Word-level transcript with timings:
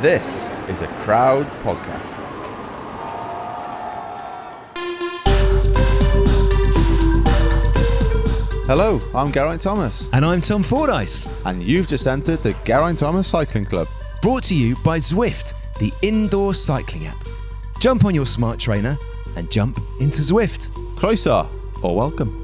This 0.00 0.48
is 0.68 0.82
a 0.82 0.86
Crowd 1.04 1.46
podcast. 1.62 2.16
Hello, 8.66 9.00
I'm 9.14 9.32
Geraint 9.32 9.60
Thomas, 9.62 10.08
And 10.12 10.24
I'm 10.24 10.40
Tom 10.40 10.62
Fordyce. 10.62 11.26
and 11.44 11.60
you've 11.62 11.88
just 11.88 12.06
entered 12.06 12.40
the 12.42 12.54
Geraint 12.64 13.00
Thomas 13.00 13.26
Cycling 13.26 13.64
Club. 13.64 13.88
Brought 14.22 14.44
to 14.44 14.54
you 14.54 14.76
by 14.84 14.98
Zwift, 14.98 15.54
the 15.78 15.92
indoor 16.02 16.54
cycling 16.54 17.06
app. 17.06 17.16
Jump 17.80 18.04
on 18.04 18.14
your 18.14 18.26
smart 18.26 18.60
trainer 18.60 18.96
and 19.36 19.50
jump 19.50 19.80
into 20.00 20.22
Zwift. 20.22 20.68
Croeso, 20.96 21.48
or 21.82 21.96
welcome. 21.96 22.39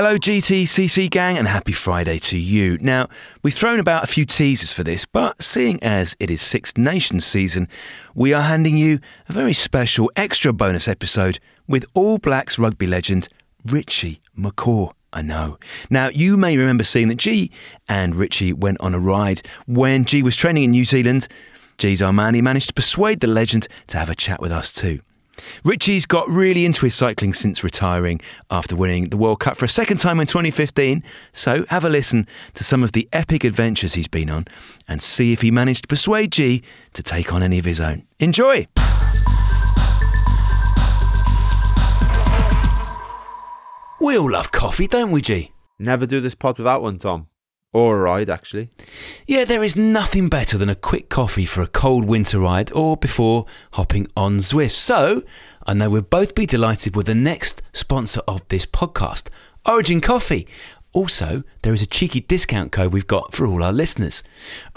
Hello, 0.00 0.16
GTCC 0.16 1.10
gang, 1.10 1.36
and 1.36 1.48
happy 1.48 1.72
Friday 1.72 2.20
to 2.20 2.38
you. 2.38 2.78
Now, 2.80 3.08
we've 3.42 3.52
thrown 3.52 3.80
about 3.80 4.04
a 4.04 4.06
few 4.06 4.24
teasers 4.24 4.72
for 4.72 4.84
this, 4.84 5.04
but 5.04 5.42
seeing 5.42 5.82
as 5.82 6.14
it 6.20 6.30
is 6.30 6.40
Six 6.40 6.76
Nations 6.76 7.26
season, 7.26 7.66
we 8.14 8.32
are 8.32 8.42
handing 8.42 8.76
you 8.76 9.00
a 9.28 9.32
very 9.32 9.52
special 9.52 10.08
extra 10.14 10.52
bonus 10.52 10.86
episode 10.86 11.40
with 11.66 11.84
All 11.94 12.18
Blacks 12.18 12.60
rugby 12.60 12.86
legend 12.86 13.28
Richie 13.64 14.20
McCaw. 14.38 14.92
I 15.12 15.22
know. 15.22 15.58
Now, 15.90 16.10
you 16.10 16.36
may 16.36 16.56
remember 16.56 16.84
seeing 16.84 17.08
that 17.08 17.16
G 17.16 17.50
and 17.88 18.14
Richie 18.14 18.52
went 18.52 18.80
on 18.80 18.94
a 18.94 19.00
ride 19.00 19.42
when 19.66 20.04
G 20.04 20.22
was 20.22 20.36
training 20.36 20.62
in 20.62 20.70
New 20.70 20.84
Zealand. 20.84 21.26
G's 21.76 22.02
our 22.02 22.12
man, 22.12 22.36
he 22.36 22.40
managed 22.40 22.68
to 22.68 22.74
persuade 22.74 23.18
the 23.18 23.26
legend 23.26 23.66
to 23.88 23.98
have 23.98 24.10
a 24.10 24.14
chat 24.14 24.40
with 24.40 24.52
us 24.52 24.72
too. 24.72 25.00
Richie's 25.64 26.06
got 26.06 26.28
really 26.28 26.64
into 26.64 26.86
his 26.86 26.94
cycling 26.94 27.32
since 27.32 27.62
retiring 27.62 28.20
after 28.50 28.74
winning 28.76 29.10
the 29.10 29.16
World 29.16 29.40
Cup 29.40 29.56
for 29.56 29.64
a 29.64 29.68
second 29.68 29.98
time 29.98 30.20
in 30.20 30.26
2015. 30.26 31.02
So 31.32 31.64
have 31.68 31.84
a 31.84 31.88
listen 31.88 32.26
to 32.54 32.64
some 32.64 32.82
of 32.82 32.92
the 32.92 33.08
epic 33.12 33.44
adventures 33.44 33.94
he's 33.94 34.08
been 34.08 34.30
on 34.30 34.46
and 34.86 35.02
see 35.02 35.32
if 35.32 35.42
he 35.42 35.50
managed 35.50 35.82
to 35.82 35.88
persuade 35.88 36.32
G 36.32 36.62
to 36.94 37.02
take 37.02 37.32
on 37.32 37.42
any 37.42 37.58
of 37.58 37.64
his 37.64 37.80
own. 37.80 38.04
Enjoy! 38.18 38.66
We 44.00 44.16
all 44.16 44.30
love 44.30 44.52
coffee, 44.52 44.86
don't 44.86 45.10
we, 45.10 45.20
G? 45.20 45.52
Never 45.78 46.06
do 46.06 46.20
this 46.20 46.34
pod 46.34 46.58
without 46.58 46.82
one, 46.82 46.98
Tom. 46.98 47.27
Or 47.72 47.98
a 47.98 48.00
ride, 48.00 48.30
actually. 48.30 48.70
Yeah, 49.26 49.44
there 49.44 49.62
is 49.62 49.76
nothing 49.76 50.28
better 50.28 50.56
than 50.56 50.70
a 50.70 50.74
quick 50.74 51.10
coffee 51.10 51.44
for 51.44 51.60
a 51.60 51.66
cold 51.66 52.06
winter 52.06 52.40
ride 52.40 52.72
or 52.72 52.96
before 52.96 53.44
hopping 53.72 54.06
on 54.16 54.38
Zwift. 54.38 54.70
So, 54.70 55.22
I 55.66 55.74
know 55.74 55.90
we'll 55.90 56.02
both 56.02 56.34
be 56.34 56.46
delighted 56.46 56.96
with 56.96 57.06
the 57.06 57.14
next 57.14 57.60
sponsor 57.74 58.22
of 58.26 58.46
this 58.48 58.64
podcast, 58.64 59.28
Origin 59.66 60.00
Coffee. 60.00 60.48
Also, 60.94 61.42
there 61.62 61.74
is 61.74 61.82
a 61.82 61.86
cheeky 61.86 62.20
discount 62.20 62.72
code 62.72 62.94
we've 62.94 63.06
got 63.06 63.34
for 63.34 63.46
all 63.46 63.62
our 63.62 63.72
listeners. 63.72 64.22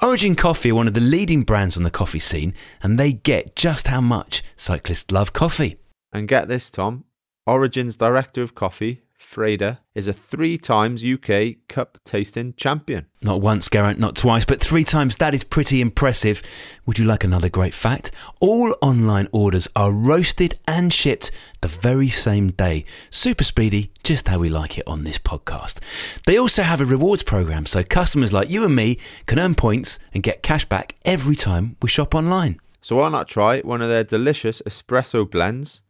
Origin 0.03 0.35
Coffee 0.35 0.71
are 0.71 0.75
one 0.75 0.89
of 0.89 0.93
the 0.93 0.99
leading 0.99 1.43
brands 1.43 1.77
on 1.77 1.83
the 1.83 1.89
coffee 1.89 2.19
scene, 2.19 2.53
and 2.83 2.99
they 2.99 3.13
get 3.13 3.55
just 3.55 3.87
how 3.87 4.01
much 4.01 4.43
cyclists 4.57 5.11
love 5.11 5.31
coffee. 5.31 5.77
And 6.11 6.27
get 6.27 6.49
this, 6.49 6.69
Tom. 6.69 7.05
Origin's 7.47 7.95
Director 7.95 8.41
of 8.41 8.53
Coffee, 8.53 9.01
Freda, 9.21 9.77
is 9.95 10.07
a 10.07 10.13
three 10.13 10.57
times 10.57 11.03
UK 11.03 11.55
Cup 11.67 11.97
tasting 12.03 12.53
champion. 12.57 13.05
Not 13.21 13.39
once, 13.39 13.69
Geraint, 13.69 13.99
not 13.99 14.15
twice, 14.15 14.45
but 14.45 14.59
three 14.59 14.83
times. 14.83 15.17
That 15.17 15.35
is 15.35 15.43
pretty 15.43 15.79
impressive. 15.79 16.41
Would 16.85 16.99
you 16.99 17.05
like 17.05 17.23
another 17.23 17.47
great 17.47 17.73
fact? 17.73 18.11
All 18.39 18.75
online 18.81 19.27
orders 19.31 19.67
are 19.75 19.91
roasted 19.91 20.57
and 20.67 20.91
shipped 20.91 21.31
the 21.61 21.67
very 21.67 22.09
same 22.09 22.51
day. 22.51 22.83
Super 23.09 23.43
speedy, 23.43 23.91
just 24.03 24.27
how 24.27 24.39
we 24.39 24.49
like 24.49 24.77
it 24.77 24.87
on 24.87 25.03
this 25.03 25.19
podcast. 25.19 25.79
They 26.25 26.37
also 26.37 26.63
have 26.63 26.81
a 26.81 26.85
rewards 26.85 27.23
program, 27.23 27.65
so 27.65 27.83
customers 27.83 28.33
like 28.33 28.49
you 28.49 28.65
and 28.65 28.75
me 28.75 28.97
can 29.27 29.39
earn 29.39 29.55
points 29.55 29.99
and 30.13 30.23
get 30.23 30.43
cash 30.43 30.65
back 30.65 30.95
every 31.05 31.35
time 31.35 31.77
we 31.81 31.89
shop 31.89 32.15
online. 32.15 32.59
So 32.81 32.95
why 32.95 33.09
not 33.09 33.27
try 33.27 33.61
one 33.61 33.81
of 33.81 33.89
their 33.89 34.03
delicious 34.03 34.61
espresso 34.67 35.29
blends 35.29 35.83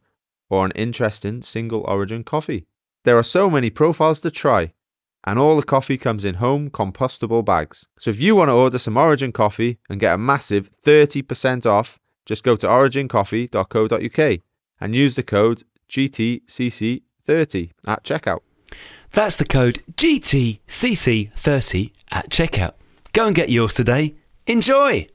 or 0.50 0.66
an 0.66 0.72
interesting 0.72 1.40
single 1.40 1.84
origin 1.88 2.22
coffee? 2.22 2.66
There 3.04 3.18
are 3.18 3.24
so 3.24 3.50
many 3.50 3.68
profiles 3.70 4.20
to 4.20 4.30
try, 4.30 4.72
and 5.24 5.38
all 5.38 5.56
the 5.56 5.62
coffee 5.62 5.98
comes 5.98 6.24
in 6.24 6.34
home 6.34 6.70
compostable 6.70 7.44
bags. 7.44 7.86
So 7.98 8.10
if 8.10 8.20
you 8.20 8.36
want 8.36 8.48
to 8.48 8.54
order 8.54 8.78
some 8.78 8.96
Origin 8.96 9.32
coffee 9.32 9.78
and 9.88 9.98
get 10.00 10.14
a 10.14 10.18
massive 10.18 10.70
30% 10.84 11.66
off, 11.66 11.98
just 12.26 12.44
go 12.44 12.54
to 12.56 12.66
origincoffee.co.uk 12.66 14.40
and 14.80 14.94
use 14.94 15.16
the 15.16 15.22
code 15.22 15.64
GTCC30 15.88 17.70
at 17.86 18.04
checkout. 18.04 18.40
That's 19.12 19.36
the 19.36 19.44
code 19.44 19.82
GTCC30 19.96 21.90
at 22.10 22.30
checkout. 22.30 22.74
Go 23.12 23.26
and 23.26 23.34
get 23.34 23.50
yours 23.50 23.74
today. 23.74 24.14
Enjoy! 24.46 25.08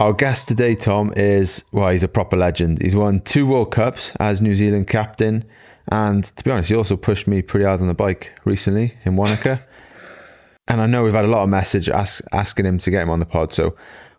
Our 0.00 0.14
guest 0.14 0.48
today, 0.48 0.76
Tom, 0.76 1.12
is 1.14 1.62
well, 1.72 1.90
he's 1.90 2.02
a 2.02 2.08
proper 2.08 2.34
legend. 2.34 2.80
He's 2.80 2.96
won 2.96 3.20
two 3.20 3.46
World 3.46 3.70
Cups 3.70 4.12
as 4.18 4.40
New 4.40 4.54
Zealand 4.54 4.86
captain, 4.86 5.44
and 5.92 6.24
to 6.24 6.42
be 6.42 6.50
honest, 6.50 6.70
he 6.70 6.74
also 6.74 6.96
pushed 6.96 7.26
me 7.26 7.42
pretty 7.42 7.66
hard 7.66 7.82
on 7.82 7.86
the 7.86 7.92
bike 7.92 8.32
recently 8.46 8.94
in 9.04 9.16
Wanaka. 9.16 9.60
and 10.68 10.80
I 10.80 10.86
know 10.86 11.04
we've 11.04 11.12
had 11.12 11.26
a 11.26 11.28
lot 11.28 11.42
of 11.42 11.50
message 11.50 11.90
ask, 11.90 12.24
asking 12.32 12.64
him 12.64 12.78
to 12.78 12.90
get 12.90 13.02
him 13.02 13.10
on 13.10 13.18
the 13.18 13.26
pod. 13.26 13.52
So, 13.52 13.76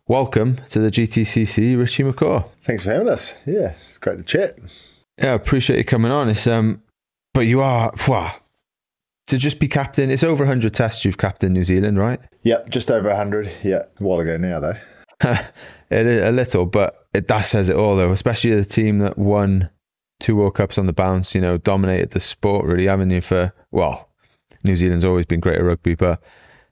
welcome 0.08 0.60
to 0.70 0.78
the 0.82 0.92
GTCC, 0.92 1.76
Richie 1.80 2.04
McCaw. 2.04 2.48
Thanks 2.62 2.84
for 2.84 2.92
having 2.92 3.10
us. 3.10 3.40
Yeah, 3.48 3.72
it's 3.72 3.98
great 3.98 4.18
to 4.18 4.24
chat. 4.24 4.60
Yeah, 5.18 5.32
I 5.32 5.34
appreciate 5.34 5.78
you 5.78 5.84
coming 5.84 6.12
on. 6.12 6.30
It's 6.30 6.46
um, 6.46 6.84
but 7.34 7.48
you 7.48 7.62
are 7.62 7.92
wow, 8.08 8.36
to 9.26 9.38
just 9.40 9.60
be 9.60 9.68
captain. 9.68 10.12
It's 10.12 10.24
over 10.24 10.44
100 10.44 10.76
tests 10.76 11.06
you've 11.06 11.18
captained 11.18 11.56
New 11.56 11.64
Zealand, 11.64 11.98
right? 11.98 12.20
Yep, 12.44 12.70
just 12.70 12.92
over 12.92 13.08
100. 13.08 13.52
Yeah, 13.64 13.86
a 14.00 14.04
while 14.04 14.20
ago 14.20 14.38
now, 14.38 14.60
though. 14.60 14.76
it 15.90 16.06
is 16.06 16.26
a 16.26 16.32
little, 16.32 16.66
but 16.66 17.08
it, 17.14 17.28
that 17.28 17.44
says 17.44 17.70
it 17.70 17.76
all, 17.76 17.96
though. 17.96 18.12
Especially 18.12 18.54
the 18.56 18.66
team 18.66 19.00
that 19.00 19.18
won 19.18 19.70
two 20.20 20.36
World 20.36 20.56
Cups 20.56 20.78
on 20.78 20.86
the 20.86 20.94
bounce, 20.94 21.36
you 21.36 21.42
know, 21.42 21.58
dominated 21.58 22.12
the 22.12 22.20
sport, 22.20 22.66
really, 22.66 22.86
haven't 22.86 23.10
you? 23.10 23.22
For 23.22 23.54
well, 23.72 24.10
New 24.64 24.76
Zealand's 24.76 25.06
always 25.06 25.26
been 25.26 25.40
great 25.40 25.58
at 25.58 25.64
rugby, 25.64 25.96
but 25.96 26.22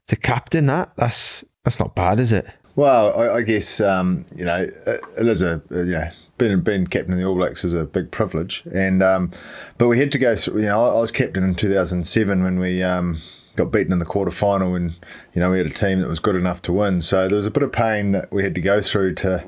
to 0.08 0.16
captain 0.16 0.66
that, 0.66 0.92
that's 0.96 1.44
that's 1.64 1.78
not 1.78 1.94
bad, 1.94 2.20
is 2.20 2.32
it? 2.32 2.46
Well, 2.76 3.18
I, 3.18 3.36
I 3.36 3.42
guess 3.42 3.80
um, 3.80 4.24
you 4.34 4.44
know 4.44 4.62
it 4.62 5.26
is 5.26 5.42
a 5.42 5.60
you 5.70 5.84
know 5.84 6.10
being 6.38 6.60
being 6.62 6.86
captain 6.86 7.12
of 7.12 7.18
the 7.18 7.24
All 7.24 7.34
Blacks 7.34 7.64
is 7.64 7.74
a 7.74 7.84
big 7.84 8.10
privilege, 8.10 8.64
and 8.72 9.02
um, 9.02 9.30
but 9.76 9.88
we 9.88 9.98
had 9.98 10.12
to 10.12 10.18
go 10.18 10.36
through. 10.36 10.60
You 10.60 10.66
know, 10.66 10.86
I, 10.86 10.96
I 10.96 11.00
was 11.00 11.10
captain 11.10 11.44
in 11.44 11.54
2007 11.54 12.42
when 12.42 12.58
we. 12.58 12.82
Um, 12.82 13.20
Got 13.56 13.72
beaten 13.72 13.92
in 13.92 13.98
the 13.98 14.04
quarter 14.04 14.30
final, 14.30 14.74
and 14.74 14.94
you 15.34 15.40
know 15.40 15.50
we 15.50 15.58
had 15.58 15.66
a 15.66 15.70
team 15.70 15.98
that 16.00 16.08
was 16.08 16.20
good 16.20 16.36
enough 16.36 16.62
to 16.62 16.72
win. 16.72 17.02
So 17.02 17.28
there 17.28 17.36
was 17.36 17.46
a 17.46 17.50
bit 17.50 17.62
of 17.62 17.72
pain 17.72 18.12
that 18.12 18.32
we 18.32 18.42
had 18.42 18.54
to 18.54 18.60
go 18.60 18.80
through 18.80 19.14
to 19.16 19.44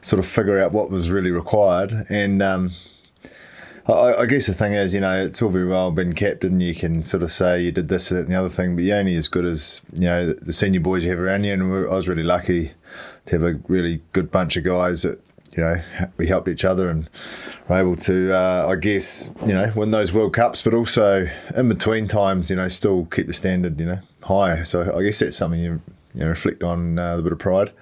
sort 0.00 0.20
of 0.20 0.26
figure 0.26 0.60
out 0.60 0.72
what 0.72 0.90
was 0.90 1.10
really 1.10 1.30
required. 1.30 2.06
And 2.08 2.42
um, 2.42 2.70
I, 3.86 4.14
I 4.14 4.26
guess 4.26 4.46
the 4.46 4.54
thing 4.54 4.72
is, 4.72 4.94
you 4.94 5.00
know, 5.00 5.24
it's 5.24 5.42
all 5.42 5.50
very 5.50 5.66
well 5.66 5.90
being 5.90 6.12
captain. 6.12 6.60
You 6.60 6.74
can 6.74 7.02
sort 7.02 7.22
of 7.22 7.32
say 7.32 7.60
you 7.60 7.72
did 7.72 7.88
this, 7.88 8.10
that, 8.10 8.20
and 8.20 8.28
the 8.28 8.34
other 8.34 8.48
thing, 8.48 8.76
but 8.76 8.84
you're 8.84 8.98
only 8.98 9.16
as 9.16 9.28
good 9.28 9.44
as 9.44 9.82
you 9.92 10.02
know 10.02 10.32
the 10.32 10.52
senior 10.52 10.80
boys 10.80 11.04
you 11.04 11.10
have 11.10 11.18
around 11.18 11.44
you. 11.44 11.52
And 11.52 11.62
I 11.62 11.94
was 11.94 12.08
really 12.08 12.22
lucky 12.22 12.72
to 13.26 13.32
have 13.38 13.42
a 13.42 13.60
really 13.68 14.02
good 14.12 14.30
bunch 14.30 14.56
of 14.56 14.64
guys 14.64 15.02
that 15.02 15.20
you 15.56 15.62
know 15.62 15.82
we 16.16 16.26
helped 16.26 16.48
each 16.48 16.64
other 16.64 16.88
and 16.88 17.08
were 17.68 17.78
able 17.78 17.96
to, 17.96 18.34
uh, 18.34 18.68
I 18.70 18.76
guess, 18.76 19.30
you 19.44 19.52
know, 19.52 19.72
win 19.76 19.90
those 19.90 20.12
World 20.12 20.32
Cups, 20.32 20.62
but 20.62 20.74
also 20.74 21.28
in 21.56 21.68
between 21.68 22.08
times, 22.08 22.50
you 22.50 22.56
know, 22.56 22.68
still 22.68 23.06
keep 23.06 23.26
the 23.26 23.34
standard, 23.34 23.78
you 23.78 23.86
know, 23.86 23.98
high. 24.22 24.62
So 24.62 24.96
I 24.96 25.02
guess 25.02 25.18
that's 25.18 25.36
something 25.36 25.60
you 25.60 25.80
you 26.14 26.20
know 26.20 26.28
reflect 26.28 26.62
on 26.62 26.98
uh, 26.98 27.18
a 27.18 27.22
bit 27.22 27.32
of 27.32 27.38
pride. 27.38 27.72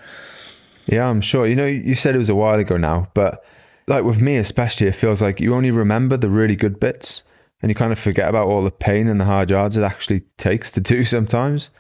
Yeah, 0.86 1.08
I'm 1.08 1.20
sure. 1.20 1.46
You 1.46 1.56
know, 1.56 1.66
you 1.66 1.94
said 1.94 2.14
it 2.14 2.18
was 2.18 2.30
a 2.30 2.34
while 2.34 2.58
ago 2.58 2.76
now, 2.76 3.08
but 3.14 3.44
like 3.86 4.04
with 4.04 4.20
me 4.20 4.36
especially, 4.36 4.88
it 4.88 4.94
feels 4.94 5.22
like 5.22 5.40
you 5.40 5.54
only 5.54 5.70
remember 5.70 6.16
the 6.16 6.28
really 6.28 6.56
good 6.56 6.80
bits, 6.80 7.22
and 7.62 7.70
you 7.70 7.74
kind 7.74 7.92
of 7.92 7.98
forget 7.98 8.28
about 8.28 8.48
all 8.48 8.62
the 8.62 8.70
pain 8.70 9.08
and 9.08 9.20
the 9.20 9.24
hard 9.24 9.50
yards 9.50 9.76
it 9.76 9.84
actually 9.84 10.20
takes 10.38 10.70
to 10.72 10.80
do 10.80 11.04
sometimes. 11.16 11.70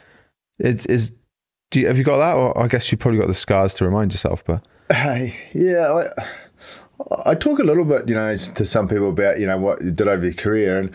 It 0.58 0.86
is. 0.88 1.12
Do 1.70 1.78
you, 1.78 1.86
have 1.86 1.96
you 1.98 2.02
got 2.04 2.18
that, 2.18 2.36
or 2.36 2.60
I 2.60 2.66
guess 2.66 2.90
you 2.90 2.98
probably 2.98 3.20
got 3.20 3.28
the 3.28 3.34
scars 3.34 3.74
to 3.74 3.84
remind 3.84 4.12
yourself, 4.12 4.44
but. 4.44 4.64
Hey, 4.90 5.36
yeah, 5.54 6.04
I, 7.06 7.30
I 7.30 7.34
talk 7.34 7.60
a 7.60 7.64
little 7.64 7.84
bit, 7.84 8.08
you 8.08 8.14
know, 8.14 8.34
to 8.34 8.66
some 8.66 8.88
people 8.88 9.10
about 9.10 9.38
you 9.38 9.46
know 9.46 9.56
what 9.56 9.82
you 9.82 9.92
did 9.92 10.08
over 10.08 10.24
your 10.24 10.34
career, 10.34 10.78
and 10.78 10.92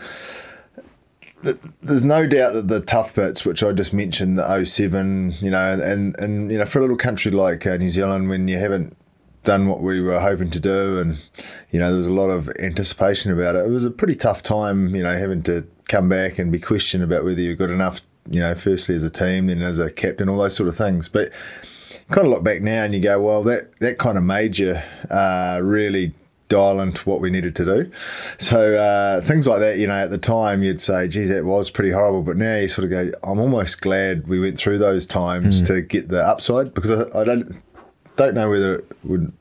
th- 1.42 1.56
there's 1.82 2.04
no 2.04 2.26
doubt 2.26 2.52
that 2.52 2.68
the 2.68 2.80
tough 2.80 3.14
bits, 3.14 3.46
which 3.46 3.62
I 3.62 3.72
just 3.72 3.94
mentioned, 3.94 4.38
the 4.38 4.64
07, 4.64 5.36
you 5.40 5.50
know, 5.50 5.80
and 5.82 6.14
and 6.18 6.52
you 6.52 6.58
know, 6.58 6.66
for 6.66 6.78
a 6.78 6.82
little 6.82 6.96
country 6.96 7.32
like 7.32 7.66
uh, 7.66 7.78
New 7.78 7.90
Zealand, 7.90 8.28
when 8.28 8.48
you 8.48 8.58
haven't 8.58 8.96
done 9.44 9.68
what 9.68 9.80
we 9.80 10.00
were 10.00 10.20
hoping 10.20 10.50
to 10.50 10.60
do, 10.60 10.98
and 10.98 11.16
you 11.70 11.78
know, 11.78 11.88
there 11.88 11.96
was 11.96 12.08
a 12.08 12.12
lot 12.12 12.28
of 12.28 12.50
anticipation 12.60 13.32
about 13.32 13.56
it. 13.56 13.64
It 13.64 13.70
was 13.70 13.84
a 13.84 13.90
pretty 13.90 14.16
tough 14.16 14.42
time, 14.42 14.94
you 14.94 15.02
know, 15.02 15.16
having 15.16 15.42
to 15.44 15.66
come 15.88 16.08
back 16.08 16.38
and 16.38 16.52
be 16.52 16.58
questioned 16.58 17.02
about 17.02 17.24
whether 17.24 17.40
you're 17.40 17.54
good 17.54 17.70
enough, 17.70 18.02
you 18.28 18.40
know, 18.40 18.54
firstly 18.54 18.94
as 18.94 19.04
a 19.04 19.10
team, 19.10 19.46
then 19.46 19.62
as 19.62 19.78
a 19.78 19.90
captain, 19.90 20.28
all 20.28 20.38
those 20.38 20.54
sort 20.54 20.68
of 20.68 20.76
things, 20.76 21.08
but 21.08 21.32
kind 22.10 22.26
of 22.26 22.32
look 22.32 22.44
back 22.44 22.62
now 22.62 22.84
and 22.84 22.94
you 22.94 23.00
go, 23.00 23.20
well, 23.20 23.42
that 23.44 23.78
that 23.80 23.98
kind 23.98 24.18
of 24.18 24.24
made 24.24 24.58
you 24.58 24.78
uh, 25.10 25.60
really 25.62 26.12
dial 26.48 26.80
into 26.80 27.08
what 27.08 27.20
we 27.20 27.30
needed 27.30 27.56
to 27.56 27.64
do. 27.64 27.90
So 28.38 28.74
uh, 28.74 29.20
things 29.20 29.48
like 29.48 29.60
that, 29.60 29.78
you 29.78 29.86
know, 29.86 29.94
at 29.94 30.10
the 30.10 30.18
time 30.18 30.62
you'd 30.62 30.80
say, 30.80 31.08
geez, 31.08 31.28
that 31.28 31.44
was 31.44 31.70
pretty 31.70 31.90
horrible. 31.90 32.22
But 32.22 32.36
now 32.36 32.56
you 32.56 32.68
sort 32.68 32.84
of 32.84 32.90
go, 32.90 33.10
I'm 33.24 33.40
almost 33.40 33.80
glad 33.80 34.28
we 34.28 34.38
went 34.38 34.58
through 34.58 34.78
those 34.78 35.06
times 35.06 35.62
mm. 35.62 35.66
to 35.68 35.82
get 35.82 36.08
the 36.08 36.24
upside 36.24 36.72
because 36.74 36.92
I, 36.92 37.20
I 37.20 37.24
don't 37.24 37.62
don't 38.16 38.34
know 38.34 38.48
whether 38.48 38.76
it 38.76 38.96
would 39.04 39.32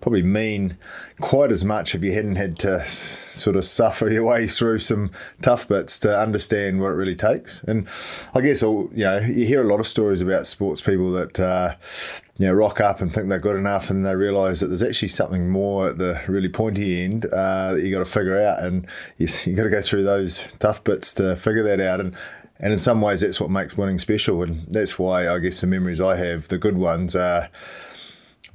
probably 0.00 0.22
mean 0.22 0.76
quite 1.20 1.52
as 1.52 1.64
much 1.64 1.94
if 1.94 2.02
you 2.02 2.12
hadn't 2.12 2.36
had 2.36 2.56
to 2.58 2.84
sort 2.84 3.56
of 3.56 3.64
suffer 3.64 4.08
your 4.10 4.24
way 4.24 4.46
through 4.46 4.78
some 4.78 5.10
tough 5.42 5.68
bits 5.68 5.98
to 6.00 6.18
understand 6.18 6.80
what 6.80 6.88
it 6.88 6.94
really 6.94 7.14
takes. 7.14 7.62
And 7.64 7.86
I 8.34 8.40
guess 8.40 8.62
you 8.62 8.90
know 8.94 9.18
you 9.18 9.46
hear 9.46 9.62
a 9.62 9.68
lot 9.68 9.80
of 9.80 9.86
stories 9.86 10.20
about 10.20 10.46
sports 10.46 10.80
people 10.80 11.10
that 11.12 11.38
uh, 11.38 11.76
you 12.38 12.46
know 12.46 12.52
rock 12.52 12.80
up 12.80 13.00
and 13.00 13.12
think 13.12 13.28
they're 13.28 13.38
good 13.38 13.56
enough, 13.56 13.90
and 13.90 14.04
they 14.04 14.16
realise 14.16 14.60
that 14.60 14.68
there's 14.68 14.82
actually 14.82 15.08
something 15.08 15.50
more 15.50 15.88
at 15.88 15.98
the 15.98 16.20
really 16.26 16.48
pointy 16.48 17.04
end 17.04 17.26
uh, 17.26 17.74
that 17.74 17.82
you 17.82 17.92
got 17.92 18.04
to 18.04 18.10
figure 18.10 18.40
out, 18.40 18.62
and 18.62 18.86
you, 19.18 19.28
you 19.44 19.54
got 19.54 19.64
to 19.64 19.70
go 19.70 19.82
through 19.82 20.04
those 20.04 20.48
tough 20.58 20.82
bits 20.82 21.12
to 21.14 21.36
figure 21.36 21.62
that 21.62 21.80
out. 21.80 22.00
And 22.00 22.16
and 22.58 22.72
in 22.74 22.78
some 22.78 23.00
ways, 23.00 23.22
that's 23.22 23.40
what 23.40 23.50
makes 23.50 23.76
winning 23.76 23.98
special, 23.98 24.42
and 24.42 24.66
that's 24.68 24.98
why 24.98 25.28
I 25.28 25.38
guess 25.38 25.60
the 25.60 25.66
memories 25.66 26.00
I 26.00 26.16
have, 26.16 26.48
the 26.48 26.58
good 26.58 26.76
ones, 26.76 27.16
are 27.16 27.48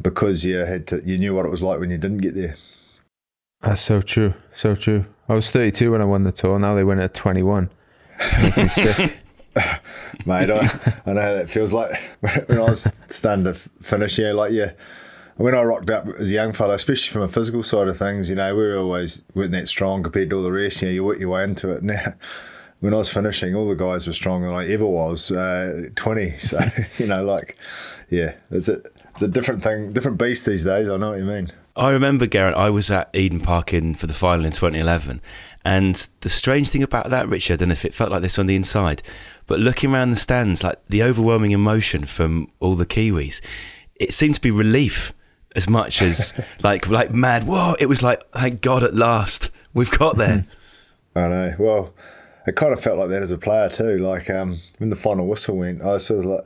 because 0.02 0.46
you 0.46 0.58
had 0.58 0.88
to, 0.88 1.02
you 1.06 1.18
knew 1.18 1.34
what 1.34 1.46
it 1.46 1.50
was 1.50 1.64
like 1.64 1.80
when 1.80 1.90
you 1.90 1.98
didn't 1.98 2.20
get 2.20 2.36
there. 2.36 2.56
That's 3.62 3.82
so 3.82 4.02
true, 4.02 4.34
so 4.54 4.76
true. 4.76 5.06
I 5.28 5.34
was 5.34 5.50
32 5.50 5.92
when 5.92 6.02
I 6.02 6.06
won 6.06 6.24
the 6.24 6.32
tour. 6.32 6.60
Now 6.60 6.76
they 6.76 6.84
win 6.84 7.00
at 7.00 7.14
21. 7.14 7.70
sick. 8.70 9.18
Mate, 10.26 10.52
I, 10.52 11.02
I 11.06 11.14
know 11.14 11.22
how 11.22 11.34
that 11.34 11.50
feels 11.50 11.74
like 11.74 11.92
when 12.20 12.60
I 12.60 12.64
was 12.64 12.96
starting 13.10 13.46
to 13.46 13.54
finish. 13.54 14.20
Yeah, 14.20 14.34
like 14.34 14.52
yeah, 14.52 14.72
when 15.38 15.56
I 15.56 15.64
rocked 15.64 15.90
up 15.90 16.08
as 16.08 16.30
a 16.30 16.34
young 16.34 16.54
fellow, 16.54 16.74
especially 16.74 17.12
from 17.12 17.24
a 17.24 17.28
physical 17.28 17.64
side 17.64 17.88
of 17.88 17.98
things, 17.98 18.30
you 18.30 18.36
know, 18.36 18.54
we 18.56 18.62
were 18.62 18.78
always 18.78 19.24
weren't 19.34 19.52
that 19.52 19.68
strong 19.68 20.04
compared 20.04 20.30
to 20.30 20.38
all 20.38 20.44
the 20.44 20.52
rest. 20.52 20.82
You 20.82 20.90
know, 20.90 20.94
you 20.94 21.04
work 21.04 21.20
your 21.20 21.30
way 21.30 21.44
into 21.44 21.72
it. 21.72 21.84
Now, 21.96 22.14
when 22.82 22.94
I 22.94 22.98
was 22.98 23.12
finishing, 23.12 23.56
all 23.56 23.70
the 23.70 23.76
guys 23.76 24.06
were 24.06 24.14
stronger 24.14 24.48
than 24.48 24.56
I 24.56 24.70
ever 24.70 24.86
was. 24.86 25.32
Uh, 25.32 25.90
Twenty, 25.96 26.38
so 26.40 26.60
you 26.98 27.08
know, 27.08 27.24
like, 27.24 27.58
yeah, 28.10 28.36
it's 28.52 28.68
it 28.68 28.86
it's 29.16 29.24
a 29.24 29.30
different 29.30 29.64
thing, 29.64 29.94
different 29.94 30.20
beast 30.20 30.46
these 30.46 30.66
days. 30.66 30.90
I 30.90 30.98
know 30.98 31.12
what 31.12 31.20
you 31.20 31.24
mean. 31.24 31.50
I 31.78 31.92
remember, 31.92 32.28
Geraint, 32.28 32.58
I 32.58 32.70
was 32.70 32.92
at 32.92 33.10
Eden 33.14 33.40
Park 33.40 33.74
in 33.74 33.96
for 33.96 34.08
the 34.08 34.14
final 34.14 34.46
in 34.46 34.52
2011. 34.52 35.22
And 35.64 35.96
the 36.20 36.28
strange 36.28 36.70
thing 36.70 36.84
about 36.84 37.10
that, 37.12 37.30
Richard, 37.30 37.62
know 37.62 37.72
if 37.72 37.86
it 37.86 37.94
felt 37.94 38.12
like 38.12 38.22
this 38.22 38.38
on 38.38 38.46
the 38.46 38.58
inside, 38.58 39.02
but 39.48 39.60
looking 39.60 39.94
around 39.94 40.10
the 40.10 40.18
stands, 40.18 40.66
like 40.66 40.84
the 40.88 41.02
overwhelming 41.02 41.52
emotion 41.52 42.04
from 42.04 42.50
all 42.60 42.76
the 42.76 42.86
Kiwis, 42.86 43.40
it 43.96 44.14
seemed 44.14 44.36
to 44.36 44.42
be 44.42 44.52
relief 44.52 45.14
as 45.56 45.70
much 45.70 46.02
as 46.02 46.34
like 46.64 46.90
like 46.90 47.12
mad. 47.12 47.46
Whoa! 47.46 47.76
It 47.80 47.88
was 47.88 48.04
like, 48.04 48.22
thank 48.32 48.62
God, 48.62 48.84
at 48.84 48.94
last 48.94 49.50
we've 49.74 49.92
got 49.92 50.18
there. 50.18 50.46
I 51.16 51.28
know. 51.30 51.56
Well, 51.58 51.94
it 52.46 52.58
kind 52.58 52.74
of 52.74 52.82
felt 52.82 53.00
like 53.00 53.10
that 53.10 53.24
as 53.24 53.32
a 53.32 53.38
player 53.38 53.70
too. 53.70 53.98
Like 53.98 54.30
um, 54.30 54.60
when 54.78 54.90
the 54.90 54.98
final 54.98 55.26
whistle 55.26 55.58
went, 55.58 55.82
I 55.82 55.94
was 55.94 56.06
sort 56.06 56.20
of 56.20 56.26
like 56.26 56.46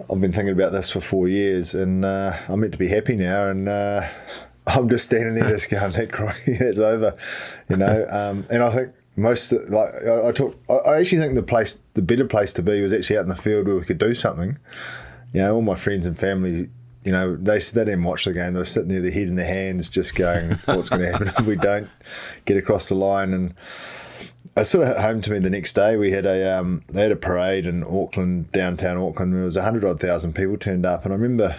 I've 0.00 0.20
been 0.20 0.32
thinking 0.32 0.52
about 0.52 0.72
this 0.72 0.90
for 0.90 1.00
four 1.00 1.28
years, 1.28 1.74
and 1.74 2.04
uh, 2.04 2.36
I'm 2.48 2.60
meant 2.60 2.72
to 2.72 2.78
be 2.78 2.88
happy 2.88 3.16
now, 3.16 3.48
and 3.48 3.68
uh, 3.68 4.08
I'm 4.66 4.88
just 4.88 5.06
standing 5.06 5.34
there 5.34 5.48
just 5.48 5.70
going, 5.70 5.92
"That 5.92 6.12
crying, 6.12 6.36
it's 6.46 6.78
over," 6.78 7.16
you 7.68 7.76
know. 7.76 8.06
Um, 8.08 8.46
and 8.50 8.62
I 8.62 8.70
think 8.70 8.94
most 9.16 9.52
like 9.52 9.94
I, 10.06 10.28
I 10.28 10.32
took, 10.32 10.58
I 10.70 10.98
actually 10.98 11.18
think 11.18 11.34
the 11.34 11.42
place, 11.42 11.82
the 11.94 12.02
better 12.02 12.26
place 12.26 12.52
to 12.54 12.62
be 12.62 12.80
was 12.80 12.92
actually 12.92 13.18
out 13.18 13.22
in 13.22 13.28
the 13.28 13.36
field 13.36 13.66
where 13.66 13.76
we 13.76 13.84
could 13.84 13.98
do 13.98 14.14
something. 14.14 14.58
You 15.32 15.40
know, 15.40 15.56
all 15.56 15.62
my 15.62 15.74
friends 15.74 16.06
and 16.06 16.16
family, 16.16 16.70
you 17.04 17.12
know, 17.12 17.36
they 17.36 17.58
they 17.58 17.84
didn't 17.84 18.04
watch 18.04 18.24
the 18.24 18.32
game. 18.32 18.52
They 18.52 18.60
were 18.60 18.64
sitting 18.64 18.88
there, 18.88 19.02
their 19.02 19.10
head 19.10 19.28
in 19.28 19.36
their 19.36 19.46
hands, 19.46 19.88
just 19.88 20.14
going, 20.14 20.52
"What's 20.66 20.90
going 20.90 21.02
to 21.02 21.10
happen 21.10 21.28
if 21.28 21.40
we 21.40 21.56
don't 21.56 21.88
get 22.44 22.56
across 22.56 22.88
the 22.88 22.94
line?" 22.94 23.34
and 23.34 23.54
I 24.58 24.62
sort 24.64 24.88
of 24.88 24.96
home 24.96 25.20
to 25.20 25.30
me 25.30 25.38
the 25.38 25.50
next 25.50 25.74
day. 25.74 25.96
We 25.96 26.10
had 26.10 26.26
a 26.26 26.58
um, 26.58 26.82
they 26.88 27.02
had 27.02 27.12
a 27.12 27.16
parade 27.16 27.64
in 27.64 27.84
Auckland, 27.84 28.50
downtown 28.50 28.96
Auckland. 28.96 29.32
There 29.32 29.44
was 29.44 29.56
a 29.56 29.62
hundred 29.62 29.84
odd 29.84 30.00
thousand 30.00 30.34
people 30.34 30.56
turned 30.56 30.84
up, 30.84 31.04
and 31.04 31.12
I 31.12 31.16
remember 31.16 31.56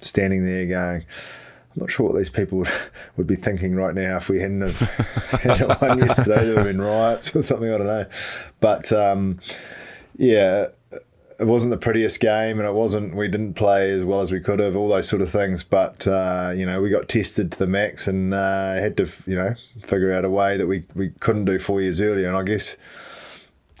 standing 0.00 0.46
there 0.46 0.66
going, 0.66 1.02
"I'm 1.02 1.76
not 1.76 1.90
sure 1.90 2.06
what 2.06 2.16
these 2.16 2.30
people 2.30 2.58
would, 2.58 2.70
would 3.16 3.26
be 3.26 3.36
thinking 3.36 3.74
right 3.74 3.94
now 3.94 4.16
if 4.16 4.30
we 4.30 4.40
hadn't 4.40 4.62
have 4.62 4.80
had 5.42 5.80
one 5.80 5.98
yesterday. 5.98 6.46
There 6.46 6.54
would 6.54 6.64
have 6.64 6.66
been 6.66 6.80
riots 6.80 7.36
or 7.36 7.42
something. 7.42 7.70
I 7.70 7.76
don't 7.76 7.86
know." 7.86 8.06
But 8.60 8.92
um, 8.92 9.40
yeah, 10.16 10.68
it 11.38 11.46
wasn't 11.46 11.70
the 11.70 11.78
prettiest 11.78 12.18
game, 12.18 12.58
and 12.58 12.66
it 12.66 12.74
wasn't. 12.74 13.14
We 13.14 13.28
didn't 13.28 13.54
play 13.54 13.92
as 13.92 14.02
well 14.04 14.20
as 14.20 14.32
we 14.32 14.40
could 14.40 14.58
have. 14.58 14.74
All 14.74 14.88
those 14.88 15.08
sort 15.08 15.22
of 15.22 15.30
things. 15.30 15.62
But 15.62 16.06
uh, 16.06 16.52
you 16.54 16.66
know, 16.66 16.82
we 16.82 16.90
got 16.90 17.08
tested 17.08 17.52
to 17.52 17.58
the 17.58 17.66
max, 17.66 18.08
and 18.08 18.34
uh, 18.34 18.74
had 18.74 18.96
to 18.96 19.08
you 19.26 19.36
know 19.36 19.54
figure 19.80 20.12
out 20.12 20.24
a 20.24 20.30
way 20.30 20.56
that 20.56 20.66
we, 20.66 20.84
we 20.94 21.10
couldn't 21.20 21.44
do 21.44 21.58
four 21.60 21.80
years 21.80 22.00
earlier. 22.00 22.26
And 22.26 22.36
I 22.36 22.42
guess 22.42 22.76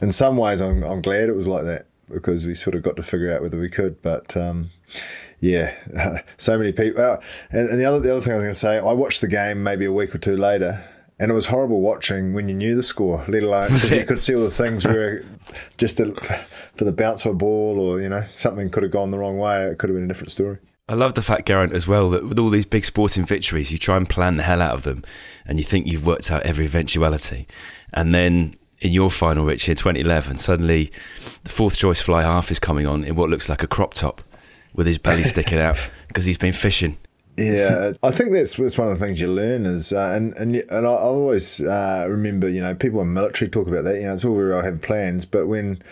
in 0.00 0.12
some 0.12 0.36
ways, 0.36 0.60
I'm 0.60 0.84
I'm 0.84 1.02
glad 1.02 1.28
it 1.28 1.34
was 1.34 1.48
like 1.48 1.64
that 1.64 1.86
because 2.08 2.46
we 2.46 2.54
sort 2.54 2.76
of 2.76 2.82
got 2.82 2.96
to 2.96 3.02
figure 3.02 3.34
out 3.34 3.42
whether 3.42 3.58
we 3.58 3.68
could. 3.68 4.00
But 4.02 4.36
um, 4.36 4.70
yeah, 5.40 5.74
so 6.36 6.56
many 6.56 6.70
people. 6.70 7.02
Uh, 7.02 7.20
and, 7.50 7.70
and 7.70 7.80
the 7.80 7.84
other 7.86 7.98
the 7.98 8.12
other 8.12 8.20
thing 8.20 8.34
I 8.34 8.36
was 8.36 8.44
going 8.44 8.54
to 8.54 8.58
say, 8.58 8.78
I 8.78 8.92
watched 8.92 9.20
the 9.20 9.28
game 9.28 9.64
maybe 9.64 9.84
a 9.84 9.92
week 9.92 10.14
or 10.14 10.18
two 10.18 10.36
later 10.36 10.84
and 11.18 11.30
it 11.30 11.34
was 11.34 11.46
horrible 11.46 11.80
watching 11.80 12.32
when 12.32 12.48
you 12.48 12.54
knew 12.54 12.76
the 12.76 12.82
score, 12.82 13.24
let 13.28 13.42
alone 13.42 13.68
because 13.68 13.92
you 13.92 14.04
could 14.06 14.22
see 14.22 14.34
all 14.34 14.42
the 14.42 14.50
things 14.50 14.84
where 14.84 15.24
just 15.76 15.98
a, 16.00 16.14
for 16.74 16.84
the 16.84 16.92
bounce 16.92 17.24
of 17.24 17.32
a 17.32 17.34
ball 17.34 17.80
or 17.80 18.00
you 18.00 18.08
know 18.08 18.24
something 18.32 18.70
could 18.70 18.82
have 18.82 18.92
gone 18.92 19.10
the 19.10 19.18
wrong 19.18 19.38
way. 19.38 19.64
It 19.66 19.78
could 19.78 19.90
have 19.90 19.96
been 19.96 20.04
a 20.04 20.08
different 20.08 20.32
story. 20.32 20.58
I 20.90 20.94
love 20.94 21.12
the 21.12 21.22
fact, 21.22 21.46
Geraint, 21.46 21.74
as 21.74 21.86
well, 21.86 22.08
that 22.10 22.26
with 22.26 22.38
all 22.38 22.48
these 22.48 22.64
big 22.64 22.82
sporting 22.82 23.26
victories, 23.26 23.70
you 23.70 23.76
try 23.76 23.98
and 23.98 24.08
plan 24.08 24.36
the 24.36 24.42
hell 24.42 24.62
out 24.62 24.74
of 24.74 24.84
them, 24.84 25.04
and 25.44 25.58
you 25.58 25.64
think 25.64 25.86
you've 25.86 26.06
worked 26.06 26.30
out 26.30 26.42
every 26.44 26.64
eventuality, 26.64 27.46
and 27.92 28.14
then 28.14 28.54
in 28.80 28.92
your 28.92 29.10
final, 29.10 29.44
Rich, 29.44 29.64
here, 29.64 29.74
2011, 29.74 30.38
suddenly 30.38 30.92
the 31.42 31.50
fourth 31.50 31.76
choice 31.76 32.00
fly 32.00 32.22
half 32.22 32.50
is 32.50 32.58
coming 32.58 32.86
on 32.86 33.04
in 33.04 33.16
what 33.16 33.28
looks 33.28 33.48
like 33.48 33.62
a 33.62 33.66
crop 33.66 33.92
top 33.92 34.22
with 34.72 34.86
his 34.86 34.98
belly 34.98 35.24
sticking 35.24 35.58
out 35.58 35.90
because 36.06 36.24
he's 36.24 36.38
been 36.38 36.52
fishing 36.52 36.96
yeah, 37.38 37.92
I 38.02 38.10
think 38.10 38.32
that's 38.32 38.56
that's 38.56 38.76
one 38.76 38.88
of 38.88 38.98
the 38.98 39.04
things 39.04 39.20
you 39.20 39.32
learn 39.32 39.64
is, 39.64 39.92
uh, 39.92 40.12
and 40.14 40.34
and 40.34 40.56
and 40.56 40.86
I 40.86 40.90
always 40.90 41.60
uh, 41.60 42.06
remember, 42.08 42.48
you 42.48 42.60
know, 42.60 42.74
people 42.74 43.00
in 43.00 43.12
military 43.12 43.48
talk 43.48 43.68
about 43.68 43.84
that. 43.84 43.96
You 43.96 44.06
know, 44.06 44.14
it's 44.14 44.24
all 44.24 44.34
very 44.34 44.50
well 44.50 44.62
have 44.62 44.82
plans, 44.82 45.24
but 45.24 45.46
when 45.46 45.82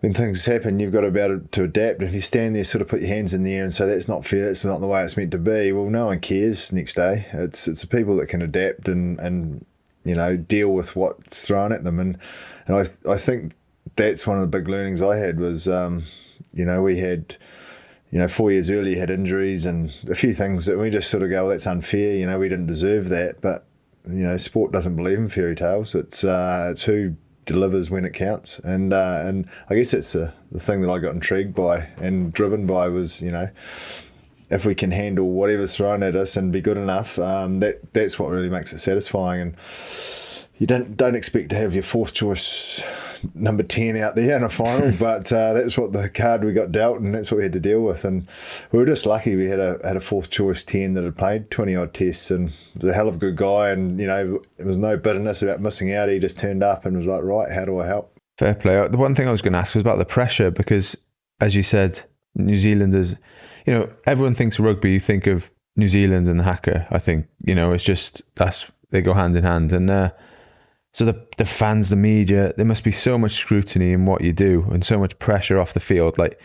when 0.00 0.14
things 0.14 0.46
happen, 0.46 0.80
you've 0.80 0.92
got 0.92 1.04
able 1.04 1.40
to 1.40 1.64
adapt. 1.64 2.02
If 2.02 2.14
you 2.14 2.22
stand 2.22 2.56
there, 2.56 2.64
sort 2.64 2.80
of 2.80 2.88
put 2.88 3.00
your 3.00 3.08
hands 3.08 3.34
in 3.34 3.42
the 3.42 3.54
air 3.54 3.64
and 3.64 3.72
say 3.72 3.86
that's 3.86 4.08
not 4.08 4.24
fair, 4.24 4.46
that's 4.46 4.64
not 4.64 4.80
the 4.80 4.86
way 4.86 5.04
it's 5.04 5.16
meant 5.16 5.30
to 5.32 5.38
be. 5.38 5.72
Well, 5.72 5.90
no 5.90 6.06
one 6.06 6.20
cares 6.20 6.72
next 6.72 6.94
day. 6.94 7.26
It's 7.32 7.68
it's 7.68 7.82
the 7.82 7.86
people 7.86 8.16
that 8.16 8.28
can 8.28 8.40
adapt 8.40 8.88
and 8.88 9.20
and 9.20 9.66
you 10.04 10.14
know 10.14 10.38
deal 10.38 10.70
with 10.70 10.96
what's 10.96 11.46
thrown 11.46 11.72
at 11.72 11.84
them. 11.84 12.00
And 12.00 12.16
and 12.66 12.76
I 12.76 13.12
I 13.12 13.18
think 13.18 13.52
that's 13.96 14.26
one 14.26 14.38
of 14.38 14.42
the 14.42 14.58
big 14.58 14.68
learnings 14.68 15.02
I 15.02 15.16
had 15.16 15.38
was, 15.38 15.68
um, 15.68 16.04
you 16.52 16.64
know, 16.64 16.80
we 16.80 16.98
had 16.98 17.36
you 18.10 18.18
know, 18.18 18.28
four 18.28 18.50
years 18.50 18.70
earlier 18.70 18.98
had 18.98 19.10
injuries 19.10 19.64
and 19.64 19.94
a 20.08 20.14
few 20.14 20.32
things 20.32 20.66
that 20.66 20.78
we 20.78 20.90
just 20.90 21.10
sort 21.10 21.22
of 21.22 21.30
go, 21.30 21.42
well, 21.42 21.50
that's 21.50 21.66
unfair. 21.66 22.16
You 22.16 22.26
know, 22.26 22.38
we 22.38 22.48
didn't 22.48 22.66
deserve 22.66 23.08
that. 23.10 23.40
But 23.40 23.66
you 24.06 24.24
know, 24.24 24.36
sport 24.36 24.72
doesn't 24.72 24.96
believe 24.96 25.18
in 25.18 25.28
fairy 25.28 25.54
tales. 25.54 25.94
It's 25.94 26.24
uh, 26.24 26.68
it's 26.70 26.84
who 26.84 27.16
delivers 27.46 27.90
when 27.90 28.04
it 28.04 28.12
counts, 28.12 28.58
and 28.60 28.92
uh, 28.92 29.22
and 29.24 29.48
I 29.68 29.74
guess 29.76 29.94
it's 29.94 30.12
the 30.12 30.32
the 30.50 30.60
thing 30.60 30.80
that 30.82 30.90
I 30.90 30.98
got 30.98 31.14
intrigued 31.14 31.54
by 31.54 31.88
and 31.98 32.32
driven 32.32 32.66
by 32.66 32.88
was 32.88 33.22
you 33.22 33.30
know. 33.30 33.50
If 34.52 34.66
we 34.66 34.74
can 34.74 34.90
handle 34.90 35.30
whatever's 35.30 35.76
thrown 35.76 36.02
at 36.02 36.16
us 36.16 36.36
and 36.36 36.52
be 36.52 36.60
good 36.60 36.76
enough, 36.76 37.20
um, 37.20 37.60
that 37.60 37.92
that's 37.92 38.18
what 38.18 38.30
really 38.30 38.48
makes 38.48 38.72
it 38.72 38.80
satisfying. 38.80 39.40
And 39.40 39.56
you 40.58 40.66
don't 40.66 40.96
don't 40.96 41.14
expect 41.14 41.50
to 41.50 41.56
have 41.56 41.72
your 41.72 41.84
fourth 41.84 42.14
choice 42.14 42.82
number 43.34 43.62
10 43.62 43.96
out 43.96 44.16
there 44.16 44.36
in 44.36 44.42
a 44.42 44.48
final, 44.48 44.92
but 44.98 45.32
uh, 45.32 45.54
that's 45.54 45.76
what 45.76 45.92
the 45.92 46.08
card 46.08 46.44
we 46.44 46.52
got 46.52 46.72
dealt, 46.72 47.00
and 47.00 47.14
that's 47.14 47.30
what 47.30 47.38
we 47.38 47.42
had 47.42 47.52
to 47.52 47.60
deal 47.60 47.80
with. 47.80 48.04
And 48.04 48.26
we 48.72 48.78
were 48.78 48.86
just 48.86 49.06
lucky 49.06 49.36
we 49.36 49.46
had 49.46 49.60
a 49.60 49.78
had 49.84 49.96
a 49.96 50.00
fourth 50.00 50.30
choice 50.30 50.64
10 50.64 50.94
that 50.94 51.04
had 51.04 51.16
played 51.16 51.50
20 51.50 51.76
odd 51.76 51.94
tests 51.94 52.30
and 52.30 52.52
was 52.74 52.84
a 52.84 52.92
hell 52.92 53.08
of 53.08 53.16
a 53.16 53.18
good 53.18 53.36
guy. 53.36 53.70
And, 53.70 54.00
you 54.00 54.06
know, 54.06 54.40
there 54.56 54.66
was 54.66 54.76
no 54.76 54.96
bitterness 54.96 55.42
about 55.42 55.60
missing 55.60 55.92
out. 55.92 56.08
He 56.08 56.18
just 56.18 56.38
turned 56.38 56.62
up 56.62 56.84
and 56.84 56.96
was 56.96 57.06
like, 57.06 57.22
right, 57.22 57.50
how 57.50 57.64
do 57.64 57.78
I 57.80 57.86
help? 57.86 58.16
Fair 58.38 58.54
play. 58.54 58.88
The 58.88 58.96
one 58.96 59.14
thing 59.14 59.28
I 59.28 59.32
was 59.32 59.42
going 59.42 59.52
to 59.52 59.58
ask 59.58 59.74
was 59.74 59.82
about 59.82 59.98
the 59.98 60.04
pressure 60.04 60.50
because, 60.50 60.96
as 61.40 61.54
you 61.54 61.62
said, 61.62 62.00
New 62.34 62.58
Zealanders, 62.58 63.14
you 63.66 63.72
know, 63.72 63.90
everyone 64.06 64.34
thinks 64.34 64.58
rugby, 64.58 64.92
you 64.92 65.00
think 65.00 65.26
of 65.26 65.50
New 65.76 65.88
Zealand 65.88 66.26
and 66.26 66.38
the 66.38 66.44
haka. 66.44 66.86
I 66.90 66.98
think, 66.98 67.26
you 67.44 67.54
know, 67.54 67.72
it's 67.72 67.84
just 67.84 68.22
that's 68.36 68.66
they 68.90 69.02
go 69.02 69.12
hand 69.12 69.36
in 69.36 69.44
hand. 69.44 69.72
And, 69.72 69.90
uh, 69.90 70.10
so 70.92 71.04
the 71.04 71.26
the 71.36 71.44
fans, 71.44 71.90
the 71.90 71.96
media, 71.96 72.52
there 72.56 72.66
must 72.66 72.84
be 72.84 72.92
so 72.92 73.16
much 73.16 73.32
scrutiny 73.32 73.92
in 73.92 74.06
what 74.06 74.22
you 74.22 74.32
do 74.32 74.66
and 74.72 74.84
so 74.84 74.98
much 74.98 75.18
pressure 75.18 75.60
off 75.60 75.72
the 75.72 75.80
field. 75.80 76.18
Like, 76.18 76.40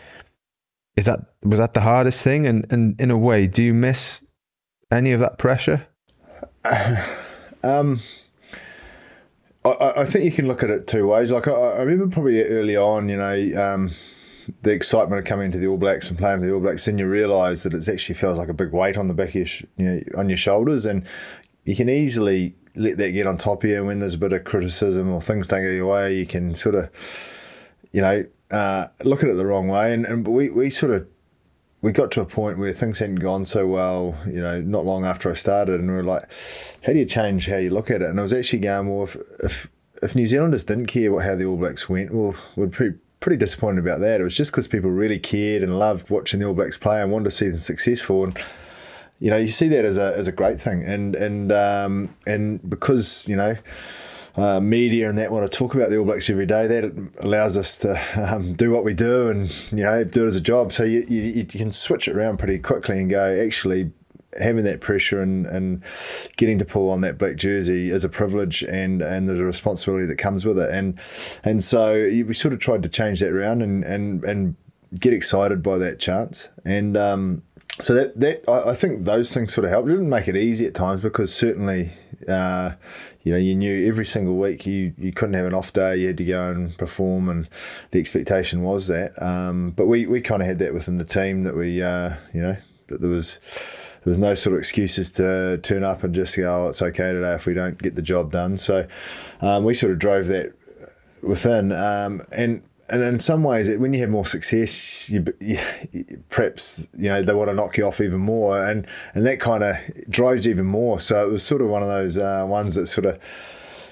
is 0.96 1.06
that 1.06 1.20
was 1.42 1.58
that 1.58 1.74
the 1.74 1.80
hardest 1.80 2.22
thing? 2.22 2.46
And 2.46 2.70
and 2.72 3.00
in 3.00 3.10
a 3.10 3.18
way, 3.18 3.46
do 3.46 3.62
you 3.62 3.74
miss 3.74 4.24
any 4.92 5.12
of 5.12 5.20
that 5.20 5.38
pressure? 5.38 5.86
um, 7.62 7.98
I, 9.64 9.92
I 9.98 10.04
think 10.04 10.24
you 10.24 10.32
can 10.32 10.46
look 10.46 10.62
at 10.62 10.70
it 10.70 10.86
two 10.86 11.08
ways. 11.08 11.32
Like 11.32 11.48
I, 11.48 11.52
I 11.52 11.82
remember 11.82 12.12
probably 12.12 12.42
early 12.44 12.76
on, 12.76 13.08
you 13.08 13.16
know, 13.16 13.60
um, 13.60 13.90
the 14.62 14.70
excitement 14.70 15.18
of 15.18 15.24
coming 15.24 15.46
into 15.46 15.58
the 15.58 15.66
All 15.66 15.76
Blacks 15.76 16.08
and 16.08 16.18
playing 16.18 16.40
for 16.40 16.46
the 16.46 16.52
All 16.52 16.60
Blacks, 16.60 16.84
then 16.84 16.98
you 16.98 17.08
realise 17.08 17.64
that 17.64 17.74
it 17.74 17.88
actually 17.88 18.14
feels 18.14 18.38
like 18.38 18.48
a 18.48 18.54
big 18.54 18.72
weight 18.72 18.96
on 18.96 19.08
the 19.08 19.14
back 19.14 19.30
of 19.30 19.34
your, 19.34 19.46
sh- 19.46 19.64
you 19.76 19.90
know, 19.90 20.00
on 20.16 20.28
your 20.28 20.38
shoulders, 20.38 20.86
and 20.86 21.04
you 21.66 21.76
can 21.76 21.90
easily 21.90 22.54
let 22.76 22.96
that 22.96 23.10
get 23.10 23.26
on 23.26 23.36
top 23.36 23.64
of 23.64 23.70
you. 23.70 23.76
And 23.76 23.86
when 23.86 23.98
there's 23.98 24.14
a 24.14 24.18
bit 24.18 24.32
of 24.32 24.44
criticism 24.44 25.12
or 25.12 25.20
things 25.20 25.48
don't 25.48 25.62
go 25.62 25.68
your 25.68 25.92
way, 25.92 26.16
you 26.16 26.26
can 26.26 26.54
sort 26.54 26.76
of, 26.76 27.70
you 27.92 28.00
know, 28.00 28.24
uh, 28.50 28.86
look 29.04 29.22
at 29.22 29.28
it 29.28 29.34
the 29.34 29.44
wrong 29.44 29.68
way. 29.68 29.92
And, 29.92 30.06
and 30.06 30.26
we 30.26 30.48
we 30.48 30.70
sort 30.70 30.92
of 30.92 31.06
we 31.82 31.92
got 31.92 32.10
to 32.12 32.20
a 32.20 32.26
point 32.26 32.58
where 32.58 32.72
things 32.72 33.00
hadn't 33.00 33.16
gone 33.16 33.44
so 33.44 33.66
well, 33.66 34.16
you 34.26 34.40
know, 34.40 34.60
not 34.60 34.86
long 34.86 35.04
after 35.04 35.30
I 35.30 35.34
started, 35.34 35.80
and 35.80 35.90
we 35.90 35.96
were 35.96 36.02
like, 36.02 36.22
how 36.84 36.92
do 36.92 36.98
you 36.98 37.04
change 37.04 37.48
how 37.48 37.56
you 37.56 37.70
look 37.70 37.90
at 37.90 38.00
it? 38.00 38.08
And 38.08 38.18
I 38.18 38.22
was 38.22 38.32
actually 38.32 38.60
going, 38.60 38.88
well, 38.88 39.04
if 39.04 39.16
if, 39.40 39.68
if 40.02 40.14
New 40.14 40.26
Zealanders 40.26 40.64
didn't 40.64 40.86
care 40.86 41.12
what 41.12 41.24
how 41.24 41.34
the 41.34 41.46
All 41.46 41.56
Blacks 41.56 41.88
went, 41.88 42.14
well, 42.14 42.36
we'd 42.54 42.72
pretty 42.72 42.96
pretty 43.18 43.38
disappointed 43.38 43.80
about 43.80 43.98
that. 44.00 44.20
It 44.20 44.24
was 44.24 44.36
just 44.36 44.52
because 44.52 44.68
people 44.68 44.90
really 44.90 45.18
cared 45.18 45.64
and 45.64 45.78
loved 45.80 46.10
watching 46.10 46.38
the 46.38 46.46
All 46.46 46.54
Blacks 46.54 46.78
play 46.78 47.02
and 47.02 47.10
wanted 47.10 47.24
to 47.24 47.30
see 47.32 47.48
them 47.48 47.60
successful. 47.60 48.22
And 48.22 48.38
you 49.18 49.30
know, 49.30 49.36
you 49.36 49.48
see 49.48 49.68
that 49.68 49.84
as 49.84 49.96
a 49.96 50.14
as 50.16 50.28
a 50.28 50.32
great 50.32 50.60
thing. 50.60 50.82
And 50.82 51.14
and 51.14 51.52
um, 51.52 52.14
and 52.26 52.68
because 52.68 53.26
you 53.26 53.36
know. 53.36 53.56
Uh, 54.38 54.60
media 54.60 55.08
and 55.08 55.16
that 55.16 55.32
want 55.32 55.50
to 55.50 55.58
talk 55.58 55.74
about 55.74 55.88
the 55.88 55.96
All 55.96 56.04
Blacks 56.04 56.28
every 56.28 56.44
day. 56.44 56.66
That 56.66 57.10
allows 57.20 57.56
us 57.56 57.78
to 57.78 57.98
um, 58.20 58.52
do 58.52 58.70
what 58.70 58.84
we 58.84 58.92
do 58.92 59.30
and 59.30 59.48
you 59.72 59.82
know 59.82 60.04
do 60.04 60.24
it 60.24 60.26
as 60.26 60.36
a 60.36 60.42
job. 60.42 60.74
So 60.74 60.84
you, 60.84 61.06
you, 61.08 61.22
you 61.22 61.46
can 61.46 61.72
switch 61.72 62.06
it 62.06 62.14
around 62.14 62.38
pretty 62.38 62.58
quickly 62.58 62.98
and 62.98 63.08
go 63.08 63.42
actually 63.42 63.92
having 64.38 64.64
that 64.64 64.80
pressure 64.80 65.20
and, 65.20 65.46
and 65.46 65.82
getting 66.36 66.58
to 66.58 66.64
pull 66.64 66.90
on 66.90 67.00
that 67.00 67.18
black 67.18 67.36
jersey 67.36 67.90
is 67.90 68.04
a 68.04 68.08
privilege 68.08 68.62
and 68.62 69.02
and 69.02 69.28
there's 69.28 69.40
a 69.40 69.44
responsibility 69.44 70.06
that 70.06 70.16
comes 70.16 70.44
with 70.44 70.58
it 70.58 70.70
and 70.70 71.00
and 71.44 71.62
so 71.64 71.94
we 71.94 72.34
sort 72.34 72.52
of 72.52 72.60
tried 72.60 72.82
to 72.82 72.88
change 72.88 73.20
that 73.20 73.32
around 73.32 73.62
and 73.62 73.84
and 73.84 74.24
and 74.24 74.56
get 75.00 75.12
excited 75.12 75.62
by 75.62 75.78
that 75.78 75.98
chance 75.98 76.48
and 76.64 76.96
um, 76.96 77.42
so 77.80 77.94
that 77.94 78.18
that 78.20 78.48
I, 78.48 78.70
I 78.70 78.74
think 78.74 79.04
those 79.04 79.32
things 79.32 79.52
sort 79.52 79.64
of 79.64 79.70
helped. 79.70 79.88
It 79.88 79.92
didn't 79.92 80.08
make 80.08 80.28
it 80.28 80.36
easy 80.36 80.66
at 80.66 80.74
times 80.74 81.00
because 81.00 81.34
certainly. 81.34 81.92
Uh, 82.26 82.72
you 83.22 83.32
know, 83.32 83.38
you 83.38 83.56
knew 83.56 83.88
every 83.88 84.04
single 84.04 84.36
week 84.36 84.66
you, 84.66 84.94
you 84.96 85.12
couldn't 85.12 85.34
have 85.34 85.46
an 85.46 85.52
off 85.52 85.72
day. 85.72 85.96
You 85.96 86.06
had 86.06 86.16
to 86.18 86.24
go 86.24 86.48
and 86.48 86.78
perform, 86.78 87.28
and 87.28 87.48
the 87.90 87.98
expectation 87.98 88.62
was 88.62 88.86
that. 88.86 89.20
Um, 89.20 89.70
but 89.70 89.86
we, 89.86 90.06
we 90.06 90.20
kind 90.20 90.42
of 90.42 90.46
had 90.46 90.60
that 90.60 90.72
within 90.72 90.98
the 90.98 91.04
team 91.04 91.42
that 91.42 91.56
we, 91.56 91.82
uh, 91.82 92.14
you 92.32 92.40
know, 92.40 92.56
that 92.86 93.00
there 93.00 93.10
was 93.10 93.40
there 94.04 94.12
was 94.12 94.20
no 94.20 94.34
sort 94.34 94.54
of 94.54 94.60
excuses 94.60 95.10
to 95.10 95.58
turn 95.58 95.82
up 95.82 96.04
and 96.04 96.14
just 96.14 96.36
go, 96.36 96.66
oh, 96.66 96.68
it's 96.68 96.80
okay 96.80 97.12
today 97.12 97.34
if 97.34 97.46
we 97.46 97.54
don't 97.54 97.82
get 97.82 97.96
the 97.96 98.02
job 98.02 98.30
done. 98.30 98.56
So 98.56 98.86
um, 99.40 99.64
we 99.64 99.74
sort 99.74 99.90
of 99.90 99.98
drove 99.98 100.28
that 100.28 100.52
within, 101.24 101.72
um, 101.72 102.22
and 102.30 102.62
and 102.88 103.02
in 103.02 103.18
some 103.18 103.42
ways, 103.42 103.68
when 103.76 103.92
you 103.92 104.00
have 104.00 104.10
more 104.10 104.24
success, 104.24 105.10
you, 105.10 105.24
you, 105.40 105.58
perhaps 106.28 106.86
you 106.96 107.08
know 107.08 107.22
they 107.22 107.34
want 107.34 107.50
to 107.50 107.54
knock 107.54 107.76
you 107.76 107.86
off 107.86 108.00
even 108.00 108.20
more, 108.20 108.62
and 108.62 108.86
and 109.14 109.26
that 109.26 109.40
kind 109.40 109.64
of 109.64 109.76
drives 110.08 110.46
you 110.46 110.52
even 110.52 110.66
more. 110.66 111.00
So 111.00 111.26
it 111.26 111.30
was 111.30 111.42
sort 111.42 111.62
of 111.62 111.68
one 111.68 111.82
of 111.82 111.88
those 111.88 112.18
uh, 112.18 112.46
ones 112.48 112.74
that 112.76 112.86
sort 112.86 113.06
of 113.06 113.18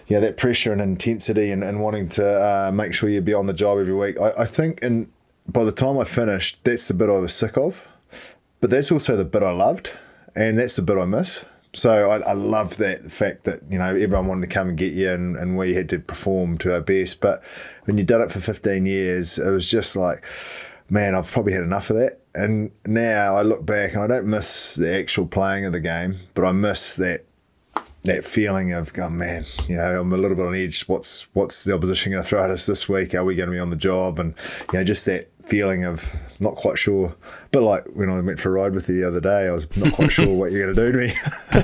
you 0.06 0.16
know 0.16 0.20
that 0.20 0.36
pressure 0.36 0.72
and 0.72 0.80
intensity 0.80 1.50
and, 1.50 1.64
and 1.64 1.82
wanting 1.82 2.08
to 2.10 2.26
uh, 2.26 2.72
make 2.72 2.94
sure 2.94 3.08
you'd 3.08 3.24
be 3.24 3.34
on 3.34 3.46
the 3.46 3.52
job 3.52 3.78
every 3.78 3.94
week. 3.94 4.16
I, 4.20 4.42
I 4.42 4.44
think, 4.44 4.82
and 4.82 5.10
by 5.48 5.64
the 5.64 5.72
time 5.72 5.98
I 5.98 6.04
finished, 6.04 6.58
that's 6.64 6.88
the 6.88 6.94
bit 6.94 7.08
I 7.08 7.18
was 7.18 7.34
sick 7.34 7.56
of, 7.56 7.86
but 8.60 8.70
that's 8.70 8.92
also 8.92 9.16
the 9.16 9.24
bit 9.24 9.42
I 9.42 9.52
loved, 9.52 9.92
and 10.36 10.58
that's 10.58 10.76
the 10.76 10.82
bit 10.82 10.98
I 10.98 11.04
miss. 11.04 11.44
So 11.74 12.10
I, 12.10 12.18
I 12.20 12.32
love 12.32 12.76
that 12.76 13.10
fact 13.10 13.44
that 13.44 13.60
you 13.68 13.78
know 13.78 13.88
everyone 13.88 14.28
wanted 14.28 14.48
to 14.48 14.54
come 14.54 14.68
and 14.68 14.78
get 14.78 14.94
you, 14.94 15.10
and, 15.10 15.36
and 15.36 15.58
we 15.58 15.74
had 15.74 15.88
to 15.90 15.98
perform 15.98 16.56
to 16.58 16.72
our 16.72 16.80
best. 16.80 17.20
But 17.20 17.42
when 17.84 17.98
you've 17.98 18.06
done 18.06 18.22
it 18.22 18.30
for 18.30 18.40
15 18.40 18.86
years, 18.86 19.38
it 19.38 19.50
was 19.50 19.68
just 19.68 19.96
like, 19.96 20.24
man, 20.88 21.14
I've 21.14 21.30
probably 21.30 21.52
had 21.52 21.62
enough 21.62 21.90
of 21.90 21.96
that. 21.96 22.20
And 22.34 22.70
now 22.86 23.36
I 23.36 23.42
look 23.42 23.66
back 23.66 23.94
and 23.94 24.02
I 24.02 24.06
don't 24.06 24.26
miss 24.26 24.74
the 24.74 24.96
actual 24.96 25.26
playing 25.26 25.66
of 25.66 25.72
the 25.72 25.80
game, 25.80 26.16
but 26.34 26.44
I 26.44 26.52
miss 26.52 26.96
that 26.96 27.24
that 28.04 28.22
feeling 28.24 28.72
of, 28.72 28.92
oh 28.98 29.08
man, 29.08 29.46
you 29.66 29.76
know, 29.76 30.00
I'm 30.00 30.12
a 30.12 30.16
little 30.18 30.36
bit 30.36 30.46
on 30.46 30.54
edge. 30.54 30.82
What's 30.82 31.26
what's 31.34 31.64
the 31.64 31.74
opposition 31.74 32.12
going 32.12 32.22
to 32.22 32.28
throw 32.28 32.44
at 32.44 32.50
us 32.50 32.66
this 32.66 32.88
week? 32.88 33.14
Are 33.14 33.24
we 33.24 33.34
going 33.34 33.48
to 33.48 33.52
be 33.54 33.58
on 33.58 33.70
the 33.70 33.76
job? 33.76 34.18
And 34.18 34.34
you 34.72 34.78
know, 34.78 34.84
just 34.84 35.06
that 35.06 35.30
feeling 35.46 35.84
of 35.84 36.14
not 36.40 36.56
quite 36.56 36.78
sure. 36.78 37.14
But 37.50 37.62
like 37.62 37.84
when 37.94 38.10
I 38.10 38.20
went 38.20 38.40
for 38.40 38.50
a 38.50 38.62
ride 38.62 38.74
with 38.74 38.88
you 38.88 39.00
the 39.00 39.08
other 39.08 39.20
day, 39.20 39.46
I 39.46 39.50
was 39.50 39.76
not 39.76 39.92
quite 39.92 40.12
sure 40.12 40.34
what 40.34 40.52
you're 40.52 40.72
going 40.72 40.74
to 40.74 40.86
do 40.86 40.92
to 40.92 40.98
me. 40.98 41.12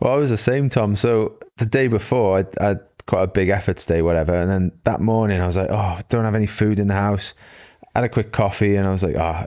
well, 0.00 0.14
I 0.14 0.16
was 0.16 0.30
the 0.30 0.36
same, 0.36 0.68
Tom. 0.68 0.96
So 0.96 1.38
the 1.56 1.66
day 1.66 1.88
before, 1.88 2.46
I, 2.60 2.64
had 2.64 2.80
quite 3.06 3.24
a 3.24 3.28
big 3.28 3.48
efforts 3.48 3.86
day, 3.86 4.02
whatever. 4.02 4.34
And 4.34 4.50
then 4.50 4.72
that 4.84 5.00
morning, 5.00 5.40
I 5.40 5.46
was 5.46 5.56
like, 5.56 5.70
oh, 5.70 5.74
I 5.74 6.02
don't 6.08 6.24
have 6.24 6.34
any 6.34 6.46
food 6.46 6.78
in 6.78 6.88
the 6.88 6.94
house. 6.94 7.34
Had 7.94 8.04
a 8.04 8.08
quick 8.08 8.32
coffee, 8.32 8.76
and 8.76 8.86
I 8.86 8.92
was 8.92 9.02
like, 9.02 9.16
oh 9.16 9.46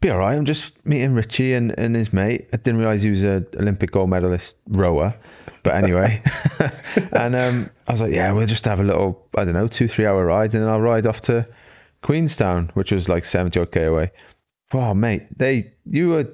be 0.00 0.10
all 0.10 0.18
right. 0.18 0.36
I'm 0.36 0.44
just 0.44 0.72
meeting 0.84 1.14
Richie 1.14 1.54
and, 1.54 1.76
and 1.78 1.94
his 1.94 2.12
mate. 2.12 2.48
I 2.52 2.58
didn't 2.58 2.78
realize 2.78 3.02
he 3.02 3.10
was 3.10 3.22
an 3.22 3.46
Olympic 3.58 3.90
gold 3.90 4.10
medalist 4.10 4.56
rower, 4.68 5.14
but 5.66 5.74
anyway. 5.74 6.22
and 7.12 7.36
um, 7.36 7.70
I 7.88 7.92
was 7.92 8.00
like, 8.00 8.12
yeah, 8.12 8.32
we'll 8.32 8.46
just 8.46 8.64
have 8.64 8.80
a 8.80 8.84
little, 8.84 9.26
I 9.36 9.44
don't 9.44 9.54
know, 9.54 9.68
two, 9.68 9.88
three 9.88 10.06
hour 10.06 10.24
ride, 10.24 10.54
and 10.54 10.62
then 10.62 10.70
I'll 10.70 10.80
ride 10.80 11.06
off 11.06 11.20
to 11.22 11.46
Queenstown, 12.02 12.70
which 12.74 12.92
was 12.92 13.08
like 13.08 13.24
70 13.24 13.60
odd 13.60 13.72
K 13.72 13.84
away. 13.84 14.10
Wow, 14.72 14.94
mate, 14.94 15.26
they, 15.36 15.72
you 15.84 16.08
were, 16.08 16.28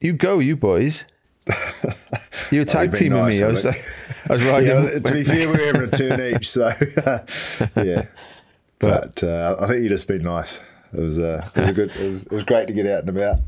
you 0.00 0.12
go, 0.12 0.38
you 0.38 0.56
boys. 0.56 1.04
You 2.50 2.60
were 2.60 2.64
tag 2.64 2.94
teaming 2.94 3.18
nice, 3.18 3.40
me. 3.40 3.44
I 3.44 3.48
was, 3.48 3.62
like, 3.62 3.84
I 4.30 4.32
was 4.32 4.44
riding. 4.46 4.84
yeah, 4.84 4.98
to 5.00 5.12
be 5.12 5.22
fair, 5.22 5.48
we 5.48 5.52
were 5.52 5.66
having 5.66 5.82
a 5.82 5.86
turn 5.90 6.34
each, 6.34 6.48
so 6.48 6.72
yeah. 7.76 8.06
But 8.78 9.22
uh, 9.22 9.56
I 9.60 9.66
think 9.66 9.82
you 9.82 9.90
just 9.90 10.08
been 10.08 10.22
nice 10.22 10.60
it 10.92 11.00
was 11.00 11.18
uh, 11.18 11.48
it 11.54 11.60
was 11.60 11.68
a 11.68 11.72
good 11.72 11.90
it 11.96 12.06
was, 12.06 12.26
it 12.26 12.32
was 12.32 12.44
great 12.44 12.66
to 12.66 12.72
get 12.72 12.86
out 12.86 13.00
and 13.00 13.10
about 13.10 13.40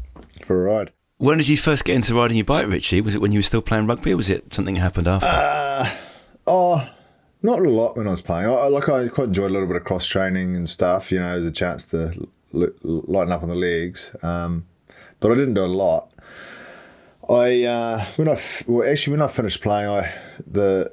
for 0.45 0.69
a 0.69 0.73
ride. 0.73 0.93
When 1.21 1.37
did 1.37 1.49
you 1.49 1.59
first 1.59 1.85
get 1.85 1.97
into 1.97 2.15
riding 2.15 2.39
your 2.39 2.47
bike, 2.47 2.67
Richie? 2.67 3.03
Was 3.03 3.15
it 3.15 3.21
when 3.21 3.31
you 3.31 3.41
were 3.41 3.43
still 3.43 3.61
playing 3.61 3.87
rugby, 3.87 4.13
or 4.13 4.17
was 4.17 4.31
it 4.31 4.55
something 4.55 4.77
that 4.77 4.81
happened 4.81 5.07
after? 5.07 5.29
Uh, 5.31 5.91
oh, 6.47 6.89
not 7.43 7.59
a 7.59 7.69
lot 7.69 7.99
when 7.99 8.09
I 8.09 8.13
was 8.13 8.23
playing. 8.23 8.47
I, 8.47 8.69
like 8.69 8.89
I 8.89 9.07
quite 9.09 9.29
enjoyed 9.29 9.51
a 9.51 9.53
little 9.53 9.69
bit 9.69 9.77
of 9.77 9.85
cross 9.85 10.07
training 10.07 10.57
and 10.57 10.67
stuff. 10.67 11.13
You 11.13 11.21
know, 11.21 11.37
as 11.37 11.45
a 11.45 11.53
chance 11.53 11.85
to 11.89 12.27
l- 12.55 12.71
lighten 12.83 13.35
up 13.35 13.43
on 13.43 13.51
the 13.51 13.55
legs. 13.55 14.17
Um, 14.23 14.65
but 15.21 15.31
I 15.31 15.35
didn't 15.35 15.53
do 15.53 15.63
a 15.63 15.67
lot. 15.67 16.11
I 17.29 17.65
uh, 17.65 18.03
when 18.17 18.27
I 18.27 18.33
f- 18.33 18.67
well 18.67 18.91
actually 18.91 19.11
when 19.11 19.23
I 19.23 19.27
finished 19.27 19.61
playing, 19.61 19.91
I 19.91 20.15
the 20.51 20.91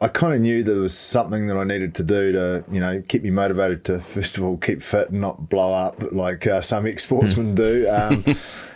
I, 0.00 0.06
kind 0.06 0.32
of 0.32 0.40
knew 0.40 0.62
there 0.62 0.76
was 0.76 0.96
something 0.96 1.48
that 1.48 1.56
I 1.56 1.64
needed 1.64 1.96
to 1.96 2.04
do 2.04 2.30
to, 2.30 2.64
you 2.70 2.78
know, 2.78 3.02
keep 3.08 3.24
me 3.24 3.30
motivated 3.30 3.84
to 3.86 4.00
first 4.14 4.38
of 4.38 4.44
all 4.44 4.58
keep 4.58 4.80
fit 4.80 5.10
and 5.10 5.20
not 5.20 5.48
blow 5.48 5.74
up 5.74 6.00
like 6.12 6.46
uh, 6.46 6.60
some 6.60 6.86
ex 6.86 7.02
sportsmen 7.02 7.56
do. 7.56 7.90
Um, 7.90 8.24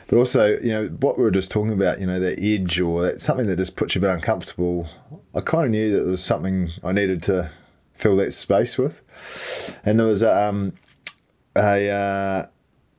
but 0.09 0.17
also, 0.17 0.59
you 0.59 0.69
know, 0.69 0.87
what 1.01 1.19
we 1.19 1.25
were 1.25 1.31
just 1.31 1.51
talking 1.51 1.73
about, 1.73 2.01
you 2.01 2.07
know, 2.07 2.21
that 2.21 2.39
edge 2.39 2.81
or 2.81 3.03
that 3.03 3.21
something 3.21 3.47
that 3.47 3.57
just 3.57 3.77
puts 3.77 3.95
you 3.95 4.01
a 4.01 4.03
bit 4.03 4.11
uncomfortable. 4.11 4.89
I 5.35 5.41
kind 5.41 5.65
of 5.65 5.71
knew 5.71 5.93
that 5.93 6.03
there 6.03 6.11
was 6.11 6.25
something 6.25 6.71
I 6.85 6.93
needed 6.93 7.23
to 7.25 7.51
fill 7.95 8.17
that 8.17 8.33
space 8.33 8.79
with, 8.79 9.03
and 9.85 9.99
there 9.99 10.07
was 10.07 10.23
um, 10.23 10.75
a 11.57 11.91
uh, 11.91 12.47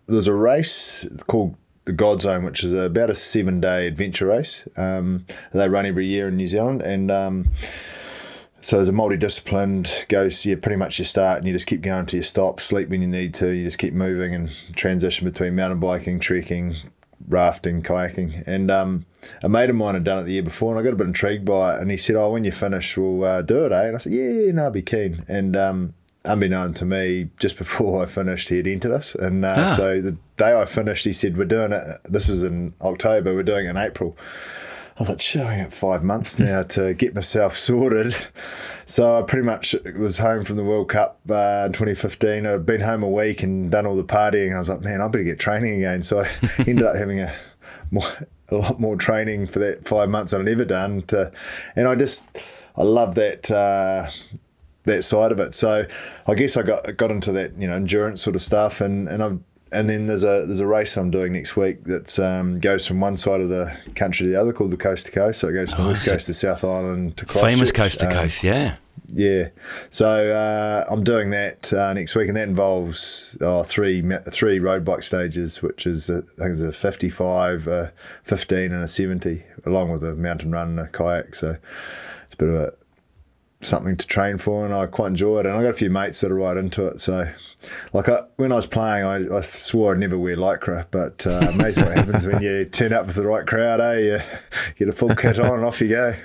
there 0.08 0.16
was 0.16 0.28
a 0.28 0.34
race 0.34 1.08
called 1.28 1.56
the 1.86 1.94
God 1.94 2.22
Zone, 2.22 2.44
which 2.44 2.64
is 2.64 2.74
about 2.74 3.10
a 3.10 3.16
seven 3.16 3.62
day 3.62 3.88
adventure 3.88 4.28
race. 4.28 4.68
Um, 4.76 5.26
they 5.54 5.70
run 5.70 5.86
every 5.86 6.06
year 6.06 6.28
in 6.28 6.36
New 6.36 6.48
Zealand, 6.48 6.82
and 6.82 7.10
um, 7.10 7.50
so 8.60 8.76
there's 8.78 8.90
a 8.90 8.92
multidisciplined 8.92 10.10
goes 10.10 10.46
you 10.46 10.58
pretty 10.58 10.76
much 10.76 11.00
you 11.00 11.06
start 11.06 11.38
and 11.38 11.48
you 11.48 11.54
just 11.54 11.68
keep 11.68 11.82
going 11.82 12.06
till 12.06 12.18
you 12.18 12.24
stop, 12.24 12.60
sleep 12.60 12.90
when 12.90 13.02
you 13.02 13.08
need 13.08 13.34
to, 13.36 13.50
you 13.50 13.64
just 13.64 13.78
keep 13.78 13.94
moving 13.94 14.34
and 14.34 14.50
transition 14.76 15.30
between 15.30 15.56
mountain 15.56 15.80
biking, 15.80 16.20
trekking, 16.20 16.76
rafting, 17.27 17.81
kayaking. 17.81 18.46
And 18.48 18.72
um, 18.72 19.05
a 19.43 19.50
mate 19.50 19.69
of 19.69 19.75
mine 19.75 19.96
had 19.96 20.03
done 20.03 20.19
it 20.19 20.24
the 20.24 20.34
year 20.34 20.43
before 20.43 20.72
and 20.72 20.79
I 20.79 20.84
got 20.84 20.93
a 20.93 20.98
bit 20.98 21.07
intrigued 21.07 21.46
by 21.46 21.75
it 21.75 21.81
and 21.81 21.91
he 21.91 21.98
said, 21.98 22.15
Oh, 22.15 22.31
when 22.31 22.43
you 22.43 22.51
finish 22.51 22.96
we'll 22.98 23.24
uh, 23.24 23.41
do 23.41 23.65
it, 23.65 23.72
eh? 23.72 23.88
And 23.88 23.96
I 23.96 24.00
said, 24.00 24.13
Yeah, 24.13 24.51
no, 24.51 24.67
I'd 24.67 24.74
be 24.74 24.81
keen. 24.81 25.24
And 25.27 25.55
um, 25.55 25.93
unbeknown 26.25 26.74
to 26.75 26.86
me, 26.86 27.29
just 27.38 27.57
before 27.60 28.03
I 28.03 28.05
finished, 28.05 28.50
he 28.50 28.57
had 28.57 28.67
entered 28.67 28.91
us. 28.91 29.15
And 29.15 29.46
uh, 29.46 29.55
ah. 29.57 29.65
so 29.65 30.01
the 30.01 30.17
day 30.38 30.60
I 30.60 30.65
finished, 30.65 31.05
he 31.05 31.13
said, 31.13 31.38
We're 31.38 31.46
doing 31.46 31.72
it. 31.72 31.84
This 32.05 32.27
was 32.27 32.43
in 32.43 32.74
October, 32.81 33.34
we're 33.34 33.43
doing 33.43 33.65
it 33.65 33.72
in 33.72 33.77
April. 33.77 34.17
I 34.98 35.01
was 35.01 35.10
like, 35.10 35.22
shit, 35.22 35.43
I 35.43 35.62
got 35.62 35.74
five 35.74 36.03
months 36.03 36.39
now 36.39 36.63
to 36.63 36.96
get 36.96 37.13
myself 37.13 37.55
sorted. 37.57 38.15
So 38.89 39.20
I 39.20 39.22
pretty 39.22 39.46
much 39.46 39.75
was 39.98 40.17
home 40.17 40.46
from 40.46 40.56
the 40.56 40.63
World 40.63 40.88
Cup 40.88 41.20
uh, 41.29 41.63
in 41.65 41.74
2015. 41.74 42.46
I'd 42.46 42.65
been 42.65 42.79
home 42.79 43.03
a 43.03 43.10
week 43.10 43.44
and 43.44 43.70
done 43.70 43.86
all 43.86 43.98
the 43.98 44.03
partying. 44.03 44.56
I 44.56 44.58
was 44.58 44.70
like, 44.70 44.79
man, 44.79 45.01
I 45.01 45.10
better 45.10 45.25
get 45.25 45.39
training 45.39 45.74
again. 45.74 46.03
So 46.03 46.22
I 46.22 46.29
ended 46.60 46.84
up 46.84 46.96
having 46.96 47.20
a 47.20 47.36
more, 47.91 48.08
a 48.48 48.56
lot 48.56 48.79
more 48.79 48.96
training 48.96 49.48
for 49.48 49.60
that 49.60 49.86
five 49.86 50.08
months 50.10 50.34
I'd 50.34 50.46
never 50.46 50.63
done. 50.63 51.01
To, 51.03 51.34
and 51.75 51.86
I 51.86 51.96
just, 51.96 52.29
I 52.77 52.84
love 52.84 53.15
that. 53.15 53.51
Uh, 53.51 54.10
that 54.86 55.03
side 55.03 55.34
of 55.34 55.39
it. 55.41 55.53
So 55.53 55.86
I 56.25 56.34
guess 56.34 56.56
I 56.56 56.62
got 56.62 56.96
got 56.96 57.12
into 57.12 57.34
that 57.34 57.58
you 57.58 57.67
know 57.67 57.75
endurance 57.75 58.22
sort 58.24 58.38
of 58.38 58.41
stuff, 58.41 58.79
and 58.79 59.10
and 59.10 59.22
I've 59.22 59.39
and 59.71 59.89
then 59.89 60.07
there's 60.07 60.24
a 60.24 60.45
there's 60.45 60.59
a 60.59 60.67
race 60.67 60.97
I'm 60.97 61.12
doing 61.12 61.33
next 61.33 61.55
week 61.55 61.83
that 61.86 62.19
um, 62.19 62.57
goes 62.57 62.88
from 62.88 63.00
one 63.00 63.17
side 63.17 63.41
of 63.41 63.50
the 63.50 63.75
country 63.95 64.25
to 64.25 64.31
the 64.31 64.39
other, 64.39 64.53
called 64.53 64.71
the 64.71 64.77
Coast 64.77 65.07
to 65.07 65.12
Coast. 65.12 65.39
So 65.39 65.50
it 65.50 65.53
goes 65.53 65.74
from 65.74 65.81
oh, 65.81 65.88
the 65.88 65.91
West 65.91 66.09
Coast 66.09 66.25
to 66.27 66.33
South 66.33 66.63
Island 66.63 67.17
to 67.17 67.25
Christchurch. 67.25 67.51
Famous 67.51 67.71
Coast 67.71 68.00
to 68.00 68.07
um, 68.07 68.13
Coast, 68.13 68.43
yeah. 68.43 68.77
yeah. 69.07 69.50
So 69.89 70.31
uh, 70.31 70.86
I'm 70.91 71.03
doing 71.03 71.31
that 71.31 71.74
uh, 71.74 71.93
next 71.93 72.15
week, 72.15 72.27
and 72.27 72.38
that 72.38 72.47
involves 72.47 73.38
oh, 73.41 73.63
three 73.63 74.03
three 74.29 74.59
road 74.59 74.86
bike 74.86 75.03
stages, 75.03 75.62
which 75.62 75.86
is 75.86 76.09
a, 76.09 76.17
I 76.39 76.43
think 76.43 76.51
it's 76.51 76.62
a 76.62 76.71
55, 76.71 77.67
a 77.67 77.93
15, 78.24 78.71
and 78.71 78.83
a 78.83 78.88
70, 78.88 79.43
along 79.65 79.91
with 79.91 80.03
a 80.03 80.15
mountain 80.15 80.51
run 80.51 80.69
and 80.69 80.79
a 80.79 80.88
kayak. 80.88 81.36
So 81.36 81.57
it's 82.25 82.33
a 82.33 82.38
bit 82.38 82.50
of 82.50 82.55
a 82.55 82.74
something 83.62 83.96
to 83.98 84.08
train 84.08 84.38
for, 84.38 84.66
and 84.66 84.74
I 84.74 84.86
quite 84.86 85.08
enjoy 85.08 85.40
it. 85.40 85.46
And 85.46 85.56
I 85.56 85.62
got 85.62 85.70
a 85.70 85.74
few 85.74 85.90
mates 85.90 86.22
that 86.22 86.32
are 86.32 86.36
right 86.36 86.58
into 86.58 86.88
it. 86.88 87.02
So, 87.02 87.30
like 87.94 88.10
I, 88.10 88.24
when 88.36 88.52
I 88.52 88.56
was 88.56 88.68
playing, 88.68 89.06
I, 89.06 89.38
I 89.38 89.42
swore 89.42 89.94
I'd 89.94 90.00
never 90.00 90.18
wear 90.18 90.36
lycra, 90.36 90.86
but 90.92 91.26
uh, 91.26 91.50
amazing 91.54 91.86
what 91.86 91.98
happens 91.98 92.26
when 92.26 92.42
you 92.42 92.66
turn 92.66 92.94
up 92.94 93.08
with 93.08 93.16
the 93.16 93.26
right 93.26 93.46
crowd. 93.46 93.82
Eh, 93.82 94.00
you 94.00 94.20
get 94.76 94.90
a 94.90 94.92
full 94.92 95.16
kit 95.16 95.40
on, 95.40 95.60
and 95.60 95.66
off 95.66 95.82
you 95.82 95.90
go. 95.90 96.16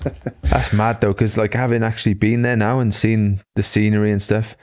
That's 0.42 0.72
mad 0.72 1.00
though, 1.00 1.12
because 1.12 1.36
like 1.36 1.54
having 1.54 1.82
actually 1.82 2.14
been 2.14 2.42
there 2.42 2.56
now 2.56 2.80
and 2.80 2.94
seen 2.94 3.40
the 3.54 3.62
scenery 3.62 4.12
and 4.12 4.20
stuff, 4.20 4.56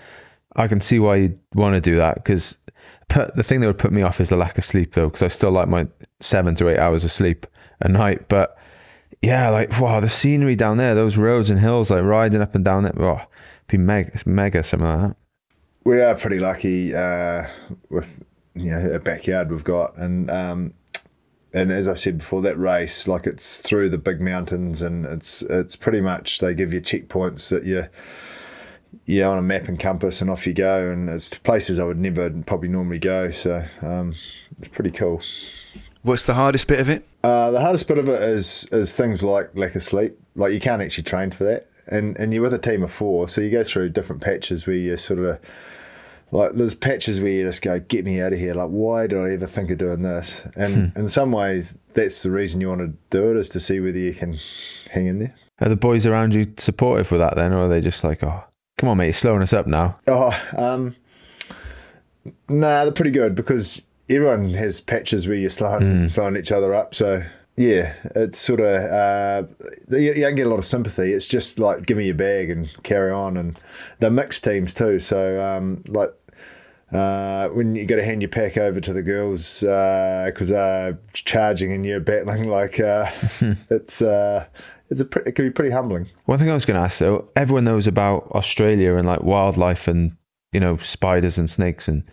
I 0.56 0.68
can 0.68 0.82
see 0.82 1.00
why 1.00 1.18
you'd 1.18 1.40
want 1.56 1.76
to 1.76 1.82
do 1.82 1.96
that. 1.98 2.16
Because 2.16 2.58
the 3.10 3.44
thing 3.44 3.62
that 3.62 3.68
would 3.68 3.80
put 3.80 3.92
me 3.92 4.04
off 4.04 4.22
is 4.22 4.30
the 4.30 4.38
lack 4.38 4.58
of 4.58 4.64
sleep 4.64 4.94
though, 4.94 5.08
because 5.08 5.24
I 5.24 5.30
still 5.30 5.52
like 5.52 5.68
my 5.68 5.88
seven 6.20 6.56
to 6.56 6.70
eight 6.70 6.78
hours 6.78 7.04
of 7.04 7.12
sleep 7.12 7.48
a 7.82 7.90
night, 7.90 8.28
but 8.30 8.59
yeah, 9.22 9.50
like 9.50 9.80
wow, 9.80 10.00
the 10.00 10.10
scenery 10.10 10.56
down 10.56 10.78
there, 10.78 10.96
those 10.96 11.18
roads 11.18 11.50
and 11.50 11.60
hills, 11.60 11.92
like 11.92 12.04
riding 12.04 12.42
up 12.42 12.56
and 12.56 12.64
down 12.64 12.86
it, 12.86 12.96
oh, 12.98 13.22
be 13.68 13.78
mega, 13.78 14.12
it's 14.14 14.26
mega, 14.26 14.64
something 14.64 14.88
like 14.88 15.10
that. 15.10 15.16
We 15.84 16.02
are 16.02 16.16
pretty 16.16 16.40
lucky 16.40 16.94
uh, 16.94 17.48
with 17.90 18.24
you 18.56 18.72
know 18.72 18.92
a 18.92 19.00
backyard 19.00 19.52
we've 19.52 19.64
got, 19.64 19.98
and 19.98 20.30
um, 20.32 20.74
and 21.54 21.72
as 21.72 21.88
I 21.88 21.96
said 21.96 22.20
before, 22.20 22.42
that 22.44 22.58
race, 22.58 23.08
like 23.08 23.26
it's 23.26 23.62
through 23.62 23.90
the 23.90 23.98
big 23.98 24.22
mountains, 24.22 24.82
and 24.82 25.06
it's 25.06 25.42
it's 25.42 25.76
pretty 25.76 26.02
much 26.02 26.40
they 26.40 26.54
give 26.54 26.74
you 26.74 26.80
checkpoints 26.80 27.50
that 27.50 27.66
you 27.66 27.88
yeah 29.06 29.28
on 29.28 29.38
a 29.38 29.42
map 29.42 29.68
and 29.68 29.80
compass, 29.80 30.22
and 30.22 30.30
off 30.30 30.48
you 30.48 30.54
go, 30.54 30.90
and 30.90 31.10
it's 31.10 31.30
places 31.30 31.78
I 31.78 31.84
would 31.84 32.00
never 32.00 32.30
probably 32.30 32.70
normally 32.70 33.00
go. 33.00 33.32
So 33.32 33.66
um, 33.82 34.16
it's 34.60 34.70
pretty 34.70 34.92
cool. 34.92 35.22
What's 36.02 36.26
the 36.26 36.34
hardest 36.34 36.68
bit 36.68 36.80
of 36.80 36.90
it? 36.90 37.06
Uh, 37.24 37.52
the 37.52 37.60
hardest 37.60 37.88
bit 37.88 37.98
of 37.98 38.08
it 38.08 38.22
is 38.22 38.66
is 38.72 38.96
things 38.96 39.24
like 39.24 39.56
lack 39.56 39.76
of 39.76 39.84
sleep. 39.84 40.18
Like 40.36 40.54
you 40.54 40.60
can't 40.60 40.82
actually 40.82 41.04
train 41.04 41.32
for 41.32 41.44
that, 41.44 41.70
and 41.88 42.18
and 42.18 42.34
you're 42.34 42.44
with 42.44 42.54
a 42.54 42.60
team 42.60 42.84
of 42.84 42.92
four, 42.92 43.28
so 43.28 43.42
you 43.42 43.52
go 43.52 43.64
through 43.64 43.90
different 43.90 44.22
patches 44.22 44.66
where 44.66 44.76
you 44.76 44.96
sort 44.96 45.20
of 45.20 45.40
like 46.32 46.54
there's 46.54 46.76
patches 46.76 47.20
where 47.20 47.32
you 47.32 47.44
just 47.44 47.62
go, 47.62 47.80
get 47.80 48.06
me 48.06 48.22
out 48.22 48.34
of 48.34 48.40
here. 48.40 48.54
Like, 48.54 48.70
why 48.70 49.08
did 49.08 49.20
I 49.20 49.32
ever 49.32 49.48
think 49.48 49.70
of 49.72 49.80
doing 49.80 50.04
this? 50.04 50.46
And 50.56 50.92
hmm. 50.94 51.00
in 51.00 51.08
some 51.10 51.32
ways, 51.32 51.78
that's 51.94 52.24
the 52.24 52.32
reason 52.32 52.62
you 52.62 52.70
want 52.70 52.82
to 52.82 52.94
do 53.10 53.32
it 53.32 53.38
is 53.38 53.50
to 53.50 53.60
see 53.60 53.80
whether 53.80 53.98
you 53.98 54.14
can 54.14 54.38
hang 54.92 55.08
in 55.08 55.20
there. 55.20 55.36
Are 55.62 55.70
the 55.70 55.76
boys 55.76 56.06
around 56.06 56.34
you 56.34 56.46
supportive 56.58 57.12
with 57.12 57.20
that 57.20 57.36
then, 57.36 57.52
or 57.52 57.66
are 57.66 57.68
they 57.68 57.82
just 57.82 58.04
like, 58.04 58.24
oh, 58.24 58.44
come 58.78 58.90
on, 58.90 58.98
mate, 58.98 59.08
you're 59.08 59.14
slowing 59.14 59.42
us 59.42 59.54
up 59.54 59.68
now? 59.68 60.00
Oh, 60.08 60.40
um, 60.56 60.96
nah, 62.48 62.84
they're 62.86 62.94
pretty 62.94 63.12
good 63.12 63.36
because 63.36 63.86
everyone 64.10 64.50
has 64.52 64.82
patches 64.82 65.28
where 65.28 65.38
you're 65.38 65.50
slowing, 65.50 65.82
mm. 65.82 66.10
slowing 66.10 66.38
each 66.38 66.52
other 66.52 66.74
up. 66.74 66.96
So 66.96 67.24
yeah, 67.56 67.94
it's 68.16 68.40
sort 68.40 68.62
of 68.62 68.68
uh, 68.68 69.44
you, 69.90 70.14
don't 70.14 70.36
get 70.36 70.48
a 70.48 70.50
lot 70.50 70.60
of 70.60 70.66
sympathy. 70.66 71.12
It's 71.12 71.28
just 71.28 71.60
like 71.60 71.86
give 71.86 71.98
me 71.98 72.06
your 72.06 72.16
bag 72.16 72.50
and 72.50 72.72
carry 72.84 73.12
on. 73.12 73.36
And 73.36 73.60
they're 74.00 74.10
mixed 74.10 74.44
teams 74.44 74.74
too. 74.74 75.00
So 75.00 75.42
um, 75.42 75.84
like 75.90 76.12
uh, 76.92 77.50
when 77.50 77.76
you 77.76 77.86
got 77.86 77.98
to 77.98 78.04
hand 78.04 78.22
your 78.22 78.30
pack 78.30 78.58
over 78.58 78.80
to 78.80 78.94
the 78.94 79.04
girls 79.04 79.60
because 79.60 80.52
uh, 80.52 80.56
they're 80.56 81.00
charging 81.14 81.74
and 81.74 81.86
you're 81.86 82.00
battling, 82.00 82.50
like 82.50 82.80
uh, 82.80 83.12
it's 83.70 84.02
uh, 84.02 84.46
it's 84.90 85.02
a 85.02 85.28
it 85.28 85.34
can 85.34 85.46
be 85.46 85.52
pretty 85.52 85.72
humbling. 85.72 86.08
One 86.26 86.40
thing 86.40 86.50
I 86.50 86.54
was 86.54 86.66
going 86.66 86.80
to 86.80 86.86
ask 86.86 87.00
though, 87.00 87.28
everyone 87.36 87.66
knows 87.66 87.88
about 87.88 88.32
Australia 88.32 88.96
and 88.96 89.06
like 89.06 89.22
wildlife 89.22 89.88
and 89.88 90.16
you 90.52 90.60
know 90.60 90.78
spiders 90.78 91.38
and 91.38 91.50
snakes 91.50 91.88
and 91.88 92.04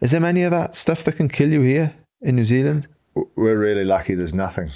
is 0.00 0.12
there 0.12 0.20
many 0.20 0.42
of 0.42 0.50
that 0.52 0.76
stuff 0.76 1.04
that 1.04 1.12
can 1.12 1.28
kill 1.28 1.50
you 1.50 1.60
here 1.60 1.94
in 2.22 2.36
New 2.36 2.44
Zealand? 2.44 2.86
We're 3.14 3.58
really 3.58 3.84
lucky. 3.84 4.14
There's 4.14 4.34
nothing. 4.34 4.70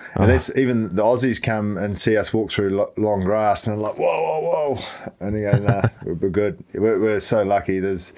Oh. 0.00 0.22
And 0.22 0.24
ah. 0.24 0.26
this, 0.26 0.50
even 0.56 0.94
the 0.94 1.02
Aussies 1.02 1.42
come 1.42 1.76
and 1.76 1.96
see 1.96 2.16
us 2.16 2.32
walk 2.32 2.50
through 2.50 2.88
long 2.96 3.20
grass, 3.20 3.66
and 3.66 3.76
they're 3.76 3.82
like, 3.82 3.98
"Whoa, 3.98 4.06
whoa, 4.06 4.74
whoa!" 4.76 5.14
And 5.20 5.36
you 5.36 5.50
go, 5.50 5.58
"Nah, 5.58 5.82
we're 6.04 6.30
good. 6.30 6.62
We're, 6.74 7.00
we're, 7.00 7.20
so 7.20 7.42
lucky." 7.42 7.80
There's, 7.80 8.12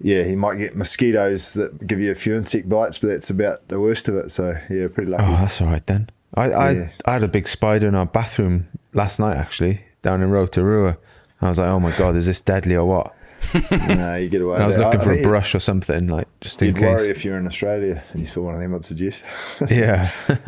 yeah, 0.00 0.24
you 0.24 0.36
might 0.36 0.56
get 0.56 0.76
mosquitoes 0.76 1.54
that 1.54 1.86
give 1.86 2.00
you 2.00 2.10
a 2.10 2.14
few 2.14 2.34
insect 2.34 2.68
bites, 2.68 2.98
but 2.98 3.08
that's 3.08 3.30
about 3.30 3.68
the 3.68 3.80
worst 3.80 4.08
of 4.08 4.16
it. 4.16 4.30
So 4.32 4.58
yeah, 4.70 4.88
pretty 4.88 5.10
lucky. 5.10 5.24
Oh, 5.24 5.36
that's 5.36 5.60
all 5.60 5.68
right 5.68 5.86
then. 5.86 6.08
I 6.34 6.48
yeah. 6.48 6.58
I, 7.06 7.10
I 7.10 7.12
had 7.14 7.22
a 7.22 7.28
big 7.28 7.46
spider 7.48 7.88
in 7.88 7.94
our 7.94 8.06
bathroom 8.06 8.68
last 8.94 9.18
night, 9.18 9.36
actually, 9.36 9.84
down 10.02 10.22
in 10.22 10.30
Rotorua. 10.30 10.96
I 11.40 11.48
was 11.48 11.58
like, 11.58 11.68
"Oh 11.68 11.80
my 11.80 11.94
god, 11.96 12.16
is 12.16 12.26
this 12.26 12.40
deadly 12.40 12.76
or 12.76 12.84
what?" 12.84 13.14
no, 13.70 14.16
you 14.16 14.28
get 14.28 14.40
away. 14.40 14.58
I 14.58 14.66
was 14.66 14.78
looking 14.78 15.00
I, 15.00 15.04
for 15.04 15.12
I 15.12 15.16
a 15.16 15.22
brush 15.22 15.54
or 15.54 15.60
something, 15.60 16.08
like 16.08 16.28
just 16.40 16.60
in 16.62 16.68
you'd 16.68 16.76
case. 16.76 16.84
worry 16.84 17.08
if 17.08 17.24
you're 17.24 17.38
in 17.38 17.46
Australia 17.46 18.02
and 18.10 18.20
you 18.20 18.26
saw 18.26 18.42
one 18.42 18.54
of 18.54 18.60
them. 18.60 18.74
I'd 18.74 18.84
suggest. 18.84 19.24
yeah. 19.70 20.10
oh, 20.28 20.44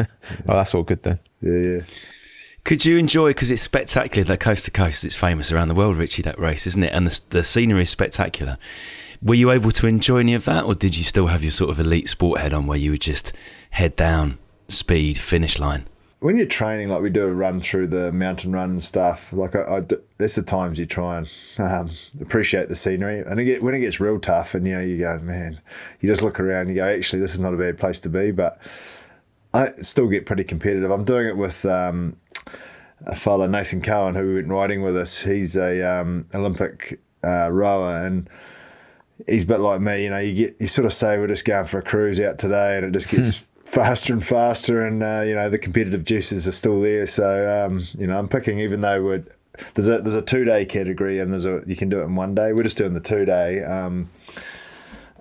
that's 0.46 0.74
all 0.74 0.82
good 0.82 1.02
then. 1.02 1.18
Yeah, 1.40 1.52
yeah. 1.52 1.80
Could 2.64 2.84
you 2.84 2.96
enjoy 2.96 3.30
because 3.30 3.50
it's 3.50 3.62
spectacular? 3.62 4.24
That 4.24 4.40
coast 4.40 4.64
to 4.64 4.70
coast, 4.70 5.04
it's 5.04 5.16
famous 5.16 5.52
around 5.52 5.68
the 5.68 5.74
world, 5.74 5.96
Richie. 5.96 6.22
That 6.22 6.38
race, 6.38 6.66
isn't 6.66 6.82
it? 6.82 6.92
And 6.92 7.06
the, 7.06 7.20
the 7.30 7.44
scenery 7.44 7.82
is 7.82 7.90
spectacular. 7.90 8.56
Were 9.22 9.34
you 9.34 9.50
able 9.50 9.70
to 9.72 9.86
enjoy 9.86 10.18
any 10.18 10.34
of 10.34 10.44
that, 10.46 10.64
or 10.64 10.74
did 10.74 10.96
you 10.96 11.04
still 11.04 11.28
have 11.28 11.42
your 11.42 11.52
sort 11.52 11.70
of 11.70 11.80
elite 11.80 12.08
sport 12.08 12.40
head 12.40 12.52
on, 12.52 12.66
where 12.66 12.78
you 12.78 12.92
would 12.92 13.00
just 13.00 13.32
head 13.70 13.96
down, 13.96 14.38
speed, 14.68 15.18
finish 15.18 15.58
line? 15.58 15.86
When 16.24 16.38
you're 16.38 16.46
training, 16.46 16.88
like 16.88 17.02
we 17.02 17.10
do 17.10 17.26
a 17.26 17.30
run 17.30 17.60
through 17.60 17.86
the 17.86 18.10
mountain 18.10 18.50
run 18.50 18.70
and 18.70 18.82
stuff, 18.82 19.30
like 19.30 19.54
I, 19.54 19.76
I 19.76 19.82
that's 20.16 20.36
the 20.36 20.42
times 20.42 20.78
you 20.78 20.86
try 20.86 21.18
and 21.18 21.30
um, 21.58 21.90
appreciate 22.18 22.70
the 22.70 22.74
scenery. 22.74 23.20
And 23.20 23.38
it 23.38 23.44
get, 23.44 23.62
when 23.62 23.74
it 23.74 23.80
gets 23.80 24.00
real 24.00 24.18
tough, 24.18 24.54
and 24.54 24.66
you 24.66 24.74
know, 24.74 24.80
you 24.80 24.96
go, 24.96 25.18
man, 25.18 25.60
you 26.00 26.08
just 26.08 26.22
look 26.22 26.40
around, 26.40 26.70
you 26.70 26.76
go, 26.76 26.88
actually, 26.88 27.20
this 27.20 27.34
is 27.34 27.40
not 27.40 27.52
a 27.52 27.58
bad 27.58 27.76
place 27.76 28.00
to 28.00 28.08
be. 28.08 28.30
But 28.30 28.58
I 29.52 29.72
still 29.82 30.08
get 30.08 30.24
pretty 30.24 30.44
competitive. 30.44 30.90
I'm 30.90 31.04
doing 31.04 31.26
it 31.26 31.36
with 31.36 31.66
um, 31.66 32.16
a 33.04 33.14
fellow 33.14 33.46
Nathan 33.46 33.82
Cohen 33.82 34.14
who 34.14 34.36
went 34.36 34.48
riding 34.48 34.80
with 34.80 34.96
us. 34.96 35.20
He's 35.20 35.58
a 35.58 35.82
um, 35.82 36.26
Olympic 36.34 37.02
uh, 37.22 37.50
rower 37.50 37.98
and 37.98 38.30
he's 39.26 39.44
a 39.44 39.46
bit 39.46 39.60
like 39.60 39.82
me. 39.82 40.04
You 40.04 40.08
know, 40.08 40.20
you 40.20 40.34
get 40.34 40.56
you 40.58 40.68
sort 40.68 40.86
of 40.86 40.94
say 40.94 41.18
we're 41.18 41.26
just 41.26 41.44
going 41.44 41.66
for 41.66 41.80
a 41.80 41.82
cruise 41.82 42.18
out 42.18 42.38
today, 42.38 42.78
and 42.78 42.86
it 42.86 42.92
just 42.92 43.10
gets 43.10 43.44
faster 43.74 44.12
and 44.12 44.24
faster, 44.24 44.86
and 44.86 45.02
uh, 45.02 45.22
you 45.26 45.34
know 45.34 45.50
the 45.50 45.58
competitive 45.58 46.04
juices 46.04 46.46
are 46.46 46.52
still 46.52 46.80
there. 46.80 47.06
So 47.06 47.66
um, 47.66 47.84
you 47.98 48.06
know 48.06 48.18
I'm 48.18 48.28
picking, 48.28 48.60
even 48.60 48.80
though 48.80 49.02
we're 49.02 49.24
there's 49.74 49.88
a 49.88 50.00
there's 50.00 50.14
a 50.14 50.22
two 50.22 50.44
day 50.44 50.64
category 50.64 51.18
and 51.18 51.32
there's 51.32 51.44
a 51.44 51.62
you 51.66 51.76
can 51.76 51.88
do 51.88 52.00
it 52.00 52.04
in 52.04 52.14
one 52.14 52.34
day. 52.34 52.52
We're 52.52 52.62
just 52.62 52.78
doing 52.78 52.94
the 52.94 53.00
two 53.00 53.24
day, 53.24 53.62
um, 53.62 54.10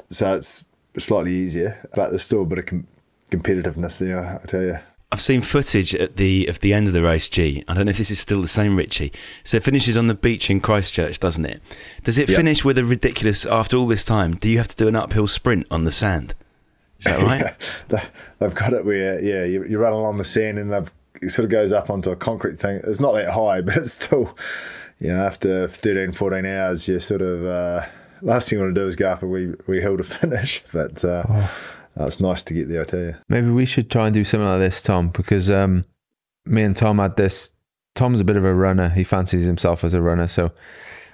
so 0.10 0.36
it's 0.36 0.66
slightly 0.98 1.34
easier, 1.34 1.80
but 1.96 2.10
there's 2.10 2.24
still 2.24 2.44
a 2.44 2.46
bit 2.46 2.60
of 2.60 2.66
com- 2.68 2.88
competitiveness 3.32 4.00
there. 4.00 4.39
I 4.42 4.46
tell 4.46 4.62
you. 4.62 4.80
I've 5.12 5.22
seen 5.22 5.42
footage 5.42 5.94
at 5.94 6.16
the 6.16 6.48
of 6.48 6.62
the 6.62 6.74
end 6.74 6.88
of 6.88 6.94
the 6.94 7.04
race. 7.04 7.28
G. 7.28 7.63
I 7.68 7.74
don't 7.74 7.86
know 7.86 7.92
if 7.92 7.98
this 7.98 8.10
is 8.10 8.20
still 8.20 8.42
the 8.42 8.48
same, 8.48 8.76
Richie. 8.76 9.12
So 9.44 9.58
it 9.58 9.63
finishes 9.63 9.96
on 9.96 10.08
the 10.08 10.16
beach 10.16 10.50
in 10.50 10.60
Christchurch, 10.60 11.20
doesn't 11.20 11.46
it? 11.46 11.62
Does 12.04 12.18
it 12.18 12.30
yep. 12.30 12.38
finish 12.38 12.66
with 12.66 12.80
a 12.80 12.86
ridiculous? 12.86 13.46
After 13.46 13.78
all 13.78 13.86
this 13.86 14.04
time, 14.04 14.36
do 14.36 14.50
you 14.50 14.58
have 14.58 14.70
to 14.70 14.76
do 14.76 14.88
an 14.88 14.96
uphill 14.96 15.28
sprint 15.28 15.68
on 15.70 15.84
the 15.84 15.92
sand? 15.92 16.34
Is 17.06 17.18
that 17.18 17.22
right? 17.22 17.56
yeah, 17.89 18.06
they've 18.39 18.56
got 18.56 18.74
it 18.74 18.86
where, 18.86 19.22
yeah, 19.22 19.44
you, 19.44 19.66
you 19.66 19.78
run 19.78 19.94
along 19.94 20.18
the 20.18 20.24
sand 20.24 20.58
and 20.58 20.72
they've, 20.72 20.92
it 21.22 21.30
sort 21.30 21.46
of 21.46 21.52
goes 21.52 21.72
up 21.72 21.89
onto 21.89 22.10
a 22.10 22.16
concrete 22.16 22.60
thing. 22.60 22.80
It's 22.84 23.00
not 23.00 23.13
that 23.13 23.34
high, 23.34 23.62
but 23.62 23.78
it's 23.78 23.94
still, 23.94 24.36
you 25.00 25.10
know, 25.10 25.26
after 25.26 25.68
13, 25.68 26.13
14 26.13 26.46
hours, 26.46 26.88
you 26.88 27.00
sort 27.00 27.22
of, 27.22 27.46
uh, 27.46 27.86
last 28.22 28.50
thing 28.50 28.60
you 28.60 28.63
want 28.63 28.76
to 28.76 28.82
do 28.82 28.88
is 28.88 28.96
go 28.96 29.12
up 29.12 29.22
a 29.22 29.28
wee, 29.28 29.54
wee 29.68 29.82
hill 29.82 29.98
to 29.98 30.04
finish. 30.04 30.63
But 30.72 31.04
uh, 31.04 31.24
oh. 31.28 31.52
it's 31.98 32.20
nice 32.20 32.44
to 32.44 32.54
get 32.54 32.70
there, 32.70 32.82
I 32.82 32.86
tell 32.86 33.00
you. 33.00 33.16
Maybe 33.30 33.50
we 33.50 33.66
should 33.66 33.92
try 33.92 34.08
and 34.08 34.13
do 34.13 34.24
something 34.24 34.48
like 34.48 34.60
this, 34.60 34.82
Tom, 34.82 35.10
because 35.10 35.52
um, 35.52 35.84
me 36.46 36.63
and 36.63 36.76
Tom 36.76 37.00
had 37.00 37.18
this. 37.18 37.50
Tom's 37.96 38.22
a 38.22 38.24
bit 38.24 38.38
of 38.38 38.46
a 38.46 38.54
runner. 38.54 38.89
He 38.89 39.04
fancies 39.04 39.46
himself 39.46 39.84
as 39.84 39.94
a 39.94 40.02
runner. 40.02 40.28
So 40.28 40.52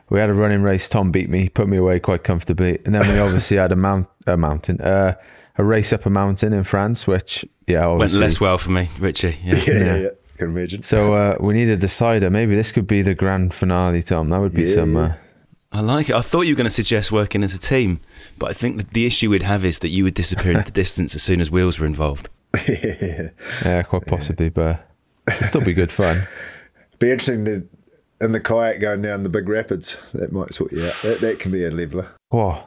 we 0.10 0.20
had 0.20 0.30
a 0.30 0.34
running 0.34 0.62
race. 0.62 0.88
Tom 0.88 1.12
beat 1.12 1.30
me, 1.30 1.50
put 1.50 1.68
me 1.68 1.78
away 1.78 2.00
quite 2.00 2.24
comfortably. 2.24 2.80
And 2.86 2.96
then 2.96 3.08
we 3.12 3.20
obviously 3.20 3.58
had 3.58 3.72
a, 3.72 3.76
mount, 3.76 4.08
a 4.28 4.38
mountain. 4.38 4.80
Uh, 4.80 5.16
a 5.60 5.64
race 5.64 5.92
up 5.92 6.06
a 6.06 6.10
mountain 6.10 6.54
in 6.54 6.64
France, 6.64 7.06
which 7.06 7.46
yeah 7.68 7.86
went 7.86 8.14
less 8.14 8.40
well 8.40 8.58
for 8.58 8.72
me, 8.72 8.90
Richie. 8.98 9.38
Yeah, 9.44 9.56
yeah, 9.68 9.74
yeah. 9.74 9.96
yeah. 9.98 10.10
Can 10.38 10.48
imagine. 10.52 10.84
So 10.84 11.14
uh, 11.14 11.36
we 11.42 11.54
need 11.54 11.68
a 11.68 11.76
decider. 11.76 12.30
Maybe 12.30 12.56
this 12.56 12.72
could 12.72 12.88
be 12.88 13.02
the 13.02 13.14
grand 13.14 13.54
finale, 13.54 14.02
Tom. 14.02 14.30
That 14.30 14.40
would 14.40 14.54
be 14.54 14.64
yeah, 14.64 14.74
some. 14.74 14.96
Uh, 14.96 15.14
I 15.74 15.82
like 15.82 16.10
it. 16.10 16.16
I 16.16 16.22
thought 16.22 16.44
you 16.44 16.54
were 16.54 16.58
going 16.58 16.66
to 16.66 16.72
suggest 16.74 17.12
working 17.12 17.44
as 17.44 17.54
a 17.54 17.60
team, 17.60 18.00
but 18.38 18.50
I 18.50 18.54
think 18.54 18.78
that 18.78 18.92
the 18.92 19.06
issue 19.06 19.30
we'd 19.30 19.44
have 19.44 19.66
is 19.66 19.80
that 19.80 19.90
you 19.90 20.06
would 20.06 20.14
disappear 20.14 20.54
into 20.54 20.64
the 20.64 20.72
distance 20.84 21.14
as 21.14 21.22
soon 21.22 21.42
as 21.42 21.52
wheels 21.52 21.78
were 21.78 21.86
involved. 21.86 22.30
yeah, 22.70 23.84
quite 23.84 24.08
possibly, 24.08 24.48
but 24.48 24.88
it'd 25.28 25.48
still 25.48 25.62
be 25.62 25.74
good 25.74 25.92
fun. 25.92 26.26
Be 27.00 27.12
interesting 27.12 27.44
to 27.46 27.68
in 28.22 28.32
the 28.32 28.40
kayak 28.40 28.80
going 28.80 29.02
down 29.02 29.24
the 29.24 29.30
big 29.30 29.50
rapids. 29.50 29.98
That 30.14 30.32
might 30.32 30.54
sort 30.54 30.72
you 30.72 30.84
out. 30.86 30.94
That, 31.04 31.20
that 31.20 31.40
can 31.40 31.52
be 31.52 31.66
a 31.66 31.72
leveler. 31.72 32.08
Whoa, 32.30 32.66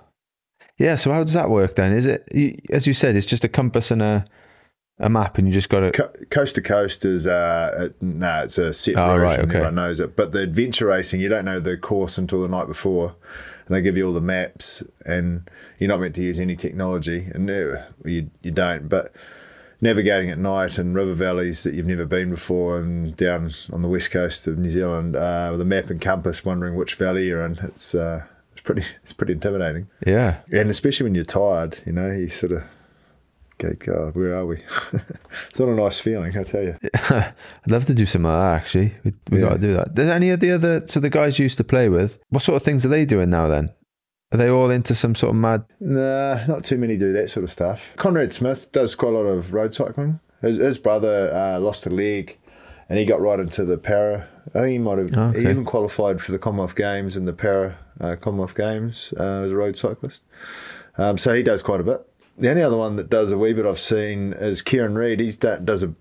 yeah, 0.78 0.94
so 0.96 1.12
how 1.12 1.22
does 1.22 1.34
that 1.34 1.50
work 1.50 1.76
then? 1.76 1.92
Is 1.92 2.06
it, 2.06 2.28
as 2.70 2.86
you 2.86 2.94
said, 2.94 3.16
it's 3.16 3.26
just 3.26 3.44
a 3.44 3.48
compass 3.48 3.90
and 3.90 4.02
a 4.02 4.24
a 4.98 5.08
map 5.08 5.36
and 5.38 5.48
you 5.48 5.52
just 5.52 5.68
got 5.68 5.80
to. 5.80 5.90
Co- 5.90 6.24
coast 6.30 6.54
to 6.54 6.62
coast 6.62 7.04
is 7.04 7.26
uh, 7.26 7.88
no, 8.00 8.26
nah, 8.26 8.42
it's 8.42 8.58
a 8.58 8.72
set 8.72 8.96
Oh, 8.96 9.16
right, 9.16 9.38
and 9.40 9.48
okay. 9.48 9.58
everyone 9.58 9.74
knows 9.74 10.00
it. 10.00 10.16
But 10.16 10.32
the 10.32 10.40
adventure 10.40 10.86
racing, 10.86 11.20
you 11.20 11.28
don't 11.28 11.44
know 11.44 11.60
the 11.60 11.76
course 11.76 12.18
until 12.18 12.42
the 12.42 12.48
night 12.48 12.68
before, 12.68 13.16
and 13.66 13.74
they 13.74 13.82
give 13.82 13.96
you 13.96 14.06
all 14.06 14.12
the 14.12 14.20
maps, 14.20 14.82
and 15.04 15.48
you're 15.78 15.88
not 15.88 16.00
meant 16.00 16.14
to 16.16 16.22
use 16.22 16.38
any 16.38 16.56
technology, 16.56 17.28
and 17.34 17.50
uh, 17.50 17.82
you 18.04 18.30
you 18.42 18.50
don't. 18.50 18.88
But 18.88 19.12
navigating 19.80 20.30
at 20.30 20.38
night 20.38 20.78
in 20.78 20.94
river 20.94 21.14
valleys 21.14 21.64
that 21.64 21.74
you've 21.74 21.86
never 21.86 22.06
been 22.06 22.30
before, 22.30 22.78
and 22.78 23.16
down 23.16 23.50
on 23.72 23.82
the 23.82 23.88
west 23.88 24.12
coast 24.12 24.46
of 24.46 24.58
New 24.58 24.68
Zealand 24.68 25.16
uh, 25.16 25.48
with 25.50 25.60
a 25.60 25.64
map 25.64 25.90
and 25.90 26.00
compass, 26.00 26.44
wondering 26.44 26.76
which 26.76 26.94
valley 26.94 27.26
you're 27.26 27.44
in, 27.44 27.58
it's 27.62 27.94
uh, 27.94 28.24
it's 28.24 28.31
pretty 28.64 28.82
it's 29.02 29.12
pretty 29.12 29.32
intimidating, 29.34 29.88
Yeah. 30.06 30.38
and 30.52 30.70
especially 30.70 31.04
when 31.04 31.14
you're 31.14 31.24
tired, 31.24 31.78
you 31.86 31.92
know, 31.92 32.10
you 32.10 32.28
sort 32.28 32.52
of. 32.52 32.64
go, 33.58 33.70
God, 33.78 34.14
where 34.16 34.34
are 34.36 34.46
we? 34.46 34.56
it's 35.48 35.60
not 35.60 35.68
a 35.68 35.74
nice 35.74 36.00
feeling, 36.00 36.36
I 36.36 36.42
tell 36.42 36.62
you. 36.62 36.76
I'd 36.94 37.34
love 37.68 37.84
to 37.86 37.94
do 37.94 38.06
some 38.06 38.26
of 38.26 38.32
that 38.32 38.60
actually. 38.60 38.94
We, 39.04 39.12
we 39.30 39.38
Yeah. 39.38 39.48
got 39.48 39.52
to 39.54 39.58
do 39.60 39.74
that. 39.74 39.94
Does 39.94 40.08
any 40.08 40.30
of 40.30 40.40
the 40.40 40.50
other 40.52 40.82
so 40.88 40.98
the 41.00 41.10
guys 41.10 41.38
you 41.38 41.44
used 41.44 41.58
to 41.58 41.64
play 41.64 41.88
with? 41.88 42.18
What 42.30 42.42
sort 42.42 42.56
of 42.56 42.62
things 42.62 42.84
are 42.84 42.88
they 42.88 43.04
doing 43.04 43.30
now? 43.30 43.46
Then 43.48 43.70
are 44.32 44.38
they 44.38 44.48
all 44.48 44.70
into 44.70 44.94
some 44.94 45.14
sort 45.14 45.30
of 45.30 45.36
mad? 45.36 45.64
Nah, 45.78 46.44
not 46.46 46.64
too 46.64 46.78
many 46.78 46.96
do 46.96 47.12
that 47.12 47.30
sort 47.30 47.44
of 47.44 47.52
stuff. 47.52 47.92
Conrad 47.96 48.32
Smith 48.32 48.72
does 48.72 48.94
quite 48.94 49.12
a 49.12 49.16
lot 49.16 49.26
of 49.26 49.52
road 49.52 49.74
cycling. 49.74 50.18
His, 50.40 50.56
his 50.56 50.78
brother 50.78 51.30
uh, 51.32 51.60
lost 51.60 51.86
a 51.86 51.90
leg 51.90 52.38
and 52.88 52.98
he 52.98 53.04
got 53.04 53.20
right 53.20 53.38
into 53.40 53.64
the 53.64 53.78
para. 53.78 54.28
I 54.54 54.58
think 54.60 54.72
he 54.72 54.78
might 54.78 54.98
have, 54.98 55.16
Okay. 55.16 55.42
he 55.42 55.48
even 55.48 55.64
qualified 55.64 56.20
for 56.20 56.32
the 56.32 56.38
Commonwealth 56.38 56.74
Games 56.76 57.16
and 57.16 57.26
the 57.28 57.32
para 57.32 57.78
uh, 58.00 58.16
Commonwealth 58.20 58.56
Games 58.56 59.14
uh, 59.18 59.42
as 59.44 59.50
a 59.52 59.56
road 59.56 59.76
cyclist. 59.76 60.22
Um, 60.98 61.16
so 61.18 61.34
he 61.34 61.42
does 61.42 61.62
quite 61.62 61.80
a 61.80 61.84
bit. 61.84 62.06
The 62.38 62.50
only 62.50 62.62
other 62.62 62.76
one 62.76 62.96
that 62.96 63.08
does 63.10 63.30
a 63.32 63.38
wee 63.38 63.52
bit 63.52 63.66
I've 63.66 63.78
seen 63.78 64.32
is 64.32 64.62
Kieran 64.62 64.96
Read. 64.96 65.20
He 65.20 65.30
does 65.30 65.82
a 65.82 65.94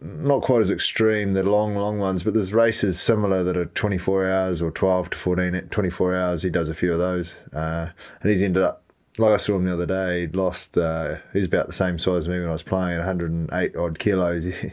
not 0.00 0.42
quite 0.42 0.60
as 0.60 0.70
extreme, 0.70 1.34
the 1.34 1.42
long, 1.42 1.74
long 1.74 1.98
ones, 1.98 2.22
but 2.22 2.32
there's 2.32 2.54
races 2.54 2.98
similar 2.98 3.42
that 3.42 3.56
are 3.56 3.66
24 3.66 4.26
hours 4.30 4.62
or 4.62 4.70
12 4.70 5.10
to 5.10 5.18
14, 5.18 5.68
24 5.70 6.16
hours. 6.16 6.42
He 6.42 6.48
does 6.50 6.68
a 6.70 6.74
few 6.74 6.92
of 6.92 6.98
those. 6.98 7.40
Uh, 7.52 7.90
and 8.22 8.30
he's 8.30 8.42
ended 8.42 8.62
up, 8.62 8.82
like 9.18 9.32
I 9.32 9.36
saw 9.36 9.56
him 9.56 9.64
the 9.64 9.72
other 9.74 9.84
day, 9.84 10.20
he'd 10.22 10.36
lost, 10.36 10.78
uh, 10.78 11.16
he's 11.32 11.44
about 11.44 11.66
the 11.66 11.72
same 11.74 11.98
size 11.98 12.16
as 12.24 12.28
me 12.28 12.38
when 12.40 12.48
I 12.48 12.52
was 12.52 12.62
playing 12.62 12.94
at 12.94 12.98
108 13.06 13.76
odd 13.76 13.98
kilos. 13.98 14.44
He, 14.44 14.52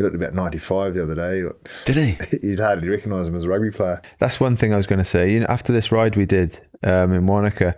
he 0.00 0.04
looked 0.04 0.16
about 0.16 0.32
95 0.32 0.94
the 0.94 1.02
other 1.02 1.14
day. 1.14 1.44
Did 1.84 1.96
he? 1.96 2.16
You'd 2.42 2.58
hardly 2.58 2.88
recognise 2.88 3.28
him 3.28 3.34
as 3.34 3.44
a 3.44 3.50
rugby 3.50 3.70
player. 3.70 4.00
That's 4.18 4.40
one 4.40 4.56
thing 4.56 4.72
I 4.72 4.76
was 4.76 4.86
going 4.86 4.98
to 4.98 5.04
say. 5.04 5.30
You 5.30 5.40
know, 5.40 5.46
after 5.50 5.74
this 5.74 5.92
ride 5.92 6.16
we 6.16 6.24
did 6.24 6.58
um, 6.82 7.12
in 7.12 7.26
Wanaka, 7.26 7.76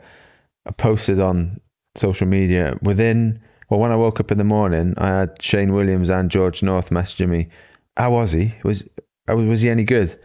I 0.64 0.70
posted 0.70 1.18
on 1.18 1.60
social 1.96 2.28
media. 2.28 2.78
Within 2.80 3.42
well, 3.68 3.80
when 3.80 3.90
I 3.90 3.96
woke 3.96 4.20
up 4.20 4.30
in 4.30 4.38
the 4.38 4.44
morning, 4.44 4.94
I 4.98 5.08
had 5.08 5.42
Shane 5.42 5.72
Williams 5.72 6.10
and 6.10 6.30
George 6.30 6.62
North 6.62 6.90
messaging 6.90 7.28
me. 7.28 7.48
How 7.96 8.12
was 8.12 8.30
he? 8.30 8.54
Was 8.62 8.84
was 9.26 9.60
he 9.62 9.68
any 9.68 9.82
good? 9.82 10.10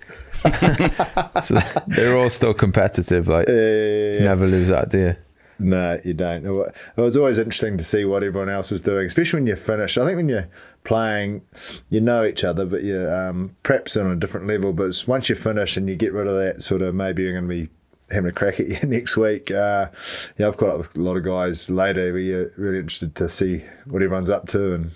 so 1.43 1.59
they're 1.87 2.15
all 2.15 2.29
still 2.29 2.53
competitive. 2.53 3.27
Like 3.27 3.49
Uh, 3.49 4.21
never 4.23 4.45
lose 4.45 4.67
that, 4.67 4.89
do 4.89 4.99
you? 4.99 5.15
No, 5.59 5.99
you 6.03 6.13
don't. 6.13 6.45
It 6.45 7.01
was 7.01 7.17
always 7.17 7.37
interesting 7.37 7.77
to 7.77 7.83
see 7.83 8.05
what 8.05 8.23
everyone 8.23 8.49
else 8.49 8.71
is 8.71 8.81
doing, 8.81 9.07
especially 9.07 9.37
when 9.37 9.47
you're 9.47 9.55
finished. 9.55 9.97
I 9.97 10.05
think 10.05 10.17
when 10.17 10.29
you're 10.29 10.49
playing, 10.83 11.41
you 11.89 11.99
know 11.99 12.23
each 12.23 12.43
other, 12.43 12.65
but 12.65 12.83
you're 12.83 13.13
um, 13.13 13.55
perhaps 13.63 13.97
on 13.97 14.11
a 14.11 14.15
different 14.15 14.47
level. 14.47 14.73
But 14.73 14.87
it's 14.87 15.07
once 15.07 15.29
you 15.29 15.35
finish 15.35 15.75
and 15.75 15.89
you 15.89 15.95
get 15.95 16.13
rid 16.13 16.27
of 16.27 16.35
that 16.35 16.61
sort 16.61 16.81
of 16.81 16.93
maybe 16.93 17.23
you're 17.23 17.33
going 17.33 17.49
to 17.49 17.65
be 17.65 17.69
having 18.11 18.29
a 18.29 18.33
crack 18.33 18.59
at 18.59 18.67
you 18.67 18.79
next 18.87 19.17
week. 19.17 19.51
Uh, 19.51 19.89
yeah, 20.37 20.47
I've 20.47 20.57
caught 20.57 20.69
up 20.69 20.77
with 20.77 20.95
a 20.97 21.01
lot 21.01 21.17
of 21.17 21.23
guys 21.23 21.69
later 21.69 22.17
you're 22.17 22.51
really 22.57 22.79
interested 22.79 23.15
to 23.15 23.29
see 23.29 23.63
what 23.85 24.01
everyone's 24.01 24.29
up 24.29 24.47
to 24.49 24.75
and 24.75 24.91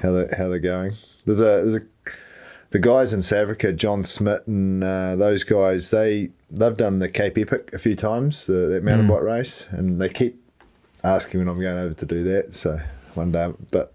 how 0.00 0.12
they 0.12 0.28
how 0.36 0.48
they're 0.48 0.58
going. 0.58 0.94
There's 1.24 1.40
a 1.40 1.64
there's 1.64 1.76
a 1.76 1.82
the 2.70 2.78
guys 2.78 3.14
in 3.14 3.22
South 3.22 3.44
Africa, 3.44 3.72
John 3.72 4.04
Smit 4.04 4.46
and 4.46 4.84
uh, 4.84 5.16
those 5.16 5.42
guys, 5.42 5.90
they 5.90 6.30
they've 6.50 6.76
done 6.76 6.98
the 6.98 7.08
Cape 7.08 7.38
Epic 7.38 7.70
a 7.72 7.78
few 7.78 7.94
times, 7.94 8.46
the, 8.46 8.52
that 8.52 8.82
mountain 8.82 9.08
bike 9.08 9.22
race, 9.22 9.66
and 9.70 10.00
they 10.00 10.08
keep 10.08 10.42
asking 11.04 11.40
when 11.40 11.48
I'm 11.48 11.60
going 11.60 11.78
over 11.78 11.94
to 11.94 12.06
do 12.06 12.24
that. 12.24 12.54
So 12.54 12.78
one 13.14 13.32
day, 13.32 13.52
but 13.70 13.92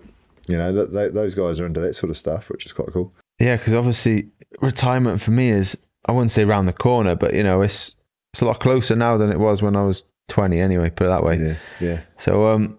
you 0.47 0.57
know, 0.57 0.73
th 0.73 0.91
th 0.91 1.13
those 1.13 1.35
guys 1.35 1.59
are 1.59 1.65
into 1.65 1.79
that 1.79 1.95
sort 1.95 2.09
of 2.09 2.17
stuff, 2.17 2.49
which 2.49 2.65
is 2.65 2.73
quite 2.73 2.89
cool. 2.91 3.13
Yeah, 3.39 3.55
because 3.57 3.73
obviously 3.73 4.29
retirement 4.61 5.21
for 5.21 5.31
me 5.31 5.49
is 5.49 5.77
I 6.05 6.11
wouldn't 6.11 6.31
say 6.31 6.45
round 6.45 6.67
the 6.67 6.73
corner, 6.73 7.15
but 7.15 7.33
you 7.33 7.43
know 7.43 7.61
it's 7.61 7.95
it's 8.33 8.41
a 8.41 8.45
lot 8.45 8.59
closer 8.59 8.95
now 8.95 9.17
than 9.17 9.31
it 9.31 9.39
was 9.39 9.61
when 9.61 9.75
I 9.75 9.83
was 9.83 10.03
twenty. 10.27 10.59
Anyway, 10.59 10.89
put 10.89 11.05
it 11.05 11.09
that 11.09 11.23
way. 11.23 11.37
Yeah, 11.37 11.55
yeah. 11.79 12.01
So, 12.17 12.49
um, 12.49 12.77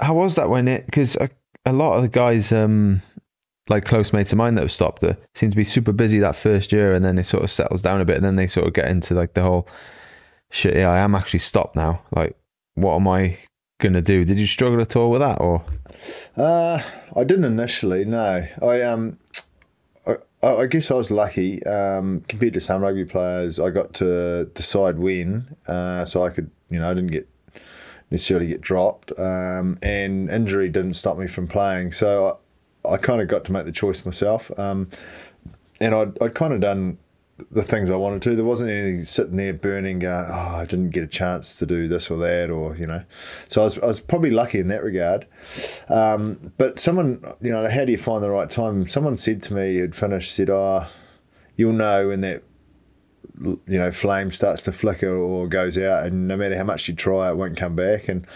how 0.00 0.14
was 0.14 0.36
that 0.36 0.48
when 0.48 0.68
it? 0.68 0.86
Because 0.86 1.16
a, 1.16 1.28
a 1.64 1.72
lot 1.72 1.96
of 1.96 2.02
the 2.02 2.08
guys, 2.08 2.52
um, 2.52 3.02
like 3.68 3.84
close 3.84 4.12
mates 4.12 4.32
of 4.32 4.38
mine 4.38 4.54
that 4.54 4.62
have 4.62 4.72
stopped 4.72 5.02
it, 5.04 5.22
seem 5.34 5.50
to 5.50 5.56
be 5.56 5.64
super 5.64 5.92
busy 5.92 6.18
that 6.18 6.36
first 6.36 6.72
year, 6.72 6.92
and 6.92 7.04
then 7.04 7.18
it 7.18 7.24
sort 7.24 7.44
of 7.44 7.50
settles 7.50 7.82
down 7.82 8.00
a 8.00 8.04
bit, 8.04 8.16
and 8.16 8.24
then 8.24 8.36
they 8.36 8.46
sort 8.46 8.66
of 8.66 8.72
get 8.72 8.88
into 8.88 9.14
like 9.14 9.34
the 9.34 9.42
whole 9.42 9.68
shit. 10.50 10.76
Yeah, 10.76 10.90
I 10.90 10.98
am 10.98 11.14
actually 11.14 11.40
stopped 11.40 11.76
now. 11.76 12.02
Like, 12.12 12.36
what 12.74 12.96
am 12.96 13.08
I 13.08 13.38
gonna 13.80 14.02
do? 14.02 14.24
Did 14.24 14.38
you 14.38 14.46
struggle 14.46 14.80
at 14.80 14.96
all 14.96 15.10
with 15.10 15.20
that, 15.20 15.40
or? 15.40 15.64
Uh, 16.36 16.82
I 17.16 17.24
didn't 17.24 17.44
initially. 17.44 18.04
No, 18.04 18.46
I 18.62 18.82
um, 18.82 19.18
I, 20.42 20.46
I 20.46 20.66
guess 20.66 20.90
I 20.90 20.94
was 20.94 21.10
lucky 21.10 21.64
um, 21.64 22.22
compared 22.28 22.52
to 22.54 22.60
some 22.60 22.82
rugby 22.82 23.04
players. 23.04 23.58
I 23.58 23.70
got 23.70 23.92
to 23.94 24.46
decide 24.54 24.98
when, 24.98 25.56
uh, 25.66 26.04
so 26.04 26.24
I 26.24 26.30
could, 26.30 26.50
you 26.70 26.78
know, 26.78 26.90
I 26.90 26.94
didn't 26.94 27.10
get 27.10 27.28
necessarily 28.10 28.46
get 28.46 28.60
dropped, 28.60 29.12
um, 29.18 29.76
and 29.82 30.30
injury 30.30 30.68
didn't 30.68 30.94
stop 30.94 31.18
me 31.18 31.26
from 31.26 31.46
playing. 31.46 31.92
So 31.92 32.28
I, 32.28 32.32
I 32.88 32.96
kind 32.96 33.20
of 33.20 33.28
got 33.28 33.44
to 33.44 33.52
make 33.52 33.64
the 33.64 33.72
choice 33.72 34.04
myself, 34.04 34.50
um, 34.58 34.88
and 35.80 35.94
I'd, 35.94 36.22
I'd 36.22 36.34
kind 36.34 36.52
of 36.52 36.60
done 36.60 36.98
the 37.52 37.62
things 37.62 37.88
I 37.88 37.94
wanted 37.94 38.20
to. 38.22 38.34
There 38.34 38.44
wasn't 38.44 38.70
anything 38.70 39.04
sitting 39.04 39.36
there 39.36 39.52
burning, 39.52 40.00
going, 40.00 40.26
oh, 40.28 40.56
I 40.56 40.64
didn't 40.64 40.90
get 40.90 41.04
a 41.04 41.06
chance 41.06 41.56
to 41.60 41.66
do 41.66 41.86
this 41.86 42.10
or 42.10 42.18
that, 42.18 42.50
or, 42.50 42.76
you 42.76 42.86
know. 42.86 43.04
So 43.46 43.60
I 43.60 43.64
was, 43.64 43.78
I 43.78 43.86
was 43.86 44.00
probably 44.00 44.30
lucky 44.30 44.58
in 44.58 44.66
that 44.68 44.82
regard. 44.82 45.26
Um, 45.88 46.52
but 46.58 46.80
someone, 46.80 47.22
you 47.40 47.50
know, 47.50 47.70
how 47.70 47.84
do 47.84 47.92
you 47.92 47.98
find 47.98 48.24
the 48.24 48.30
right 48.30 48.50
time? 48.50 48.88
Someone 48.88 49.16
said 49.16 49.40
to 49.44 49.54
me, 49.54 49.78
who'd 49.78 49.94
finished, 49.94 50.34
said, 50.34 50.50
oh, 50.50 50.88
you'll 51.56 51.72
know 51.74 52.08
when 52.08 52.22
that, 52.22 52.42
you 53.40 53.60
know, 53.66 53.92
flame 53.92 54.32
starts 54.32 54.62
to 54.62 54.72
flicker 54.72 55.14
or 55.14 55.46
goes 55.46 55.78
out, 55.78 56.06
and 56.06 56.26
no 56.26 56.36
matter 56.36 56.56
how 56.56 56.64
much 56.64 56.88
you 56.88 56.94
try, 56.94 57.30
it 57.30 57.36
won't 57.36 57.56
come 57.56 57.76
back. 57.76 58.08
And 58.08 58.26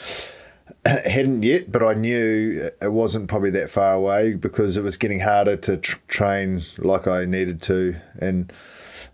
hadn't 0.86 1.42
yet, 1.42 1.70
but 1.70 1.82
I 1.82 1.94
knew 1.94 2.70
it 2.80 2.92
wasn't 2.92 3.28
probably 3.28 3.50
that 3.50 3.70
far 3.70 3.94
away 3.94 4.34
because 4.34 4.76
it 4.76 4.82
was 4.82 4.96
getting 4.96 5.20
harder 5.20 5.56
to 5.56 5.76
tr- 5.76 5.98
train 6.08 6.62
like 6.78 7.06
I 7.06 7.24
needed 7.24 7.62
to, 7.62 7.96
and 8.18 8.52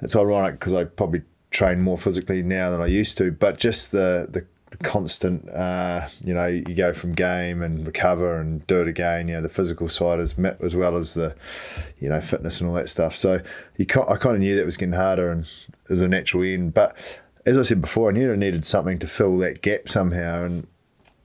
it's 0.00 0.16
ironic 0.16 0.54
because 0.54 0.72
I 0.72 0.84
probably 0.84 1.22
train 1.50 1.80
more 1.80 1.98
physically 1.98 2.42
now 2.42 2.70
than 2.70 2.80
I 2.80 2.86
used 2.86 3.18
to. 3.18 3.30
But 3.32 3.58
just 3.58 3.92
the 3.92 4.28
the, 4.30 4.46
the 4.70 4.76
constant, 4.78 5.48
uh, 5.50 6.08
you 6.22 6.34
know, 6.34 6.46
you 6.46 6.74
go 6.74 6.92
from 6.92 7.12
game 7.12 7.62
and 7.62 7.86
recover 7.86 8.38
and 8.38 8.66
do 8.66 8.80
it 8.80 8.88
again. 8.88 9.28
You 9.28 9.34
know, 9.34 9.42
the 9.42 9.48
physical 9.48 9.88
side 9.88 10.20
is 10.20 10.38
met 10.38 10.60
as 10.62 10.74
well 10.74 10.96
as 10.96 11.14
the, 11.14 11.34
you 11.98 12.08
know, 12.08 12.20
fitness 12.20 12.60
and 12.60 12.68
all 12.68 12.76
that 12.76 12.88
stuff. 12.88 13.16
So 13.16 13.40
you, 13.76 13.86
I 14.08 14.16
kind 14.16 14.34
of 14.34 14.40
knew 14.40 14.56
that 14.56 14.64
was 14.64 14.76
getting 14.76 14.94
harder 14.94 15.30
and 15.30 15.42
it 15.44 15.90
was 15.90 16.00
a 16.00 16.08
natural 16.08 16.44
end, 16.44 16.74
but. 16.74 16.96
As 17.46 17.56
I 17.56 17.62
said 17.62 17.80
before, 17.80 18.10
I 18.10 18.12
knew 18.12 18.30
I 18.30 18.36
needed 18.36 18.66
something 18.66 18.98
to 18.98 19.06
fill 19.06 19.38
that 19.38 19.62
gap 19.62 19.88
somehow, 19.88 20.44
and 20.44 20.66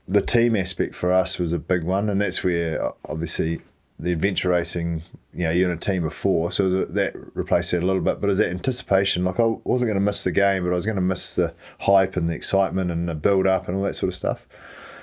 the 0.07 0.21
team 0.21 0.55
aspect 0.55 0.95
for 0.95 1.11
us 1.11 1.39
was 1.39 1.53
a 1.53 1.59
big 1.59 1.83
one, 1.83 2.09
and 2.09 2.21
that's 2.21 2.43
where 2.43 2.91
obviously 3.05 3.61
the 3.99 4.11
adventure 4.11 4.49
racing, 4.49 5.03
you 5.33 5.45
know, 5.45 5.51
you're 5.51 5.71
in 5.71 5.77
a 5.77 5.79
team 5.79 6.03
of 6.03 6.13
four, 6.13 6.51
so 6.51 6.65
a, 6.65 6.85
that 6.85 7.13
replaced 7.35 7.71
that 7.71 7.83
a 7.83 7.85
little 7.85 8.01
bit. 8.01 8.19
But 8.19 8.29
as 8.29 8.39
that 8.39 8.49
anticipation, 8.49 9.23
like 9.23 9.39
I 9.39 9.45
wasn't 9.63 9.89
going 9.89 9.99
to 9.99 10.05
miss 10.05 10.23
the 10.23 10.31
game, 10.31 10.63
but 10.63 10.71
I 10.71 10.75
was 10.75 10.85
going 10.85 10.95
to 10.95 11.01
miss 11.01 11.35
the 11.35 11.53
hype 11.81 12.17
and 12.17 12.29
the 12.29 12.33
excitement 12.33 12.91
and 12.91 13.07
the 13.07 13.15
build 13.15 13.47
up 13.47 13.67
and 13.67 13.77
all 13.77 13.83
that 13.83 13.95
sort 13.95 14.09
of 14.09 14.15
stuff. 14.15 14.45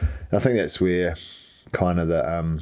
And 0.00 0.38
I 0.38 0.38
think 0.38 0.56
that's 0.56 0.80
where 0.80 1.16
kind 1.72 1.98
of 1.98 2.08
the, 2.08 2.38
um, 2.38 2.60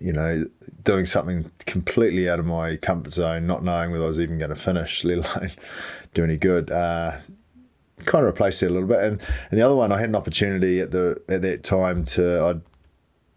you 0.00 0.12
know, 0.12 0.46
doing 0.82 1.04
something 1.04 1.50
completely 1.66 2.28
out 2.28 2.38
of 2.38 2.46
my 2.46 2.76
comfort 2.76 3.12
zone, 3.12 3.46
not 3.46 3.62
knowing 3.62 3.90
whether 3.90 4.04
I 4.04 4.08
was 4.08 4.20
even 4.20 4.38
going 4.38 4.50
to 4.50 4.56
finish, 4.56 5.04
let 5.04 5.36
alone 5.36 5.50
do 6.14 6.24
any 6.24 6.36
good. 6.36 6.70
Uh, 6.70 7.18
kind 8.06 8.24
of 8.24 8.32
replaced 8.32 8.62
it 8.62 8.70
a 8.70 8.74
little 8.74 8.88
bit. 8.88 9.00
And 9.00 9.20
and 9.50 9.58
the 9.58 9.64
other 9.64 9.74
one, 9.74 9.92
I 9.92 10.00
had 10.00 10.08
an 10.08 10.16
opportunity 10.16 10.80
at 10.80 10.90
the 10.90 11.20
at 11.28 11.42
that 11.42 11.62
time 11.64 12.04
to 12.06 12.44
I'd 12.44 12.60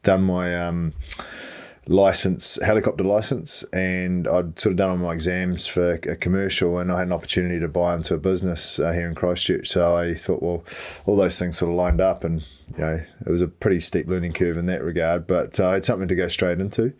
done 0.04 0.23
my 0.23 0.56
um, 0.67 0.93
license, 1.88 2.58
helicopter 2.63 3.04
license, 3.04 3.63
and 3.73 4.28
I'd 4.28 4.58
sort 4.60 4.71
of 4.71 4.78
done 4.78 4.89
all 4.91 4.97
my 4.97 5.13
exams 5.13 5.67
for 5.67 5.93
a 5.93 6.15
commercial, 6.15 6.80
and 6.80 6.91
I 6.91 6.99
had 6.99 7.08
an 7.08 7.13
opportunity 7.13 7.60
to 7.60 7.67
buy 7.67 7.93
into 7.93 8.15
a 8.15 8.19
business 8.19 8.80
uh, 8.80 8.91
here 8.91 9.08
in 9.08 9.15
Christchurch. 9.15 9.67
So 9.67 9.95
I 9.95 10.13
thought, 10.13 10.41
well, 10.41 10.63
all 11.06 11.15
those 11.15 11.38
things 11.38 11.58
sort 11.58 11.71
of 11.71 11.78
lined 11.78 12.01
up, 12.01 12.23
and 12.23 12.41
you 12.75 12.82
know, 12.82 12.99
it 13.25 13.30
was 13.30 13.41
a 13.41 13.47
pretty 13.47 13.80
steep 13.80 14.08
learning 14.08 14.34
curve 14.34 14.58
in 14.58 14.65
that 14.67 14.84
regard, 14.84 15.28
but 15.28 15.60
uh, 15.60 15.69
I 15.69 15.73
had 15.75 15.86
something 15.86 16.08
to 16.08 16.15
go 16.15 16.28
straight 16.28 16.60
into. 16.60 16.93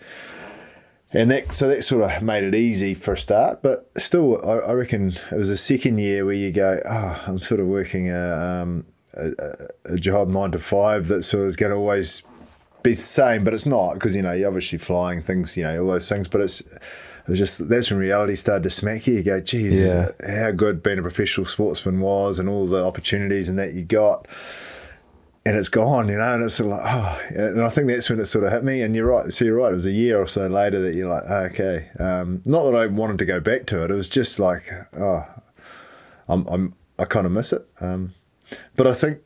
And 1.16 1.32
that 1.32 1.54
so 1.54 1.68
that 1.70 1.84
sort 1.84 2.04
of 2.04 2.22
made 2.22 2.44
it 2.44 2.54
easy 2.54 2.94
for 2.94 3.14
a 3.14 3.18
start, 3.18 3.62
but 3.62 3.90
still, 3.98 4.40
I, 4.46 4.70
I 4.70 4.74
reckon 4.74 5.14
it 5.32 5.38
was 5.38 5.50
a 5.50 5.58
second 5.58 5.98
year 6.00 6.26
where 6.26 6.34
you 6.36 6.52
go, 6.52 6.82
oh, 6.86 7.24
I'm 7.28 7.40
sort 7.40 7.60
of 7.62 7.68
working 7.68 8.10
a, 8.10 8.34
um, 8.64 8.86
a, 9.14 9.32
a- 9.40 9.94
a 9.94 9.98
job 9.98 10.28
nine 10.30 10.52
to 10.52 10.60
five 10.60 11.08
that 11.08 11.24
sort 11.24 11.44
of 11.44 11.48
is 11.48 11.56
going 11.56 11.72
to 11.72 11.78
always 11.78 12.24
be 12.84 12.92
the 12.92 12.96
same, 12.98 13.44
but 13.44 13.54
it's 13.54 13.66
not 13.66 13.94
because 13.94 14.16
you 14.16 14.22
know 14.22 14.34
you're 14.34 14.48
obviously 14.48 14.78
flying 14.78 15.22
things, 15.22 15.56
you 15.56 15.64
know, 15.64 15.82
all 15.82 15.88
those 15.88 16.10
things. 16.10 16.28
But 16.28 16.42
it's 16.42 16.62
it 16.62 17.30
was 17.30 17.40
just 17.40 17.70
that's 17.70 17.90
when 17.90 18.00
reality 18.00 18.36
started 18.36 18.64
to 18.64 18.70
smack 18.70 19.08
you. 19.08 19.14
You 19.16 19.24
go, 19.24 19.40
geez, 19.40 19.84
Yeah. 19.84 20.10
how 20.28 20.52
good 20.52 20.84
being 20.84 21.00
a 21.00 21.02
professional 21.02 21.46
sportsman 21.46 22.00
was, 22.02 22.40
and 22.40 22.50
all 22.50 22.68
the 22.68 22.84
opportunities 22.84 23.48
and 23.50 23.58
that 23.58 23.74
you 23.74 23.84
got. 23.84 24.28
And 25.48 25.56
it's 25.56 25.70
gone, 25.70 26.10
you 26.10 26.18
know, 26.18 26.34
and 26.34 26.44
it's 26.44 26.56
sort 26.56 26.72
of 26.72 26.78
like, 26.78 26.92
oh, 26.92 27.22
and 27.30 27.62
I 27.62 27.70
think 27.70 27.88
that's 27.88 28.10
when 28.10 28.20
it 28.20 28.26
sort 28.26 28.46
of 28.46 28.52
hit 28.52 28.64
me. 28.64 28.82
And 28.82 28.96
you're 28.96 29.06
right, 29.06 29.32
so 29.32 29.46
you're 29.46 29.58
right. 29.58 29.72
It 29.72 29.76
was 29.76 29.86
a 29.86 29.92
year 29.92 30.20
or 30.20 30.26
so 30.26 30.48
later 30.48 30.82
that 30.82 30.96
you're 30.96 31.10
like, 31.10 31.24
okay, 31.24 31.88
um, 32.00 32.42
not 32.46 32.64
that 32.64 32.76
I 32.76 32.88
wanted 32.88 33.20
to 33.20 33.26
go 33.26 33.40
back 33.40 33.68
to 33.68 33.84
it. 33.84 33.92
It 33.92 33.94
was 33.94 34.10
just 34.10 34.40
like, 34.40 34.64
oh, 34.98 35.24
I'm, 36.28 36.48
I'm 36.48 36.74
I 36.98 37.06
kind 37.06 37.28
of 37.28 37.32
miss 37.32 37.54
it. 37.54 37.68
Um, 37.80 38.16
but 38.76 38.88
I 38.88 38.94
think 38.94 39.20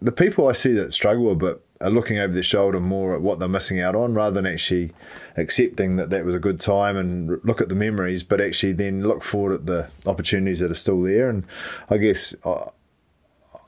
the 0.00 0.12
people 0.12 0.48
I 0.48 0.52
see 0.52 0.72
that 0.72 0.92
struggle 0.92 1.30
a 1.30 1.36
bit 1.36 1.64
are 1.80 1.90
looking 1.90 2.18
over 2.18 2.32
their 2.32 2.42
shoulder 2.42 2.80
more 2.80 3.14
at 3.14 3.22
what 3.22 3.38
they're 3.38 3.48
missing 3.48 3.80
out 3.80 3.94
on 3.96 4.14
rather 4.14 4.34
than 4.34 4.46
actually 4.46 4.92
accepting 5.36 5.96
that 5.96 6.10
that 6.10 6.24
was 6.24 6.34
a 6.34 6.40
good 6.40 6.60
time 6.60 6.96
and 6.96 7.40
look 7.44 7.60
at 7.60 7.68
the 7.68 7.74
memories, 7.74 8.22
but 8.22 8.40
actually 8.40 8.72
then 8.72 9.06
look 9.06 9.22
forward 9.22 9.52
at 9.52 9.66
the 9.66 9.88
opportunities 10.06 10.60
that 10.60 10.70
are 10.70 10.74
still 10.74 11.02
there. 11.02 11.28
And 11.28 11.44
I 11.90 11.98
guess 11.98 12.34
I, 12.44 12.50
I 12.50 12.70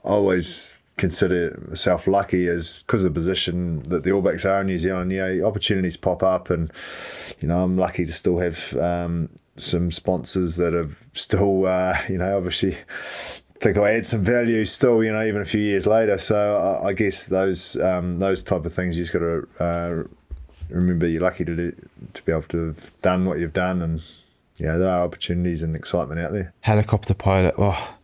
always 0.03 0.74
consider 0.97 1.57
myself 1.67 2.07
lucky 2.07 2.47
as 2.47 2.79
because 2.79 3.03
of 3.03 3.13
the 3.13 3.17
position 3.17 3.83
that 3.83 4.03
the 4.03 4.11
All 4.11 4.21
Blacks 4.21 4.45
are 4.45 4.61
in 4.61 4.67
New 4.67 4.77
Zealand. 4.77 5.11
You 5.11 5.19
know, 5.19 5.47
opportunities 5.47 5.97
pop 5.97 6.23
up, 6.23 6.49
and 6.49 6.71
you 7.39 7.47
know, 7.47 7.63
I'm 7.63 7.77
lucky 7.77 8.05
to 8.05 8.13
still 8.13 8.37
have 8.39 8.75
um, 8.77 9.29
some 9.57 9.91
sponsors 9.91 10.57
that 10.57 10.73
are 10.73 10.89
still, 11.13 11.65
uh, 11.65 11.97
you 12.09 12.17
know, 12.17 12.37
obviously 12.37 12.77
think 13.59 13.77
I 13.77 13.93
add 13.93 14.05
some 14.05 14.21
value 14.21 14.63
still, 14.65 15.03
you 15.03 15.11
know, 15.11 15.23
even 15.23 15.41
a 15.41 15.45
few 15.45 15.61
years 15.61 15.87
later. 15.87 16.17
So 16.17 16.57
I, 16.57 16.87
I 16.89 16.93
guess 16.93 17.27
those 17.27 17.77
um, 17.77 18.19
those 18.19 18.43
type 18.43 18.65
of 18.65 18.73
things 18.73 18.97
you 18.97 19.03
just 19.03 19.13
got 19.13 19.19
to 19.19 19.47
uh, 19.59 20.03
remember 20.69 21.07
you're 21.07 21.21
lucky 21.21 21.45
to 21.45 21.55
do, 21.55 21.71
to 22.13 22.23
be 22.23 22.31
able 22.31 22.43
to 22.43 22.67
have 22.67 23.01
done 23.01 23.25
what 23.25 23.39
you've 23.39 23.53
done, 23.53 23.81
and 23.81 23.99
yeah, 24.57 24.59
you 24.59 24.65
know, 24.67 24.79
there 24.79 24.89
are 24.89 25.01
opportunities 25.01 25.63
and 25.63 25.75
excitement 25.75 26.19
out 26.19 26.31
there. 26.31 26.53
Helicopter 26.61 27.13
pilot. 27.13 27.55
Oh, 27.57 27.95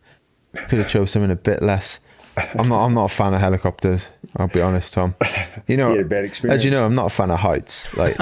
could 0.68 0.80
have 0.80 0.88
chose 0.88 1.10
something 1.10 1.30
a 1.30 1.36
bit 1.36 1.62
less. 1.62 2.00
I'm 2.36 2.68
not. 2.68 2.84
I'm 2.84 2.94
not 2.94 3.10
a 3.10 3.14
fan 3.14 3.34
of 3.34 3.40
helicopters. 3.40 4.08
I'll 4.36 4.48
be 4.48 4.60
honest, 4.60 4.94
Tom. 4.94 5.14
You 5.66 5.76
know, 5.76 5.90
You 5.92 5.98
had 5.98 6.06
a 6.06 6.08
bad 6.08 6.50
as 6.50 6.64
you 6.64 6.70
know, 6.70 6.84
I'm 6.84 6.94
not 6.94 7.06
a 7.06 7.14
fan 7.14 7.30
of 7.30 7.38
heights. 7.38 7.94
Like, 7.96 8.16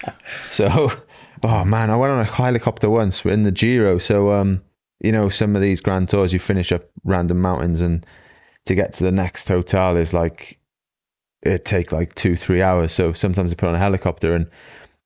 so, 0.50 0.92
oh 1.42 1.64
man, 1.64 1.90
I 1.90 1.96
went 1.96 2.12
on 2.12 2.20
a 2.20 2.24
helicopter 2.24 2.90
once 2.90 3.24
in 3.24 3.44
the 3.44 3.52
Giro. 3.52 3.98
So, 3.98 4.32
um, 4.32 4.62
you 5.00 5.12
know, 5.12 5.28
some 5.28 5.56
of 5.56 5.62
these 5.62 5.80
grand 5.80 6.10
tours, 6.10 6.32
you 6.32 6.38
finish 6.38 6.72
up 6.72 6.84
random 7.04 7.40
mountains, 7.40 7.80
and 7.80 8.04
to 8.66 8.74
get 8.74 8.94
to 8.94 9.04
the 9.04 9.12
next 9.12 9.48
hotel 9.48 9.96
is 9.96 10.12
like 10.12 10.58
it 11.42 11.64
take 11.64 11.92
like 11.92 12.14
two, 12.14 12.36
three 12.36 12.62
hours. 12.62 12.92
So 12.92 13.12
sometimes 13.12 13.52
I 13.52 13.54
put 13.54 13.68
on 13.68 13.74
a 13.74 13.78
helicopter 13.78 14.34
and 14.34 14.46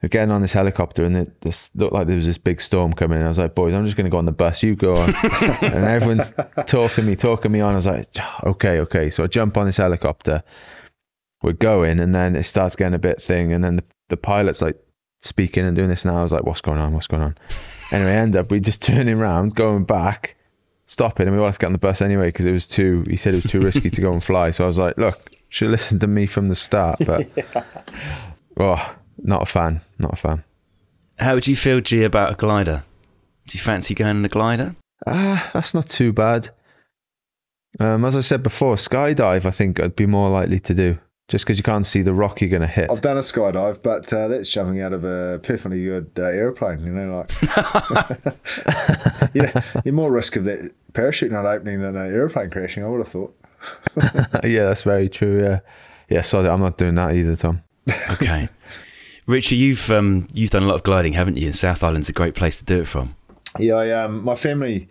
we're 0.03 0.09
getting 0.09 0.31
on 0.31 0.41
this 0.41 0.53
helicopter 0.53 1.05
and 1.05 1.15
it 1.15 1.41
this 1.43 1.71
looked 1.75 1.93
like 1.93 2.07
there 2.07 2.17
was 2.17 2.27
this 2.27 2.39
big 2.39 2.61
storm 2.61 2.93
coming 2.95 3.19
and 3.19 3.27
I 3.27 3.29
was 3.29 3.39
like, 3.39 3.55
boys, 3.55 3.75
I'm 3.75 3.85
just 3.85 3.97
going 3.97 4.07
to 4.07 4.11
go 4.11 4.17
on 4.17 4.25
the 4.25 4.33
bus. 4.33 4.63
You 4.63 4.75
go 4.75 4.95
on. 4.95 5.15
and 5.63 5.85
everyone's 5.85 6.33
talking 6.67 7.05
me, 7.05 7.17
talking 7.17 7.53
me 7.53 7.61
on. 7.61 7.75
I 7.75 7.77
was 7.77 7.87
like, 7.87 8.09
okay, 8.45 8.81
okay. 8.81 9.11
So 9.11 9.25
I 9.25 9.27
jump 9.27 9.59
on 9.59 9.67
this 9.67 9.77
helicopter. 9.77 10.43
We're 11.43 11.53
going 11.53 12.01
and 12.01 12.15
then 12.15 12.35
it 12.35 12.45
starts 12.45 12.77
getting 12.77 12.95
a 12.95 12.99
bit 12.99 13.21
thing. 13.21 13.53
And 13.53 13.63
then 13.63 13.77
the, 13.77 13.85
the 14.09 14.17
pilot's 14.17 14.63
like 14.63 14.79
speaking 15.21 15.67
and 15.67 15.77
doing 15.77 15.91
this. 15.91 16.07
And 16.07 16.17
I 16.17 16.23
was 16.23 16.33
like, 16.33 16.45
what's 16.45 16.63
going 16.63 16.79
on? 16.79 16.95
What's 16.95 17.07
going 17.07 17.23
on? 17.23 17.37
Anyway, 17.91 18.13
end 18.13 18.37
up, 18.37 18.51
we 18.51 18.61
just 18.61 18.81
turning 18.83 19.19
around, 19.19 19.55
going 19.55 19.85
back, 19.85 20.35
stopping. 20.87 21.27
And 21.27 21.37
we 21.37 21.43
wanted 21.43 21.55
to 21.55 21.59
get 21.59 21.67
on 21.67 21.73
the 21.73 21.79
bus 21.79 22.01
anyway 22.01 22.29
because 22.29 22.47
it 22.47 22.53
was 22.53 22.67
too, 22.67 23.05
he 23.07 23.19
said 23.19 23.35
it 23.35 23.43
was 23.43 23.53
too 23.53 23.61
risky 23.61 23.91
to 23.91 24.01
go 24.01 24.15
and 24.15 24.25
fly. 24.25 24.51
So 24.51 24.65
I 24.65 24.67
was 24.67 24.79
like, 24.79 24.97
look, 24.97 25.31
should 25.51 25.67
have 25.67 25.73
listened 25.73 26.01
to 26.01 26.07
me 26.07 26.27
from 26.27 26.49
the 26.49 26.55
start. 26.55 27.01
But, 27.05 27.29
oh, 28.57 28.97
not 29.22 29.42
a 29.42 29.46
fan. 29.46 29.80
Not 29.98 30.14
a 30.14 30.16
fan. 30.16 30.44
How 31.18 31.35
would 31.35 31.46
you 31.46 31.56
feel, 31.56 31.80
G, 31.80 32.04
about 32.04 32.33
a 32.33 32.37
glider? 32.37 32.85
Do 33.46 33.59
you 33.59 33.62
fancy 33.62 33.94
going 33.94 34.16
on 34.16 34.24
a 34.24 34.28
glider? 34.28 34.76
Ah, 35.06 35.50
that's 35.52 35.74
not 35.74 35.88
too 35.88 36.12
bad. 36.12 36.48
Um, 37.78 38.04
as 38.04 38.16
I 38.16 38.20
said 38.20 38.42
before, 38.42 38.74
skydive, 38.76 39.44
I 39.44 39.50
think 39.50 39.80
I'd 39.80 39.96
be 39.96 40.06
more 40.06 40.28
likely 40.30 40.59
to 40.61 40.74
do 40.74 40.98
just 41.28 41.44
because 41.44 41.56
you 41.56 41.62
can't 41.62 41.87
see 41.87 42.02
the 42.02 42.12
rock 42.12 42.40
you're 42.40 42.50
going 42.50 42.61
to 42.62 42.66
hit. 42.66 42.90
I've 42.90 43.00
done 43.00 43.16
a 43.16 43.20
skydive, 43.20 43.83
but 43.83 44.12
uh, 44.12 44.26
that's 44.26 44.50
jumping 44.50 44.80
out 44.80 44.92
of 44.92 45.04
a 45.04 45.38
perfectly 45.42 45.85
good 45.85 46.11
uh, 46.18 46.22
aeroplane. 46.22 46.80
You 46.80 46.92
know, 46.92 47.18
like 47.18 47.30
you 49.35 49.42
know, 49.42 49.52
you're 49.85 49.94
more 49.94 50.11
risk 50.11 50.35
of 50.35 50.44
that 50.44 50.72
parachute 50.92 51.30
not 51.30 51.46
opening 51.46 51.80
than 51.80 51.96
an 51.96 52.12
aeroplane 52.12 52.50
crashing. 52.50 52.85
I 52.85 52.88
would 52.88 52.98
have 52.98 53.09
thought. 53.09 53.37
yeah, 54.44 54.64
that's 54.64 54.83
very 54.83 55.09
true. 55.09 55.42
Yeah, 55.42 55.61
yeah. 56.09 56.22
Sorry, 56.22 56.48
I'm 56.48 56.61
not 56.61 56.78
doing 56.78 56.96
that 56.96 57.14
either, 57.14 57.37
Tom. 57.37 57.62
Okay. 58.11 58.48
Richard, 59.31 59.57
you've 59.57 59.90
um, 59.90 60.27
you've 60.33 60.51
done 60.51 60.64
a 60.64 60.66
lot 60.66 60.75
of 60.75 60.83
gliding, 60.83 61.12
haven't 61.12 61.37
you? 61.37 61.47
And 61.47 61.55
South 61.55 61.85
Island's 61.85 62.09
a 62.09 62.12
great 62.12 62.35
place 62.35 62.59
to 62.59 62.64
do 62.64 62.81
it 62.81 62.88
from. 62.88 63.14
Yeah, 63.59 63.75
I, 63.75 63.90
um, 63.90 64.25
my 64.25 64.35
family, 64.35 64.88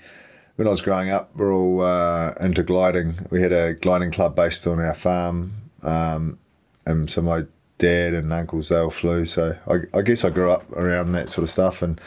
when 0.55 0.67
I 0.67 0.71
was 0.71 0.81
growing 0.81 1.09
up, 1.09 1.35
were 1.35 1.51
all 1.51 1.81
uh, 1.81 2.33
into 2.39 2.63
gliding. 2.63 3.27
We 3.29 3.41
had 3.41 3.51
a 3.51 3.73
gliding 3.73 4.11
club 4.11 4.35
based 4.35 4.65
on 4.65 4.79
our 4.79 4.93
farm, 4.93 5.53
um, 5.83 6.39
and 6.85 7.09
so 7.09 7.21
my 7.21 7.43
dad 7.77 8.13
and 8.13 8.31
uncles 8.31 8.69
they 8.69 8.77
all 8.77 8.89
flew. 8.89 9.25
So 9.25 9.57
I, 9.67 9.97
I 9.97 10.01
guess 10.01 10.23
I 10.23 10.29
grew 10.29 10.51
up 10.51 10.69
around 10.71 11.11
that 11.13 11.29
sort 11.29 11.43
of 11.43 11.49
stuff, 11.49 11.81
and 11.81 11.99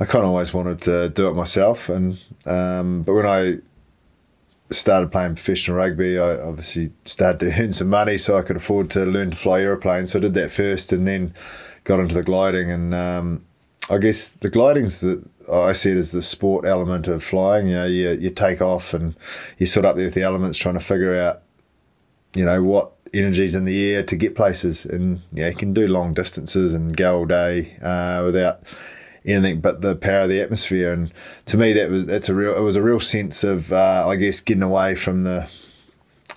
I 0.00 0.04
kind 0.04 0.24
of 0.24 0.30
always 0.30 0.54
wanted 0.54 0.80
to 0.82 1.10
do 1.10 1.28
it 1.28 1.34
myself. 1.34 1.88
And 1.88 2.18
um, 2.46 3.02
but 3.02 3.14
when 3.14 3.26
I 3.26 3.58
started 4.70 5.12
playing 5.12 5.34
professional 5.34 5.76
rugby, 5.76 6.18
I 6.18 6.40
obviously 6.40 6.92
started 7.04 7.40
to 7.40 7.52
earn 7.60 7.72
some 7.72 7.88
money, 7.88 8.18
so 8.18 8.38
I 8.38 8.42
could 8.42 8.56
afford 8.56 8.90
to 8.90 9.04
learn 9.04 9.30
to 9.30 9.36
fly 9.36 9.60
aeroplanes. 9.60 10.12
So 10.12 10.18
I 10.18 10.22
did 10.22 10.34
that 10.34 10.50
first, 10.52 10.92
and 10.92 11.06
then 11.06 11.34
got 11.84 12.00
into 12.00 12.14
the 12.14 12.22
gliding. 12.22 12.70
And 12.70 12.94
um, 12.94 13.44
I 13.88 13.98
guess 13.98 14.28
the 14.28 14.50
gliding's 14.50 15.00
the 15.00 15.28
I 15.50 15.72
see 15.72 15.92
it 15.92 15.96
as 15.96 16.10
the 16.10 16.22
sport 16.22 16.64
element 16.64 17.06
of 17.06 17.22
flying. 17.22 17.68
You 17.68 17.74
know, 17.74 17.86
you 17.86 18.10
you 18.10 18.30
take 18.30 18.60
off 18.60 18.92
and 18.92 19.14
you're 19.58 19.66
sort 19.66 19.86
of 19.86 19.90
up 19.90 19.96
there 19.96 20.06
with 20.06 20.14
the 20.14 20.22
elements, 20.22 20.58
trying 20.58 20.74
to 20.74 20.80
figure 20.80 21.18
out, 21.18 21.42
you 22.34 22.44
know, 22.44 22.62
what 22.62 22.92
energies 23.14 23.54
in 23.54 23.64
the 23.64 23.92
air 23.92 24.02
to 24.02 24.16
get 24.16 24.34
places. 24.34 24.84
And 24.84 25.22
yeah, 25.32 25.48
you 25.48 25.54
can 25.54 25.72
do 25.72 25.86
long 25.86 26.14
distances 26.14 26.74
and 26.74 26.96
go 26.96 27.18
all 27.18 27.26
day 27.26 27.76
uh, 27.80 28.22
without 28.24 28.62
anything 29.26 29.60
but 29.60 29.80
the 29.80 29.96
power 29.96 30.20
of 30.20 30.28
the 30.28 30.40
atmosphere. 30.40 30.92
And 30.92 31.12
to 31.46 31.56
me, 31.56 31.72
that 31.74 31.90
was 31.90 32.06
that's 32.06 32.28
a 32.28 32.34
real 32.34 32.56
it 32.56 32.60
was 32.60 32.76
a 32.76 32.82
real 32.82 33.00
sense 33.00 33.44
of 33.44 33.72
uh, 33.72 34.06
I 34.08 34.16
guess 34.16 34.40
getting 34.40 34.62
away 34.62 34.94
from 34.94 35.24
the 35.24 35.48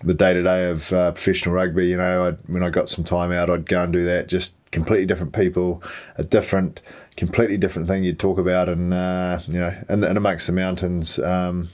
the 0.04 0.14
day 0.14 0.34
to 0.34 0.44
day 0.44 0.70
of 0.70 0.92
uh, 0.94 1.12
professional 1.12 1.56
rugby. 1.56 1.88
You 1.88 1.98
know, 1.98 2.28
I'd, 2.28 2.38
when 2.48 2.64
I 2.64 2.70
got 2.70 2.90
some 2.90 3.04
time 3.04 3.32
out, 3.32 3.50
I'd 3.50 3.68
go 3.68 3.84
and 3.84 3.94
do 3.94 4.04
that. 4.06 4.28
Just 4.28 4.56
completely 4.72 5.06
different 5.06 5.34
people, 5.34 5.84
a 6.18 6.24
different, 6.24 6.82
completely 7.18 7.58
different 7.58 7.88
thing 7.88 8.04
you'd 8.04 8.20
talk 8.20 8.38
about, 8.38 8.70
and 8.70 8.94
uh, 8.94 9.40
you 9.48 9.60
know, 9.60 9.76
and, 9.88 10.04
and 10.04 10.18
amongst 10.18 10.48
the 10.48 10.54
mountains. 10.54 11.20
Um, 11.20 11.70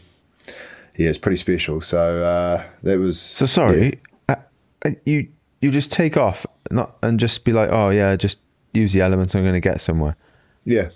yeah, 0.98 1.10
it's 1.10 1.20
pretty 1.20 1.38
special. 1.38 1.82
So 1.82 2.24
uh, 2.24 2.64
that 2.84 3.00
was. 3.00 3.20
So 3.20 3.46
sorry, 3.46 4.00
uh, 4.30 4.36
uh, 4.84 4.92
you 5.06 5.28
you 5.62 5.72
just 5.72 5.92
take 5.92 6.18
off, 6.18 6.46
not 6.72 6.98
and 7.04 7.20
just 7.20 7.44
be 7.44 7.52
like, 7.52 7.70
oh 7.72 7.90
yeah, 7.90 8.16
just 8.16 8.40
use 8.74 8.94
the 8.94 9.02
elements. 9.02 9.36
I'm 9.36 9.44
going 9.44 9.54
to 9.54 9.60
get 9.60 9.82
somewhere. 9.82 10.16
Yeah, 10.64 10.90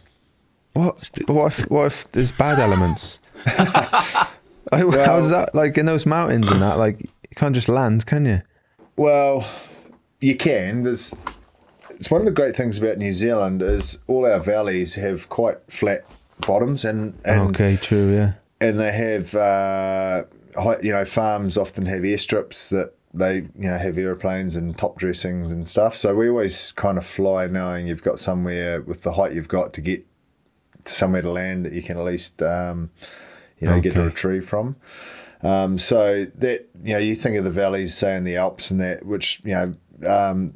What? 0.79 1.09
What 1.27 1.59
if 1.59 1.69
what 1.69 1.85
if 1.87 2.11
there's 2.11 2.31
bad 2.31 2.59
elements? 2.59 3.19
Like, 4.71 4.85
How's 5.05 5.31
that? 5.31 5.55
Like 5.55 5.79
in 5.79 5.87
those 5.87 6.05
mountains 6.05 6.51
and 6.51 6.61
that, 6.61 6.77
like 6.77 7.01
you 7.01 7.35
can't 7.35 7.55
just 7.55 7.69
land, 7.69 8.05
can 8.05 8.25
you? 8.25 8.41
Well, 8.97 9.49
you 10.19 10.35
can. 10.35 10.83
There's. 10.83 11.15
It's 11.91 12.11
one 12.11 12.21
of 12.21 12.25
the 12.25 12.31
great 12.31 12.55
things 12.55 12.77
about 12.77 12.97
New 12.97 13.11
Zealand 13.11 13.61
is 13.61 13.99
all 14.07 14.25
our 14.25 14.39
valleys 14.39 14.95
have 14.95 15.27
quite 15.27 15.57
flat 15.69 16.05
bottoms 16.45 16.85
and 16.85 17.17
and 17.25 17.49
okay, 17.49 17.77
true, 17.77 18.13
yeah. 18.13 18.33
and 18.61 18.79
they 18.79 18.91
have 18.91 19.33
uh, 19.33 20.25
you 20.83 20.91
know 20.91 21.03
farms 21.03 21.57
often 21.57 21.87
have 21.87 22.03
airstrips 22.03 22.69
that 22.69 22.93
they 23.13 23.37
you 23.37 23.69
know 23.69 23.77
have 23.77 23.97
aeroplanes 23.97 24.55
and 24.55 24.77
top 24.77 24.97
dressings 24.97 25.51
and 25.51 25.67
stuff. 25.67 25.97
So 25.97 26.15
we 26.15 26.29
always 26.29 26.71
kind 26.73 26.97
of 26.97 27.05
fly 27.05 27.47
knowing 27.47 27.87
you've 27.87 28.03
got 28.03 28.19
somewhere 28.19 28.81
with 28.81 29.01
the 29.03 29.13
height 29.13 29.33
you've 29.33 29.47
got 29.47 29.73
to 29.73 29.81
get 29.81 30.05
somewhere 30.85 31.21
to 31.21 31.31
land 31.31 31.65
that 31.65 31.73
you 31.73 31.81
can 31.81 31.97
at 31.97 32.03
least 32.05 32.41
um, 32.41 32.89
you 33.59 33.67
know 33.67 33.79
get 33.79 33.93
to 33.93 33.99
Okay. 33.99 34.07
retrieve 34.07 34.47
from. 34.47 34.75
Um, 35.41 35.77
so 35.77 36.25
that 36.35 36.67
you 36.83 36.93
know 36.93 36.99
you 36.99 37.15
think 37.15 37.37
of 37.37 37.43
the 37.43 37.49
valleys, 37.51 37.95
say 37.95 38.15
in 38.15 38.23
the 38.23 38.35
Alps 38.35 38.71
and 38.71 38.79
that, 38.81 39.05
which 39.05 39.41
you 39.43 39.53
know. 39.53 39.73
Um, 40.07 40.53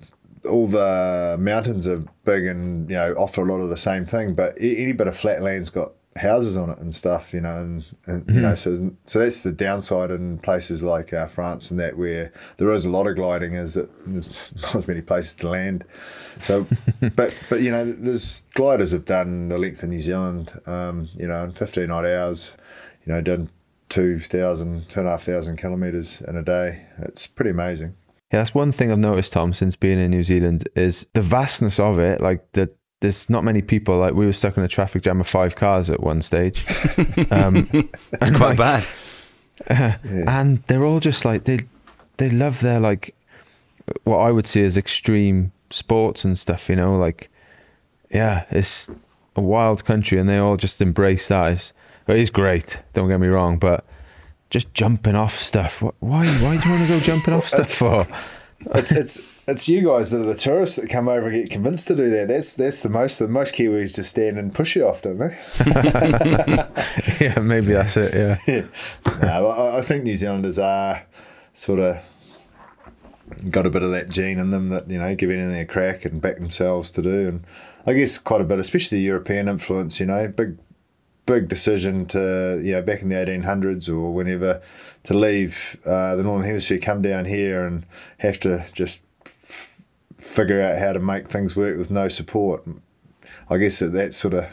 all 0.49 0.67
the 0.67 1.37
mountains 1.39 1.87
are 1.87 2.03
big 2.25 2.45
and 2.45 2.89
you 2.89 2.97
know 2.97 3.13
offer 3.13 3.41
a 3.41 3.45
lot 3.45 3.61
of 3.61 3.69
the 3.69 3.77
same 3.77 4.05
thing, 4.05 4.33
but 4.35 4.53
any 4.59 4.91
bit 4.91 5.07
of 5.07 5.15
flat 5.15 5.41
land's 5.41 5.69
got 5.69 5.93
houses 6.17 6.57
on 6.57 6.69
it 6.69 6.77
and 6.79 6.93
stuff, 6.93 7.33
you 7.33 7.41
know, 7.41 7.55
and, 7.55 7.85
and 8.05 8.29
you 8.35 8.41
know, 8.41 8.55
so 8.55 8.95
so 9.05 9.19
that's 9.19 9.43
the 9.43 9.51
downside 9.51 10.11
in 10.11 10.37
places 10.39 10.83
like 10.83 11.13
uh, 11.13 11.27
France 11.27 11.71
and 11.71 11.79
that 11.79 11.97
where 11.97 12.31
there 12.57 12.71
is 12.71 12.85
a 12.85 12.89
lot 12.89 13.07
of 13.07 13.15
gliding, 13.15 13.53
is 13.53 13.73
that 13.73 13.89
there's 14.05 14.51
not 14.61 14.75
as 14.75 14.87
many 14.87 15.01
places 15.01 15.35
to 15.35 15.49
land. 15.49 15.85
So, 16.39 16.67
but 17.15 17.35
but 17.49 17.61
you 17.61 17.71
know, 17.71 17.91
there's 17.91 18.41
gliders 18.53 18.91
have 18.91 19.05
done 19.05 19.49
the 19.49 19.57
length 19.57 19.83
of 19.83 19.89
New 19.89 20.01
Zealand, 20.01 20.59
um, 20.65 21.09
you 21.15 21.27
know, 21.27 21.43
in 21.43 21.51
15 21.51 21.89
odd 21.89 22.05
hours, 22.05 22.55
you 23.05 23.13
know, 23.13 23.21
done 23.21 23.49
2,000, 23.89 24.89
2,500 24.89 25.57
kilometres 25.57 26.21
in 26.21 26.35
a 26.35 26.43
day. 26.43 26.85
It's 26.99 27.27
pretty 27.27 27.51
amazing. 27.51 27.95
Yeah, 28.31 28.39
that's 28.39 28.55
one 28.55 28.71
thing 28.71 28.91
I've 28.91 28.97
noticed, 28.97 29.33
Tom, 29.33 29.53
since 29.53 29.75
being 29.75 29.99
in 29.99 30.09
New 30.09 30.23
Zealand 30.23 30.67
is 30.75 31.05
the 31.13 31.21
vastness 31.21 31.79
of 31.79 31.99
it. 31.99 32.19
Like 32.19 32.51
the 32.53 32.73
there's 33.03 33.29
not 33.29 33.43
many 33.43 33.61
people. 33.61 33.97
Like 33.97 34.13
we 34.13 34.25
were 34.25 34.31
stuck 34.31 34.55
in 34.55 34.63
a 34.63 34.67
traffic 34.69 35.03
jam 35.03 35.19
of 35.19 35.27
five 35.27 35.55
cars 35.55 35.89
at 35.89 35.99
one 35.99 36.21
stage. 36.21 36.65
Um, 37.31 37.67
it's 37.73 38.31
quite 38.31 38.57
like, 38.57 38.57
bad. 38.57 38.87
Uh, 39.69 39.97
yeah. 40.05 40.39
And 40.39 40.63
they're 40.63 40.85
all 40.85 40.99
just 40.99 41.25
like 41.25 41.43
they 41.43 41.59
they 42.17 42.29
love 42.29 42.61
their 42.61 42.79
like 42.79 43.13
what 44.03 44.19
I 44.19 44.31
would 44.31 44.47
see 44.47 44.63
as 44.63 44.77
extreme 44.77 45.51
sports 45.69 46.23
and 46.23 46.37
stuff. 46.37 46.69
You 46.69 46.75
know, 46.75 46.97
like 46.97 47.29
yeah, 48.09 48.45
it's 48.51 48.89
a 49.35 49.41
wild 49.41 49.83
country, 49.83 50.19
and 50.19 50.29
they 50.29 50.37
all 50.37 50.55
just 50.55 50.81
embrace 50.81 51.27
that. 51.27 51.53
It's, 51.53 51.73
it 52.07 52.17
is 52.17 52.29
great. 52.29 52.79
Don't 52.93 53.09
get 53.09 53.19
me 53.19 53.27
wrong, 53.27 53.57
but 53.57 53.83
just 54.49 54.73
jumping 54.73 55.15
off 55.15 55.37
stuff. 55.37 55.81
Why? 55.81 56.25
Why 56.25 56.57
do 56.57 56.69
you 56.69 56.75
want 56.75 56.87
to 56.87 56.87
go 56.87 56.99
jumping 56.99 57.33
off 57.33 57.49
stuff 57.55 57.71
for? 57.71 58.07
It's 58.75 58.91
it's 58.91 59.21
it's 59.47 59.67
you 59.67 59.85
guys 59.85 60.11
that 60.11 60.21
are 60.21 60.25
the 60.25 60.35
tourists 60.35 60.77
that 60.77 60.89
come 60.89 61.09
over 61.09 61.27
and 61.27 61.41
get 61.41 61.49
convinced 61.49 61.87
to 61.89 61.95
do 61.95 62.09
that. 62.09 62.27
That's 62.27 62.53
that's 62.53 62.83
the 62.83 62.89
most 62.89 63.19
the 63.19 63.27
most 63.27 63.55
Kiwis 63.55 63.95
just 63.95 64.11
stand 64.11 64.37
and 64.37 64.53
push 64.53 64.75
you 64.75 64.87
off, 64.87 65.01
don't 65.01 65.17
they? 65.17 65.37
yeah, 67.19 67.39
maybe 67.39 67.73
that's 67.73 67.97
it. 67.97 68.13
Yeah. 68.13 68.37
yeah. 68.47 68.65
No, 69.21 69.47
I, 69.47 69.77
I 69.77 69.81
think 69.81 70.03
New 70.03 70.15
Zealanders 70.15 70.59
are 70.59 71.03
sort 71.51 71.79
of 71.79 71.97
got 73.49 73.65
a 73.65 73.69
bit 73.69 73.83
of 73.83 73.91
that 73.91 74.09
gene 74.09 74.39
in 74.39 74.51
them 74.51 74.69
that 74.69 74.89
you 74.89 74.97
know 74.97 75.15
give 75.15 75.29
anything 75.29 75.59
a 75.59 75.65
crack 75.65 76.05
and 76.05 76.21
back 76.21 76.37
themselves 76.37 76.91
to 76.91 77.01
do, 77.01 77.27
and 77.27 77.43
I 77.85 77.93
guess 77.93 78.17
quite 78.17 78.41
a 78.41 78.45
bit, 78.45 78.59
especially 78.59 78.99
the 78.99 79.03
European 79.03 79.47
influence. 79.47 79.99
You 79.99 80.05
know, 80.05 80.27
big 80.27 80.57
big 81.25 81.47
decision 81.47 82.05
to 82.05 82.59
you 82.63 82.73
know 82.73 82.81
back 82.81 83.01
in 83.01 83.09
the 83.09 83.15
1800s 83.15 83.89
or 83.89 84.13
whenever 84.13 84.61
to 85.03 85.13
leave 85.13 85.77
uh, 85.85 86.15
the 86.15 86.23
northern 86.23 86.45
hemisphere 86.45 86.77
come 86.77 87.01
down 87.01 87.25
here 87.25 87.65
and 87.65 87.85
have 88.17 88.39
to 88.39 88.65
just 88.73 89.05
f- 89.25 89.79
figure 90.17 90.61
out 90.61 90.77
how 90.77 90.93
to 90.93 90.99
make 90.99 91.27
things 91.29 91.55
work 91.55 91.77
with 91.77 91.91
no 91.91 92.07
support. 92.07 92.63
I 93.49 93.57
guess 93.57 93.79
that, 93.79 93.93
that 93.93 94.13
sort 94.13 94.33
of 94.33 94.49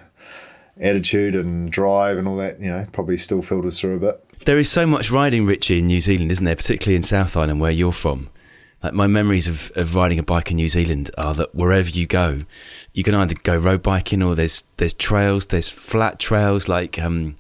attitude 0.81 1.35
and 1.35 1.71
drive 1.71 2.19
and 2.19 2.27
all 2.27 2.37
that 2.37 2.61
you 2.61 2.71
know 2.71 2.87
probably 2.93 3.17
still 3.17 3.43
filters 3.43 3.81
through 3.81 3.97
a 3.97 4.01
bit. 4.01 4.25
There 4.47 4.59
is 4.59 4.71
so 4.71 4.87
much 4.87 5.11
riding 5.11 5.45
richie 5.47 5.79
in 5.79 5.87
new 5.87 6.01
zealand 6.01 6.33
isn't 6.33 6.45
there? 6.45 6.57
Particularly 6.57 6.97
in 6.97 7.03
south 7.03 7.37
island 7.37 7.61
where 7.61 7.71
you're 7.71 7.93
from 7.93 8.31
like 8.83 8.95
my 8.95 9.07
memories 9.07 9.47
of, 9.47 9.71
of 9.77 9.95
riding 9.95 10.19
a 10.19 10.23
bike 10.23 10.51
in 10.51 10.57
New 10.57 10.69
Zealand 10.69 11.11
are 11.19 11.35
that 11.35 11.55
wherever 11.55 11.89
you 11.89 12.07
go, 12.07 12.45
you 12.93 13.03
can 13.03 13.15
either 13.15 13.35
go 13.43 13.57
road 13.57 13.83
biking 13.83 14.23
or 14.23 14.35
there's 14.35 14.65
there's 14.79 14.95
trails, 14.95 15.47
there's 15.47 15.69
flat 15.69 16.19
trails 16.19 16.69
like 16.69 16.99
um, 16.99 17.37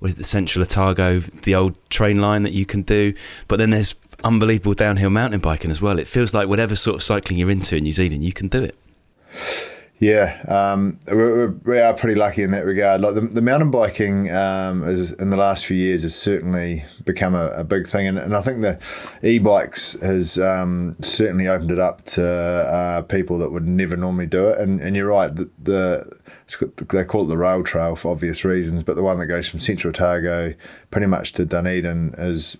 with 0.00 0.16
the 0.16 0.24
Central 0.24 0.62
Otago, 0.62 1.18
the 1.18 1.54
old 1.54 1.74
train 1.90 2.20
line 2.20 2.42
that 2.44 2.52
you 2.52 2.64
can 2.64 2.82
do. 2.82 3.12
But 3.48 3.58
then 3.58 3.70
there's 3.70 3.94
unbelievable 4.22 4.74
downhill 4.74 5.10
mountain 5.10 5.40
biking 5.40 5.70
as 5.70 5.82
well. 5.82 5.98
It 5.98 6.06
feels 6.06 6.32
like 6.32 6.48
whatever 6.48 6.76
sort 6.76 6.96
of 6.96 7.02
cycling 7.02 7.38
you're 7.38 7.50
into 7.50 7.76
in 7.76 7.84
New 7.84 7.92
Zealand, 7.92 8.24
you 8.24 8.32
can 8.32 8.48
do 8.48 8.62
it. 8.62 8.78
Yeah, 10.00 10.42
um, 10.48 10.98
we're, 11.06 11.48
we 11.48 11.78
are 11.78 11.94
pretty 11.94 12.16
lucky 12.16 12.42
in 12.42 12.50
that 12.50 12.64
regard. 12.64 13.00
Like 13.00 13.14
the, 13.14 13.20
the 13.20 13.40
mountain 13.40 13.70
biking 13.70 14.30
um, 14.34 14.82
is 14.82 15.12
in 15.12 15.30
the 15.30 15.36
last 15.36 15.66
few 15.66 15.76
years 15.76 16.02
has 16.02 16.16
certainly 16.16 16.84
become 17.04 17.34
a, 17.34 17.50
a 17.50 17.64
big 17.64 17.86
thing, 17.86 18.08
and, 18.08 18.18
and, 18.18 18.34
I 18.34 18.42
think 18.42 18.60
the 18.60 18.78
e-bikes 19.22 19.98
has 20.00 20.36
um, 20.36 20.96
certainly 21.00 21.46
opened 21.46 21.70
it 21.70 21.78
up 21.78 22.04
to 22.06 22.26
uh, 22.26 23.02
people 23.02 23.38
that 23.38 23.52
would 23.52 23.68
never 23.68 23.96
normally 23.96 24.26
do 24.26 24.48
it. 24.48 24.58
And, 24.58 24.80
and 24.80 24.96
you're 24.96 25.06
right, 25.06 25.34
the, 25.34 25.48
the 25.62 26.18
they 26.90 27.04
call 27.04 27.24
it 27.24 27.28
the 27.28 27.38
rail 27.38 27.62
trail 27.62 27.94
for 27.94 28.10
obvious 28.10 28.44
reasons, 28.44 28.82
but 28.82 28.96
the 28.96 29.02
one 29.02 29.18
that 29.20 29.26
goes 29.26 29.48
from 29.48 29.60
Central 29.60 29.90
Otago 29.90 30.54
pretty 30.90 31.06
much 31.06 31.32
to 31.34 31.44
Dunedin 31.44 32.14
is 32.18 32.58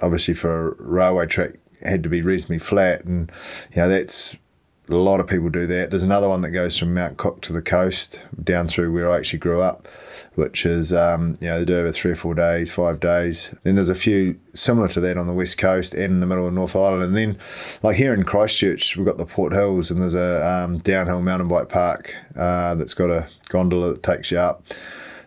obviously 0.00 0.34
for 0.34 0.70
a 0.70 0.74
railway 0.82 1.26
track 1.26 1.56
had 1.82 2.02
to 2.02 2.08
be 2.08 2.22
reasonably 2.22 2.58
flat, 2.58 3.04
and 3.04 3.30
you 3.74 3.82
know 3.82 3.88
that's 3.88 4.38
a 4.92 4.96
lot 4.96 5.20
of 5.20 5.26
people 5.26 5.48
do 5.48 5.66
that. 5.66 5.90
There's 5.90 6.02
another 6.02 6.28
one 6.28 6.40
that 6.40 6.50
goes 6.50 6.78
from 6.78 6.94
Mount 6.94 7.16
Cook 7.16 7.40
to 7.42 7.52
the 7.52 7.62
coast, 7.62 8.24
down 8.42 8.68
through 8.68 8.92
where 8.92 9.10
I 9.10 9.18
actually 9.18 9.38
grew 9.38 9.60
up, 9.60 9.86
which 10.34 10.66
is, 10.66 10.92
um, 10.92 11.36
you 11.40 11.48
know, 11.48 11.58
they 11.58 11.64
do 11.64 11.78
over 11.78 11.92
three 11.92 12.12
or 12.12 12.16
four 12.16 12.34
days, 12.34 12.72
five 12.72 13.00
days. 13.00 13.54
Then 13.62 13.74
there's 13.74 13.88
a 13.88 13.94
few 13.94 14.38
similar 14.54 14.88
to 14.88 15.00
that 15.00 15.16
on 15.16 15.26
the 15.26 15.32
west 15.32 15.58
coast 15.58 15.94
and 15.94 16.04
in 16.04 16.20
the 16.20 16.26
middle 16.26 16.46
of 16.46 16.54
North 16.54 16.74
Island. 16.74 17.02
And 17.02 17.16
then, 17.16 17.38
like 17.82 17.96
here 17.96 18.14
in 18.14 18.24
Christchurch, 18.24 18.96
we've 18.96 19.06
got 19.06 19.18
the 19.18 19.26
Port 19.26 19.52
Hills, 19.52 19.90
and 19.90 20.00
there's 20.00 20.14
a 20.14 20.46
um, 20.46 20.78
downhill 20.78 21.22
mountain 21.22 21.48
bike 21.48 21.68
park 21.68 22.14
uh, 22.36 22.74
that's 22.74 22.94
got 22.94 23.10
a 23.10 23.28
gondola 23.48 23.92
that 23.92 24.02
takes 24.02 24.30
you 24.30 24.38
up. 24.38 24.64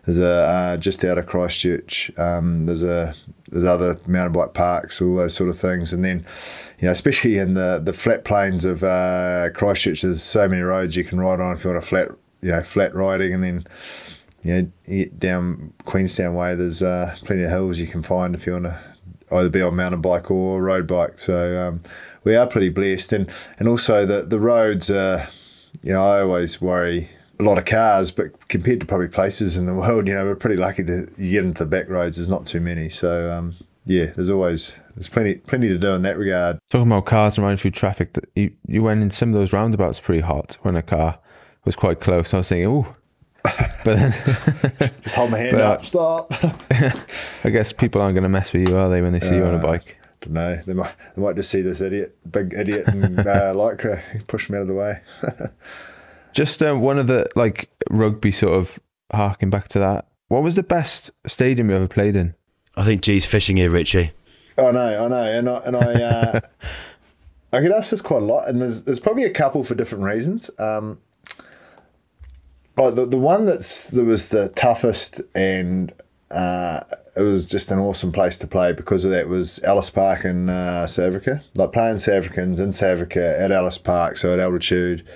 There's 0.04 0.18
a 0.18 0.26
uh, 0.26 0.76
just 0.76 1.04
out 1.04 1.18
of 1.18 1.26
Christchurch. 1.26 2.10
Um, 2.18 2.66
there's 2.66 2.82
a 2.82 3.14
there's 3.50 3.64
other 3.64 3.98
mountain 4.06 4.32
bike 4.32 4.54
parks, 4.54 5.02
all 5.02 5.16
those 5.16 5.34
sort 5.34 5.50
of 5.50 5.58
things, 5.58 5.92
and 5.92 6.04
then 6.04 6.24
you 6.78 6.86
know, 6.86 6.92
especially 6.92 7.38
in 7.38 7.54
the 7.54 7.80
the 7.82 7.92
flat 7.92 8.24
plains 8.24 8.64
of 8.64 8.82
uh, 8.82 9.50
Christchurch, 9.54 10.02
there's 10.02 10.22
so 10.22 10.48
many 10.48 10.62
roads 10.62 10.96
you 10.96 11.04
can 11.04 11.20
ride 11.20 11.40
on 11.40 11.54
if 11.54 11.64
you 11.64 11.70
want 11.70 11.82
a 11.82 11.86
flat 11.86 12.08
you 12.40 12.50
know 12.50 12.62
flat 12.62 12.94
riding, 12.94 13.34
and 13.34 13.44
then 13.44 13.64
you 14.42 14.72
know 14.88 15.04
down 15.18 15.72
Queenstown 15.84 16.34
way, 16.34 16.54
there's 16.54 16.82
uh, 16.82 17.16
plenty 17.24 17.44
of 17.44 17.50
hills 17.50 17.78
you 17.78 17.86
can 17.86 18.02
find 18.02 18.34
if 18.34 18.46
you 18.46 18.54
want 18.54 18.64
to 18.64 18.80
either 19.30 19.48
be 19.48 19.62
on 19.62 19.76
mountain 19.76 20.00
bike 20.00 20.30
or 20.30 20.62
road 20.62 20.86
bike. 20.86 21.18
So 21.18 21.68
um, 21.68 21.82
we 22.22 22.34
are 22.36 22.46
pretty 22.46 22.70
blessed, 22.70 23.12
and 23.12 23.30
and 23.58 23.68
also 23.68 24.06
the 24.06 24.22
the 24.22 24.40
roads. 24.40 24.90
Uh, 24.90 25.26
you 25.82 25.92
know, 25.92 26.02
I 26.02 26.22
always 26.22 26.62
worry 26.62 27.10
a 27.38 27.42
lot 27.42 27.58
of 27.58 27.64
cars, 27.64 28.10
but 28.10 28.48
compared 28.48 28.80
to 28.80 28.86
probably 28.86 29.08
places 29.08 29.56
in 29.56 29.66
the 29.66 29.74
world, 29.74 30.06
you 30.06 30.14
know, 30.14 30.24
we're 30.24 30.34
pretty 30.34 30.56
lucky 30.56 30.84
to 30.84 31.08
you 31.16 31.32
get 31.32 31.44
into 31.44 31.64
the 31.64 31.70
back 31.70 31.88
roads. 31.88 32.16
There's 32.16 32.28
not 32.28 32.46
too 32.46 32.60
many, 32.60 32.88
so 32.88 33.30
um, 33.30 33.56
yeah, 33.84 34.06
there's 34.06 34.30
always 34.30 34.78
there's 34.94 35.08
plenty 35.08 35.36
plenty 35.36 35.68
to 35.68 35.78
do 35.78 35.92
in 35.92 36.02
that 36.02 36.16
regard. 36.16 36.58
Talking 36.70 36.86
about 36.90 37.06
cars 37.06 37.36
and 37.36 37.44
running 37.44 37.58
through 37.58 37.72
traffic, 37.72 38.12
that 38.14 38.26
you 38.34 38.52
you 38.66 38.82
went 38.82 39.02
in 39.02 39.10
some 39.10 39.30
of 39.30 39.34
those 39.34 39.52
roundabouts 39.52 40.00
pretty 40.00 40.20
hot 40.20 40.56
when 40.62 40.76
a 40.76 40.82
car 40.82 41.18
was 41.64 41.76
quite 41.76 42.00
close. 42.00 42.34
I 42.34 42.38
was 42.38 42.48
thinking, 42.48 42.68
oh. 42.68 42.94
But 43.84 43.96
then, 43.98 44.92
just 45.02 45.16
hold 45.16 45.30
my 45.30 45.38
hand 45.38 45.60
up, 45.60 45.84
stop. 45.84 46.32
I 47.44 47.50
guess 47.50 47.74
people 47.74 48.00
aren't 48.00 48.14
going 48.14 48.22
to 48.22 48.30
mess 48.30 48.54
with 48.54 48.66
you, 48.66 48.78
are 48.78 48.88
they, 48.88 49.02
when 49.02 49.12
they 49.12 49.20
see 49.20 49.34
uh, 49.34 49.38
you 49.38 49.44
on 49.44 49.54
a 49.54 49.58
uh, 49.58 49.62
bike? 49.62 49.98
Don't 50.22 50.32
know. 50.32 50.62
They 50.64 50.72
might, 50.72 50.94
they 51.14 51.20
might 51.20 51.36
just 51.36 51.50
see 51.50 51.60
this 51.60 51.82
idiot, 51.82 52.16
big 52.30 52.54
idiot 52.54 52.88
in 52.88 53.18
uh, 53.18 53.52
lycra, 53.54 54.00
push 54.26 54.48
me 54.48 54.56
out 54.56 54.62
of 54.62 54.68
the 54.68 54.74
way. 54.74 55.00
Just 56.34 56.62
uh, 56.62 56.74
one 56.74 56.98
of 56.98 57.06
the 57.06 57.28
like 57.36 57.70
rugby 57.90 58.32
sort 58.32 58.54
of 58.54 58.78
harking 59.12 59.50
back 59.50 59.68
to 59.68 59.78
that. 59.78 60.08
What 60.28 60.42
was 60.42 60.54
the 60.54 60.62
best 60.62 61.10
stadium 61.26 61.70
you 61.70 61.76
ever 61.76 61.88
played 61.88 62.16
in? 62.16 62.34
I 62.76 62.84
think 62.84 63.02
G's 63.02 63.24
fishing 63.24 63.56
here, 63.56 63.70
Richie. 63.70 64.12
Oh 64.58 64.70
no, 64.70 65.04
I 65.04 65.08
know, 65.08 65.24
and 65.24 65.48
I, 65.48 65.56
and 65.58 65.76
I, 65.76 66.02
uh, 66.02 66.40
I 67.52 67.60
get 67.60 67.72
asked 67.72 67.92
this 67.92 68.02
quite 68.02 68.22
a 68.22 68.26
lot, 68.26 68.48
and 68.48 68.60
there's 68.60 68.84
there's 68.84 69.00
probably 69.00 69.24
a 69.24 69.30
couple 69.30 69.64
for 69.64 69.74
different 69.74 70.04
reasons. 70.04 70.50
Um, 70.58 70.98
oh, 72.76 72.90
the 72.90 73.06
the 73.06 73.16
one 73.16 73.46
that's 73.46 73.88
that 73.90 74.04
was 74.04 74.28
the 74.28 74.48
toughest 74.50 75.20
and 75.34 75.92
uh, 76.34 76.80
it 77.16 77.22
was 77.22 77.48
just 77.48 77.70
an 77.70 77.78
awesome 77.78 78.12
place 78.12 78.38
to 78.38 78.46
play 78.46 78.72
because 78.72 79.04
of 79.04 79.12
that 79.12 79.20
It 79.20 79.28
was 79.28 79.62
Ellis 79.62 79.90
Park 79.90 80.24
in 80.24 80.48
uh, 80.48 80.86
South 80.86 81.06
Africa. 81.06 81.44
Like 81.54 81.72
playing 81.72 81.98
South 81.98 82.16
Africans 82.16 82.60
in 82.60 82.72
South 82.72 82.96
Africa 82.96 83.38
at 83.38 83.52
Ellis 83.52 83.78
Park, 83.78 84.16
so 84.16 84.32
at 84.32 84.40
altitude, 84.40 85.06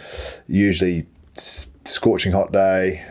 usually 0.46 1.06
scorching 1.36 2.32
hot 2.32 2.52
day. 2.52 3.04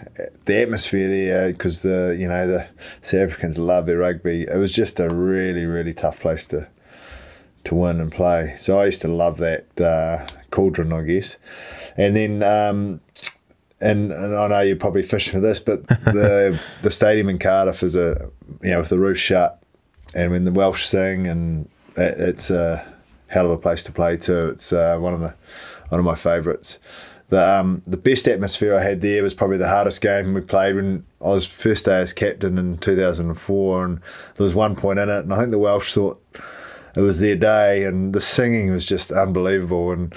The 0.46 0.62
atmosphere 0.62 1.10
there, 1.10 1.52
because 1.52 1.82
the 1.82 2.16
you 2.18 2.28
know 2.28 2.48
the 2.48 2.68
South 3.02 3.22
Africans 3.22 3.60
love 3.60 3.86
their 3.86 3.98
rugby. 3.98 4.44
It 4.44 4.58
was 4.58 4.74
just 4.74 5.00
a 5.00 5.10
really 5.10 5.66
really 5.66 5.94
tough 5.94 6.22
place 6.22 6.48
to 6.48 6.68
to 7.66 7.76
win 7.76 8.00
and 8.00 8.12
play. 8.12 8.56
So 8.58 8.80
I 8.80 8.86
used 8.86 9.02
to 9.02 9.10
love 9.10 9.38
that 9.40 9.82
uh, 9.82 10.26
cauldron, 10.52 10.94
I 10.94 11.02
guess. 11.02 11.38
And 11.98 12.16
then 12.16 12.42
um, 12.42 13.02
and, 13.80 14.12
and 14.12 14.36
I 14.36 14.48
know 14.48 14.62
you're 14.62 14.76
probably 14.76 15.04
fishing 15.04 15.34
for 15.34 15.40
this, 15.40 15.60
but 15.60 15.88
the 15.88 16.60
the 16.82 16.92
stadium 16.92 17.30
in 17.30 17.40
Cardiff 17.40 17.84
is 17.84 17.96
a 17.96 18.32
you 18.62 18.72
know 18.72 18.80
with 18.80 18.90
the 18.90 18.98
roof 18.98 19.18
shut, 19.18 19.62
and 20.14 20.32
when 20.32 20.46
the 20.46 20.52
Welsh 20.52 20.86
sing, 20.86 21.28
and 21.28 21.70
it, 21.96 22.16
it's 22.18 22.50
a 22.50 22.86
hell 23.28 23.46
of 23.46 23.52
a 23.52 23.58
place 23.58 23.84
to 23.84 23.92
play 23.92 24.18
too. 24.18 24.50
It's 24.50 24.74
uh, 24.74 24.98
one 24.98 25.14
of 25.14 25.20
the 25.20 25.34
one 25.90 26.00
of 26.00 26.06
my 26.06 26.16
favourites. 26.16 26.80
The 27.30 27.60
um, 27.60 27.82
the 27.86 27.98
best 27.98 28.28
atmosphere 28.28 28.76
I 28.76 28.82
had 28.82 29.02
there 29.02 29.22
was 29.22 29.34
probably 29.34 29.58
the 29.58 29.68
hardest 29.68 30.02
game 30.02 30.34
we 30.34 30.42
played 30.42 30.76
when 30.76 31.06
I 31.22 31.30
was 31.30 31.46
first 31.46 31.86
day 31.86 32.02
as 32.02 32.14
captain 32.14 32.58
in 32.58 32.78
2004, 32.78 33.86
and 33.86 34.00
there 34.36 34.44
was 34.44 34.56
one 34.56 34.76
point 34.76 35.00
in 35.00 35.10
it, 35.10 35.20
and 35.20 35.34
I 35.34 35.38
think 35.38 35.52
the 35.52 35.60
Welsh 35.60 35.94
thought 35.94 36.24
it 36.96 37.02
was 37.02 37.20
their 37.20 37.36
day, 37.36 37.84
and 37.84 38.14
the 38.14 38.22
singing 38.22 38.72
was 38.72 38.88
just 38.88 39.12
unbelievable, 39.12 39.92
and 39.92 40.14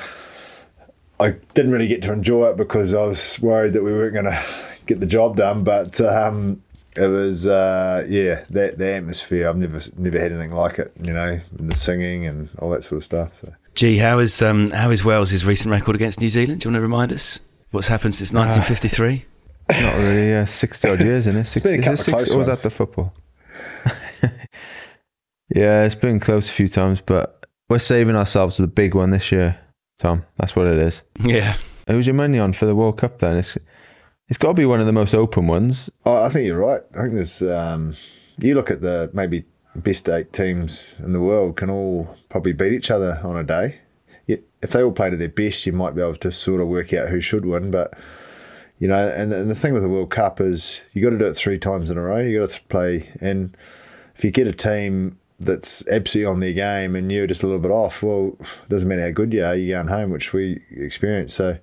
I 1.20 1.36
didn't 1.54 1.70
really 1.70 1.88
get 1.88 2.02
to 2.02 2.12
enjoy 2.12 2.48
it 2.48 2.56
because 2.56 2.94
I 2.94 3.04
was 3.04 3.38
worried 3.40 3.74
that 3.74 3.82
we 3.82 3.92
weren't 3.92 4.14
going 4.14 4.24
to 4.24 4.42
get 4.86 5.00
the 5.00 5.06
job 5.06 5.36
done. 5.36 5.64
But 5.64 6.00
um, 6.00 6.62
it 6.96 7.06
was, 7.06 7.46
uh, 7.46 8.06
yeah, 8.08 8.44
that 8.50 8.78
the 8.78 8.92
atmosphere. 8.92 9.48
I've 9.48 9.56
never 9.56 9.80
never 9.96 10.18
had 10.18 10.32
anything 10.32 10.52
like 10.52 10.78
it. 10.78 10.92
You 11.00 11.12
know, 11.12 11.40
the 11.52 11.74
singing 11.74 12.26
and 12.26 12.48
all 12.58 12.70
that 12.70 12.84
sort 12.84 12.98
of 12.98 13.04
stuff. 13.04 13.40
So. 13.40 13.52
Gee, 13.74 13.98
how 13.98 14.18
is 14.18 14.42
um, 14.42 14.70
how 14.70 14.90
is 14.90 15.04
Wales' 15.04 15.44
recent 15.44 15.70
record 15.70 15.94
against 15.94 16.20
New 16.20 16.30
Zealand? 16.30 16.60
Do 16.60 16.68
you 16.68 16.72
want 16.72 16.80
to 16.80 16.82
remind 16.82 17.12
us 17.12 17.38
what's 17.70 17.88
happened 17.88 18.14
since 18.14 18.32
1953? 18.32 19.24
Uh, 19.68 19.80
not 19.80 19.94
really. 19.96 20.28
Yeah, 20.28 20.44
sixty 20.44 20.88
odd 20.88 21.00
years, 21.00 21.26
isn't 21.26 21.36
it? 21.36 21.46
60, 21.46 21.58
it's 21.58 21.70
been 21.70 21.80
a 21.80 21.82
couple 21.82 21.96
six, 21.96 22.32
or 22.32 22.38
was 22.38 22.48
that 22.48 22.58
the 22.58 22.70
football? 22.70 23.14
yeah, 25.54 25.84
it's 25.84 25.94
been 25.94 26.18
close 26.18 26.48
a 26.48 26.52
few 26.52 26.68
times, 26.68 27.00
but 27.00 27.46
we're 27.68 27.78
saving 27.78 28.16
ourselves 28.16 28.56
for 28.56 28.62
the 28.62 28.68
big 28.68 28.94
one 28.94 29.10
this 29.10 29.30
year, 29.30 29.56
Tom. 30.00 30.24
That's 30.36 30.56
what 30.56 30.66
it 30.66 30.78
is. 30.78 31.02
Yeah. 31.20 31.54
Who's 31.86 32.06
your 32.06 32.14
money 32.14 32.38
on 32.38 32.52
for 32.54 32.66
the 32.66 32.74
World 32.74 32.98
Cup 32.98 33.18
then? 33.18 33.36
It's 33.36 33.56
it's 34.28 34.38
got 34.38 34.48
to 34.48 34.54
be 34.54 34.64
one 34.64 34.80
of 34.80 34.86
the 34.86 34.92
most 34.92 35.14
open 35.14 35.46
ones. 35.46 35.90
Oh, 36.06 36.24
I 36.24 36.30
think 36.30 36.46
you're 36.46 36.58
right. 36.58 36.80
I 36.94 37.02
think 37.02 37.14
there's. 37.14 37.42
Um, 37.42 37.94
you 38.38 38.54
look 38.54 38.70
at 38.70 38.80
the 38.80 39.10
maybe 39.12 39.44
best 39.76 40.08
eight 40.08 40.32
teams 40.32 40.96
in 40.98 41.12
the 41.12 41.20
world 41.20 41.56
can 41.56 41.68
all 41.68 42.16
probably 42.28 42.52
beat 42.52 42.72
each 42.72 42.90
other 42.90 43.20
on 43.22 43.36
a 43.36 43.44
day. 43.44 43.78
If 44.62 44.72
they 44.72 44.82
all 44.82 44.92
play 44.92 45.10
to 45.10 45.16
their 45.16 45.28
best, 45.28 45.66
you 45.66 45.72
might 45.72 45.94
be 45.94 46.02
able 46.02 46.16
to 46.16 46.30
sort 46.30 46.60
of 46.60 46.68
work 46.68 46.92
out 46.92 47.08
who 47.08 47.20
should 47.20 47.44
win. 47.44 47.70
But 47.70 47.98
you 48.78 48.88
know, 48.88 49.08
and, 49.08 49.32
and 49.32 49.50
the 49.50 49.54
thing 49.54 49.74
with 49.74 49.82
the 49.82 49.88
World 49.88 50.10
Cup 50.10 50.40
is 50.40 50.82
you 50.92 51.02
got 51.02 51.10
to 51.10 51.18
do 51.18 51.26
it 51.26 51.34
three 51.34 51.58
times 51.58 51.90
in 51.90 51.98
a 51.98 52.02
row. 52.02 52.20
You 52.20 52.40
got 52.40 52.50
to 52.50 52.62
play, 52.64 53.10
and 53.20 53.56
if 54.16 54.24
you 54.24 54.30
get 54.30 54.46
a 54.46 54.52
team 54.52 55.18
that's 55.40 55.82
Epsy 55.84 56.30
on 56.30 56.40
their 56.40 56.52
game 56.52 56.94
and 56.94 57.10
you're 57.10 57.26
just 57.26 57.42
a 57.42 57.46
little 57.46 57.60
bit 57.60 57.70
off, 57.70 58.02
well, 58.02 58.36
doesn't 58.68 58.88
matter 58.88 59.02
how 59.02 59.10
good 59.10 59.32
you 59.32 59.44
are, 59.44 59.54
you're 59.56 59.82
going 59.82 59.92
home, 59.92 60.10
which 60.10 60.32
we 60.32 60.60
experience. 60.70 61.34
So 61.34 61.58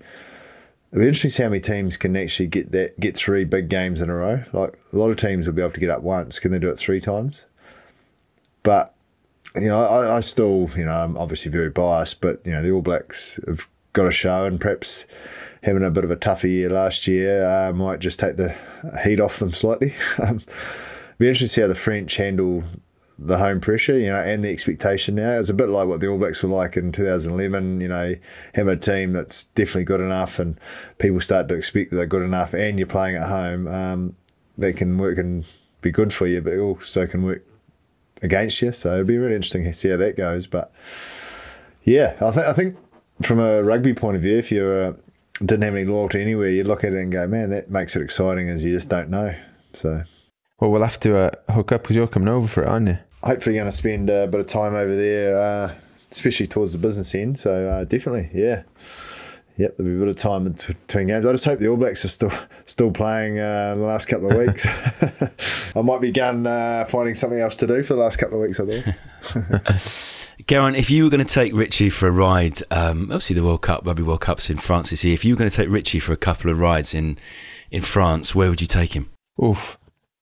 It'll 0.91 1.01
be 1.01 1.07
interesting 1.07 1.29
to 1.29 1.35
see 1.35 1.43
how 1.43 1.49
many 1.49 1.59
teams 1.59 1.97
can 1.97 2.15
actually 2.15 2.47
get 2.47 2.71
that 2.71 2.97
get 2.99 3.17
three 3.17 3.43
big 3.43 3.67
games 3.67 4.01
in 4.01 4.09
a 4.09 4.15
row. 4.15 4.43
Like 4.53 4.79
a 4.93 4.97
lot 4.97 5.11
of 5.11 5.17
teams 5.17 5.45
will 5.45 5.53
be 5.53 5.61
able 5.61 5.73
to 5.73 5.79
get 5.79 5.89
up 5.89 6.01
once. 6.01 6.39
Can 6.39 6.51
they 6.51 6.59
do 6.59 6.69
it 6.69 6.79
three 6.79 7.01
times? 7.01 7.45
But 8.63 8.93
you 9.55 9.67
know, 9.67 9.83
I, 9.85 10.17
I 10.17 10.19
still, 10.21 10.69
you 10.77 10.85
know, 10.85 11.03
I'm 11.03 11.17
obviously 11.17 11.51
very 11.51 11.69
biased, 11.69 12.21
but 12.21 12.39
you 12.45 12.53
know, 12.53 12.63
the 12.63 12.71
All 12.71 12.81
Blacks 12.81 13.39
have 13.47 13.67
got 13.91 14.07
a 14.07 14.11
show, 14.11 14.45
and 14.45 14.61
perhaps 14.61 15.05
having 15.63 15.83
a 15.83 15.91
bit 15.91 16.05
of 16.05 16.11
a 16.11 16.15
tougher 16.15 16.47
year 16.47 16.69
last 16.69 17.05
year 17.07 17.45
uh, 17.45 17.73
might 17.73 17.99
just 17.99 18.19
take 18.19 18.37
the 18.37 18.55
heat 19.03 19.19
off 19.19 19.39
them 19.39 19.51
slightly. 19.51 19.93
um, 20.23 20.37
be 21.17 21.27
interesting 21.27 21.47
to 21.47 21.53
see 21.53 21.61
how 21.61 21.67
the 21.67 21.75
French 21.75 22.15
handle 22.15 22.63
the 23.19 23.37
home 23.37 23.59
pressure, 23.59 23.97
you 23.97 24.07
know, 24.07 24.19
and 24.19 24.43
the 24.43 24.49
expectation 24.49 25.15
now. 25.15 25.39
It's 25.39 25.49
a 25.49 25.53
bit 25.53 25.69
like 25.69 25.87
what 25.87 25.99
the 25.99 26.07
All 26.07 26.17
Blacks 26.17 26.43
were 26.43 26.49
like 26.49 26.77
in 26.77 26.91
2011, 26.91 27.81
you 27.81 27.87
know, 27.87 28.15
have 28.53 28.67
a 28.67 28.75
team 28.75 29.13
that's 29.13 29.45
definitely 29.45 29.85
good 29.85 30.01
enough 30.01 30.39
and 30.39 30.59
people 30.99 31.19
start 31.19 31.47
to 31.49 31.55
expect 31.55 31.89
that 31.89 31.95
they're 31.95 32.05
good 32.05 32.23
enough 32.23 32.53
and 32.53 32.77
you're 32.77 32.87
playing 32.87 33.15
at 33.15 33.27
home. 33.27 33.67
Um, 33.67 34.15
that 34.57 34.75
can 34.75 34.97
work 34.97 35.17
and 35.17 35.45
be 35.81 35.91
good 35.91 36.13
for 36.13 36.27
you, 36.27 36.41
but 36.41 36.53
it 36.53 36.59
also 36.59 37.05
can 37.05 37.23
work 37.23 37.43
against 38.21 38.61
you. 38.61 38.71
So 38.71 38.95
it'd 38.95 39.07
be 39.07 39.17
really 39.17 39.35
interesting 39.35 39.63
to 39.63 39.73
see 39.73 39.89
how 39.89 39.97
that 39.97 40.17
goes. 40.17 40.47
But 40.47 40.71
yeah, 41.83 42.15
I 42.21 42.31
think 42.31 42.47
I 42.47 42.53
think 42.53 42.77
from 43.21 43.39
a 43.39 43.63
rugby 43.63 43.93
point 43.93 44.15
of 44.15 44.23
view, 44.23 44.37
if 44.37 44.51
you 44.51 44.65
uh, 44.65 44.93
didn't 45.39 45.61
have 45.61 45.75
any 45.75 45.85
loyalty 45.85 46.21
anywhere, 46.21 46.49
you 46.49 46.63
look 46.63 46.83
at 46.83 46.93
it 46.93 46.99
and 46.99 47.11
go, 47.11 47.27
man, 47.27 47.49
that 47.51 47.69
makes 47.69 47.95
it 47.95 48.01
exciting 48.01 48.49
as 48.49 48.65
you 48.65 48.73
just 48.73 48.89
don't 48.89 49.09
know. 49.09 49.35
So. 49.73 50.03
Well, 50.59 50.71
we'll 50.71 50.83
have 50.83 50.99
to 51.01 51.17
uh, 51.17 51.31
hook 51.53 51.71
up 51.71 51.83
because 51.83 51.95
you're 51.95 52.07
coming 52.07 52.29
over 52.29 52.47
for 52.47 52.63
it, 52.63 52.67
aren't 52.67 52.87
you? 52.87 52.97
Hopefully 53.23 53.55
going 53.55 53.67
to 53.67 53.71
spend 53.71 54.09
a 54.09 54.27
bit 54.27 54.39
of 54.39 54.47
time 54.47 54.75
over 54.75 54.95
there, 54.95 55.39
uh, 55.39 55.75
especially 56.11 56.47
towards 56.47 56.73
the 56.73 56.79
business 56.79 57.13
end. 57.15 57.39
So 57.39 57.67
uh, 57.67 57.83
definitely, 57.83 58.29
yeah. 58.33 58.63
Yep, 59.57 59.77
there'll 59.77 59.91
be 59.91 59.95
a 59.95 59.99
bit 59.99 60.07
of 60.09 60.15
time 60.15 60.43
between 60.43 61.07
games. 61.07 61.25
I 61.25 61.31
just 61.31 61.45
hope 61.45 61.59
the 61.59 61.67
All 61.67 61.77
Blacks 61.77 62.05
are 62.05 62.09
still 62.09 62.31
still 62.67 62.91
playing 62.91 63.39
uh, 63.39 63.73
the 63.73 63.81
last 63.81 64.05
couple 64.05 64.31
of 64.31 64.37
weeks. 64.37 64.67
I 65.75 65.81
might 65.81 65.99
be 65.99 66.11
going 66.11 66.45
uh, 66.45 66.85
finding 66.85 67.15
something 67.15 67.39
else 67.39 67.55
to 67.57 67.67
do 67.67 67.81
for 67.81 67.95
the 67.95 68.01
last 68.01 68.17
couple 68.17 68.37
of 68.37 68.47
weeks. 68.47 68.59
I 68.59 68.65
think. 68.65 70.25
Geraint, 70.47 70.77
if 70.77 70.91
you 70.91 71.03
were 71.03 71.09
going 71.09 71.25
to 71.25 71.33
take 71.33 71.53
Richie 71.53 71.89
for 71.89 72.07
a 72.07 72.11
ride, 72.11 72.59
um, 72.69 73.05
obviously 73.05 73.35
the 73.35 73.43
World 73.43 73.63
Cup, 73.63 73.85
Rugby 73.85 74.03
World 74.03 74.21
Cup's 74.21 74.51
in 74.51 74.57
France 74.57 74.91
this 74.91 75.03
year. 75.03 75.15
If 75.15 75.25
you 75.25 75.33
were 75.33 75.39
going 75.39 75.49
to 75.49 75.55
take 75.55 75.69
Richie 75.69 75.99
for 75.99 76.13
a 76.13 76.17
couple 76.17 76.51
of 76.51 76.59
rides 76.59 76.93
in 76.93 77.17
in 77.71 77.81
France, 77.81 78.35
where 78.35 78.49
would 78.49 78.61
you 78.61 78.67
take 78.67 78.95
him? 78.95 79.09
Oof, 79.43 79.79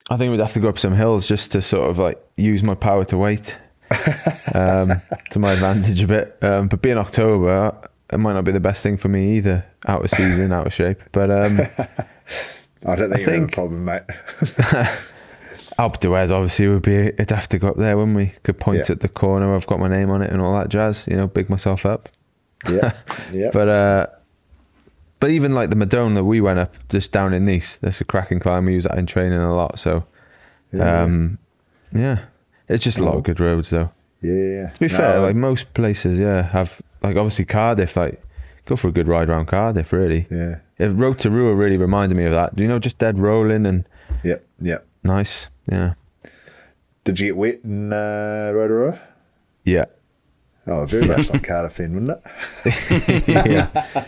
I 0.09 0.17
think 0.17 0.31
we'd 0.31 0.39
have 0.39 0.53
to 0.53 0.59
go 0.59 0.69
up 0.69 0.77
some 0.77 0.93
hills 0.93 1.27
just 1.27 1.51
to 1.53 1.61
sort 1.61 1.89
of 1.89 1.97
like 1.97 2.23
use 2.37 2.63
my 2.63 2.75
power 2.75 3.05
to 3.05 3.17
weight 3.17 3.57
um, 4.53 5.01
to 5.31 5.39
my 5.39 5.53
advantage 5.53 6.01
a 6.01 6.07
bit. 6.07 6.37
Um, 6.41 6.67
but 6.67 6.81
being 6.81 6.97
October, 6.97 7.75
it 8.11 8.17
might 8.17 8.33
not 8.33 8.43
be 8.43 8.51
the 8.51 8.59
best 8.59 8.83
thing 8.83 8.97
for 8.97 9.09
me 9.09 9.37
either. 9.37 9.65
Out 9.87 10.03
of 10.03 10.09
season, 10.09 10.51
out 10.51 10.67
of 10.67 10.73
shape. 10.73 11.01
But 11.11 11.31
um, 11.31 11.59
I 12.85 12.95
don't 12.95 13.11
think, 13.11 13.21
I 13.21 13.25
think 13.25 13.51
a 13.51 13.53
problem, 13.53 13.85
mate. 13.85 14.03
Alpe 15.77 16.31
obviously 16.31 16.67
would 16.67 16.83
be. 16.83 16.95
It'd 16.95 17.31
have 17.31 17.49
to 17.49 17.59
go 17.59 17.67
up 17.67 17.77
there 17.77 17.97
when 17.97 18.13
we 18.13 18.33
could 18.43 18.59
point 18.59 18.85
yeah. 18.87 18.93
at 18.93 18.99
the 19.01 19.09
corner. 19.09 19.53
I've 19.55 19.67
got 19.67 19.79
my 19.79 19.89
name 19.89 20.09
on 20.09 20.21
it 20.21 20.31
and 20.31 20.41
all 20.41 20.53
that 20.53 20.69
jazz. 20.69 21.05
You 21.07 21.17
know, 21.17 21.27
big 21.27 21.49
myself 21.49 21.85
up. 21.85 22.09
Yeah, 22.69 22.93
yeah. 23.31 23.49
but 23.51 23.67
uh, 23.67 24.07
but 25.25 25.31
even 25.31 25.55
like 25.55 25.71
the 25.71 25.75
Madone 25.75 26.13
that 26.13 26.23
we 26.23 26.39
went 26.39 26.59
up 26.59 26.75
just 26.89 27.11
down 27.11 27.33
in 27.33 27.45
Nice, 27.45 27.77
that's 27.77 27.99
a 27.99 28.05
cracking 28.05 28.39
climb. 28.39 28.65
We 28.65 28.73
use 28.73 28.83
that 28.83 28.99
in 28.99 29.07
training 29.07 29.39
a 29.39 29.55
lot. 29.55 29.79
So, 29.79 30.05
yeah, 30.71 31.01
um, 31.01 31.39
yeah. 31.91 32.19
it's 32.69 32.83
just 32.83 32.99
a 32.99 33.03
lot 33.03 33.15
of 33.15 33.23
good 33.23 33.39
roads 33.39 33.71
though. 33.71 33.89
Yeah. 34.21 34.69
To 34.69 34.79
be 34.79 34.85
no, 34.85 34.95
fair, 34.95 35.19
like 35.21 35.35
most 35.35 35.73
places, 35.73 36.19
yeah, 36.19 36.43
have 36.43 36.79
like 37.01 37.15
obviously 37.15 37.43
Cardiff, 37.45 37.95
like 37.95 38.21
go 38.65 38.75
for 38.75 38.89
a 38.89 38.91
good 38.91 39.07
ride 39.07 39.27
around 39.27 39.47
Cardiff, 39.47 39.91
really. 39.91 40.27
Yeah. 40.29 40.59
Road 40.77 41.17
to 41.21 41.31
Rotorua 41.31 41.55
really 41.55 41.77
reminded 41.77 42.19
me 42.19 42.25
of 42.25 42.33
that. 42.33 42.55
Do 42.55 42.61
you 42.61 42.69
know 42.69 42.77
just 42.77 42.99
dead 42.99 43.17
rolling 43.17 43.65
and 43.65 43.89
Yep, 44.23 44.45
yep. 44.59 44.85
Nice. 45.03 45.47
Yeah. 45.67 45.95
Did 47.03 47.19
you 47.19 47.29
get 47.29 47.37
wet 47.37 47.61
in 47.63 47.91
uh, 47.91 48.51
Rotorua? 48.53 48.99
Yeah. 49.63 49.85
Oh, 50.67 50.85
very 50.85 51.07
much 51.07 51.29
like 51.29 51.43
Cardiff 51.43 51.77
then, 51.77 51.93
wouldn't 51.93 52.21
it? 52.65 53.27
yeah. 53.47 54.05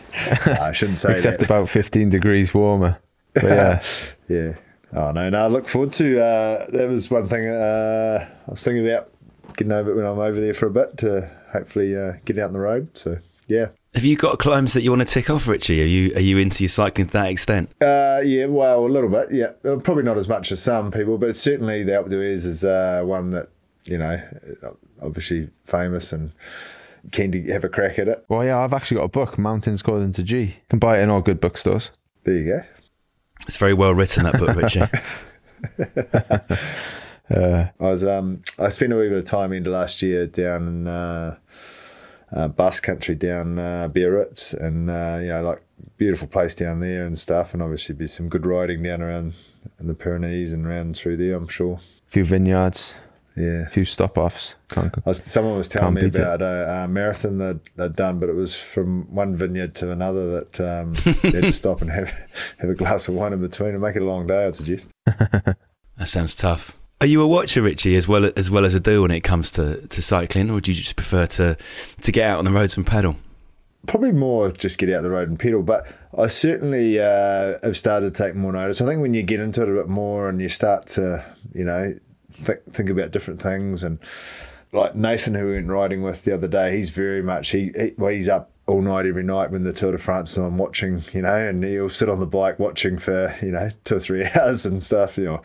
I 0.61 0.71
shouldn't 0.71 0.97
say 0.97 1.11
Except 1.11 1.39
that. 1.39 1.45
about 1.45 1.69
15 1.69 2.09
degrees 2.09 2.53
warmer. 2.53 2.97
But 3.33 3.43
yeah. 3.43 3.83
yeah. 4.27 4.53
Oh, 4.93 5.11
no, 5.11 5.29
no. 5.29 5.43
I 5.43 5.47
look 5.47 5.67
forward 5.67 5.91
to 5.93 6.19
uh, 6.23 6.65
that 6.71 6.89
was 6.89 7.11
one 7.11 7.27
thing 7.27 7.47
uh, 7.47 8.27
I 8.47 8.49
was 8.49 8.63
thinking 8.63 8.87
about 8.87 9.11
getting 9.55 9.71
over 9.71 9.93
when 9.93 10.05
I'm 10.05 10.17
over 10.17 10.39
there 10.39 10.53
for 10.53 10.65
a 10.67 10.71
bit 10.71 10.97
to 10.99 11.29
hopefully 11.51 11.95
uh, 11.95 12.13
get 12.25 12.39
out 12.39 12.47
on 12.47 12.53
the 12.53 12.59
road. 12.59 12.97
So, 12.97 13.19
yeah. 13.47 13.67
Have 13.93 14.03
you 14.03 14.15
got 14.15 14.39
climbs 14.39 14.73
that 14.73 14.81
you 14.81 14.91
want 14.91 15.01
to 15.01 15.11
tick 15.11 15.29
off, 15.29 15.47
Richie? 15.47 15.81
Are 15.81 15.85
you 15.85 16.13
are 16.15 16.21
you 16.21 16.37
into 16.37 16.63
your 16.63 16.69
cycling 16.69 17.07
to 17.07 17.13
that 17.13 17.29
extent? 17.29 17.69
Uh, 17.81 18.21
yeah, 18.23 18.45
well, 18.45 18.85
a 18.85 18.87
little 18.87 19.09
bit. 19.09 19.31
Yeah, 19.31 19.51
probably 19.63 20.03
not 20.03 20.17
as 20.17 20.27
much 20.27 20.51
as 20.51 20.61
some 20.61 20.91
people, 20.91 21.17
but 21.17 21.35
certainly 21.35 21.83
the 21.83 21.93
Alpe 21.93 22.09
d'Huez 22.09 22.45
is 22.45 22.63
uh, 22.63 23.01
one 23.03 23.31
that 23.31 23.49
you 23.85 23.97
know 23.97 24.21
obviously 25.01 25.49
famous 25.65 26.13
and 26.13 26.31
keen 27.11 27.31
to 27.31 27.41
have 27.51 27.63
a 27.63 27.69
crack 27.69 27.99
at 27.99 28.07
it. 28.07 28.25
Well, 28.27 28.43
yeah, 28.43 28.59
I've 28.59 28.73
actually 28.73 28.97
got 28.97 29.03
a 29.03 29.09
book, 29.09 29.37
Mountains 29.37 29.81
Calling 29.81 30.11
to 30.13 30.23
G. 30.23 30.41
You 30.41 30.53
can 30.69 30.79
buy 30.79 30.99
it 30.99 31.03
in 31.03 31.09
all 31.09 31.21
good 31.21 31.39
bookstores. 31.39 31.91
There 32.23 32.35
you 32.35 32.45
go. 32.45 32.61
It's 33.47 33.57
very 33.57 33.73
well 33.73 33.93
written, 33.93 34.23
that 34.23 34.39
book, 34.39 34.55
Richie. 34.55 34.81
uh, 37.29 37.67
I 37.79 37.79
was 37.79 38.03
um, 38.03 38.41
I 38.59 38.69
spent 38.69 38.93
a 38.93 38.95
wee 38.95 39.09
bit 39.09 39.19
of 39.19 39.25
time 39.25 39.53
into 39.53 39.69
last 39.69 40.01
year 40.01 40.27
down 40.27 40.67
in 40.67 40.87
uh, 40.87 41.37
uh, 42.31 42.47
Basque 42.49 42.83
country, 42.83 43.15
down 43.15 43.59
uh, 43.59 43.87
Biarritz, 43.87 44.53
and 44.53 44.89
uh, 44.89 45.19
you 45.21 45.29
know, 45.29 45.43
like 45.43 45.61
beautiful 45.97 46.27
place 46.27 46.55
down 46.55 46.79
there 46.79 47.05
and 47.05 47.17
stuff, 47.17 47.53
and 47.53 47.61
obviously 47.61 47.95
be 47.95 48.07
some 48.07 48.27
good 48.27 48.45
riding 48.45 48.83
down 48.83 49.01
around 49.01 49.33
in 49.79 49.87
the 49.87 49.93
Pyrenees 49.93 50.51
and 50.51 50.65
around 50.65 50.97
through 50.97 51.17
there. 51.17 51.35
I'm 51.35 51.47
sure. 51.47 51.79
A 52.07 52.09
few 52.09 52.25
vineyards. 52.25 52.95
Yeah, 53.37 53.67
a 53.67 53.69
few 53.69 53.85
stop 53.85 54.17
offs. 54.17 54.55
Someone 55.11 55.57
was 55.57 55.67
telling 55.67 55.93
me 55.93 56.07
about 56.07 56.41
a, 56.41 56.85
a, 56.85 56.87
marathon 56.87 57.37
that 57.37 57.59
they'd 57.75 57.95
done, 57.95 58.19
but 58.19 58.29
it 58.29 58.35
was 58.35 58.55
from 58.55 59.13
one 59.13 59.35
vineyard 59.35 59.75
to 59.75 59.91
another 59.91 60.41
that 60.41 60.59
um, 60.59 60.93
they 61.21 61.29
had 61.29 61.43
to 61.43 61.53
stop 61.53 61.81
and 61.81 61.91
have 61.91 62.09
have 62.57 62.71
a 62.71 62.73
glass 62.73 63.07
of 63.07 63.13
wine 63.13 63.33
in 63.33 63.41
between 63.41 63.69
and 63.69 63.81
make 63.81 63.95
it 63.95 64.01
a 64.01 64.05
long 64.05 64.25
day. 64.25 64.47
I'd 64.47 64.55
suggest. 64.55 64.89
that 65.05 65.55
sounds 66.05 66.33
tough. 66.33 66.75
Are 66.99 67.05
you 67.05 67.21
a 67.21 67.27
watcher, 67.27 67.61
Richie, 67.61 67.95
as 67.95 68.07
well 68.07 68.31
as 68.35 68.49
well 68.49 68.65
as 68.65 68.73
a 68.73 68.79
do 68.79 69.03
when 69.03 69.11
it 69.11 69.21
comes 69.21 69.51
to, 69.51 69.85
to 69.85 70.01
cycling, 70.01 70.49
or 70.49 70.59
do 70.59 70.71
you 70.71 70.77
just 70.77 70.95
prefer 70.95 71.27
to 71.27 71.55
to 72.01 72.11
get 72.11 72.27
out 72.27 72.39
on 72.39 72.45
the 72.45 72.51
roads 72.51 72.75
and 72.75 72.87
pedal? 72.87 73.17
Probably 73.85 74.13
more 74.13 74.49
just 74.49 74.79
get 74.79 74.91
out 74.91 75.03
the 75.03 75.11
road 75.11 75.29
and 75.29 75.39
pedal, 75.39 75.61
but 75.61 75.85
I 76.17 76.25
certainly 76.25 76.99
uh, 76.99 77.59
have 77.61 77.77
started 77.77 78.15
to 78.15 78.23
take 78.23 78.33
more 78.33 78.51
notice. 78.51 78.81
I 78.81 78.87
think 78.87 78.99
when 78.99 79.13
you 79.13 79.21
get 79.21 79.39
into 79.39 79.61
it 79.61 79.69
a 79.69 79.73
bit 79.73 79.87
more 79.87 80.27
and 80.27 80.41
you 80.41 80.49
start 80.49 80.87
to, 80.87 81.23
you 81.53 81.63
know, 81.63 81.93
th- 82.37 82.59
think 82.71 82.89
about 82.89 83.11
different 83.11 83.41
things. 83.41 83.83
And 83.83 83.99
like 84.71 84.95
Nathan, 84.95 85.35
who 85.35 85.45
we 85.45 85.53
went 85.53 85.67
riding 85.67 86.01
with 86.01 86.23
the 86.23 86.33
other 86.33 86.47
day, 86.47 86.75
he's 86.75 86.89
very 86.89 87.21
much 87.21 87.49
he, 87.49 87.71
he 87.75 87.93
well, 87.97 88.11
he's 88.11 88.29
up 88.29 88.51
all 88.67 88.81
night 88.81 89.05
every 89.05 89.23
night 89.23 89.49
when 89.49 89.63
the 89.63 89.71
Tour 89.71 89.93
de 89.93 89.97
France 89.97 90.33
is 90.33 90.37
on 90.37 90.57
watching, 90.57 91.01
you 91.13 91.21
know, 91.21 91.35
and 91.35 91.63
he'll 91.63 91.87
sit 91.87 92.09
on 92.09 92.19
the 92.19 92.27
bike 92.27 92.59
watching 92.59 92.97
for, 92.97 93.33
you 93.41 93.51
know, 93.51 93.71
two 93.85 93.95
or 93.95 93.99
three 93.99 94.25
hours 94.35 94.65
and 94.65 94.83
stuff, 94.83 95.17
you 95.17 95.23
know, 95.23 95.41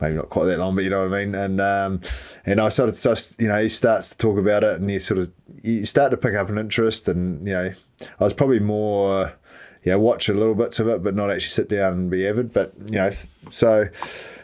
maybe 0.00 0.14
not 0.14 0.30
quite 0.30 0.46
that 0.46 0.58
long, 0.58 0.74
but 0.74 0.82
you 0.82 0.90
know 0.90 1.06
what 1.06 1.14
I 1.14 1.24
mean? 1.24 1.34
And, 1.34 1.60
um, 1.60 2.00
and 2.46 2.60
I 2.60 2.70
sort 2.70 2.88
of, 2.88 2.96
so, 2.96 3.14
you 3.38 3.48
know, 3.48 3.60
he 3.60 3.68
starts 3.68 4.10
to 4.10 4.16
talk 4.16 4.38
about 4.38 4.64
it 4.64 4.80
and 4.80 4.90
you 4.90 4.98
sort 4.98 5.20
of, 5.20 5.30
you 5.60 5.84
start 5.84 6.12
to 6.12 6.16
pick 6.16 6.34
up 6.34 6.48
an 6.48 6.56
interest 6.56 7.08
and, 7.08 7.46
you 7.46 7.52
know, 7.52 7.72
I 8.18 8.24
was 8.24 8.32
probably 8.32 8.58
more, 8.58 9.34
you 9.82 9.92
know, 9.92 9.98
watch 9.98 10.30
a 10.30 10.32
little 10.32 10.54
bits 10.54 10.78
of 10.78 10.88
it, 10.88 11.02
but 11.02 11.14
not 11.14 11.30
actually 11.30 11.50
sit 11.50 11.68
down 11.68 11.92
and 11.92 12.10
be 12.10 12.26
avid. 12.26 12.54
But, 12.54 12.72
you 12.86 12.94
know, 12.94 13.10
so, 13.50 13.88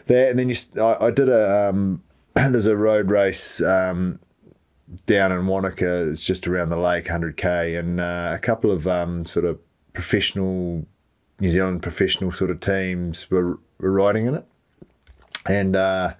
there, 0.09 0.29
and 0.29 0.37
then 0.37 0.49
you, 0.49 0.55
I, 0.81 1.05
I 1.05 1.11
did 1.11 1.29
a 1.29 1.69
um, 1.69 2.03
there's 2.33 2.67
a 2.67 2.75
road 2.75 3.09
race 3.09 3.61
um, 3.61 4.19
down 5.05 5.31
in 5.31 5.47
Wanaka. 5.47 6.09
It's 6.09 6.25
just 6.25 6.47
around 6.47 6.69
the 6.69 6.77
lake, 6.77 7.05
100k, 7.05 7.79
and 7.79 8.01
uh, 8.01 8.33
a 8.35 8.39
couple 8.39 8.71
of 8.71 8.85
um, 8.87 9.23
sort 9.23 9.45
of 9.45 9.57
professional 9.93 10.85
New 11.39 11.49
Zealand 11.49 11.81
professional 11.81 12.33
sort 12.33 12.51
of 12.51 12.59
teams 12.59 13.31
were, 13.31 13.57
were 13.79 13.91
riding 13.91 14.25
in 14.25 14.35
it, 14.35 14.45
and 15.47 15.77
uh, 15.77 16.13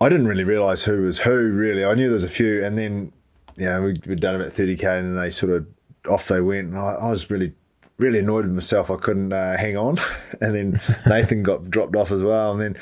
I 0.00 0.08
didn't 0.08 0.26
really 0.26 0.44
realise 0.44 0.84
who 0.84 1.02
was 1.02 1.20
who. 1.20 1.52
Really, 1.52 1.84
I 1.84 1.92
knew 1.92 2.04
there 2.04 2.14
was 2.14 2.24
a 2.24 2.28
few, 2.28 2.64
and 2.64 2.78
then 2.78 3.12
you 3.56 3.66
know, 3.66 3.82
we, 3.82 4.00
we'd 4.06 4.20
done 4.20 4.34
about 4.34 4.48
30k 4.48 4.98
and 4.98 5.08
then 5.08 5.16
they 5.16 5.30
sort 5.30 5.52
of 5.52 5.66
off 6.08 6.28
they 6.28 6.40
went. 6.40 6.68
And 6.68 6.78
I, 6.78 6.94
I 6.94 7.10
was 7.10 7.30
really, 7.30 7.52
really 7.98 8.20
annoyed 8.20 8.44
with 8.44 8.54
myself. 8.54 8.90
I 8.90 8.96
couldn't 8.96 9.32
uh, 9.32 9.56
hang 9.56 9.76
on. 9.76 9.98
and 10.40 10.54
then 10.54 10.80
Nathan 11.06 11.42
got 11.42 11.70
dropped 11.70 11.96
off 11.96 12.10
as 12.10 12.22
well. 12.22 12.52
And 12.52 12.60
then 12.60 12.76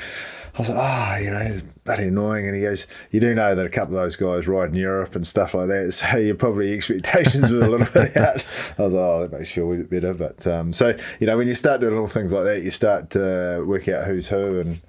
I 0.54 0.58
was 0.58 0.68
like, 0.68 0.78
ah, 0.78 1.14
oh, 1.14 1.18
you 1.18 1.30
know, 1.30 1.38
it's 1.38 1.62
bloody 1.84 2.08
annoying. 2.08 2.46
And 2.46 2.54
he 2.54 2.62
goes, 2.62 2.86
you 3.10 3.20
do 3.20 3.34
know 3.34 3.54
that 3.54 3.64
a 3.64 3.70
couple 3.70 3.96
of 3.96 4.02
those 4.02 4.16
guys 4.16 4.46
ride 4.46 4.68
in 4.68 4.74
Europe 4.74 5.14
and 5.14 5.26
stuff 5.26 5.54
like 5.54 5.68
that. 5.68 5.92
So 5.92 6.16
your 6.18 6.34
probably 6.34 6.72
expectations 6.74 7.50
were 7.50 7.64
a 7.64 7.68
little 7.68 7.86
bit 7.92 8.16
out. 8.16 8.46
I 8.78 8.82
was 8.82 8.92
like, 8.92 9.02
oh, 9.02 9.20
that 9.20 9.32
makes 9.32 9.56
you 9.56 9.62
feel 9.62 9.72
a 9.72 9.84
bit 9.84 9.90
better. 9.90 10.14
But 10.14 10.46
um, 10.46 10.72
so, 10.72 10.96
you 11.20 11.26
know, 11.26 11.36
when 11.36 11.48
you 11.48 11.54
start 11.54 11.80
doing 11.80 11.94
little 11.94 12.08
things 12.08 12.32
like 12.32 12.44
that, 12.44 12.62
you 12.62 12.70
start 12.70 13.10
to 13.10 13.64
work 13.66 13.88
out 13.88 14.06
who's 14.06 14.28
who. 14.28 14.60
And 14.60 14.80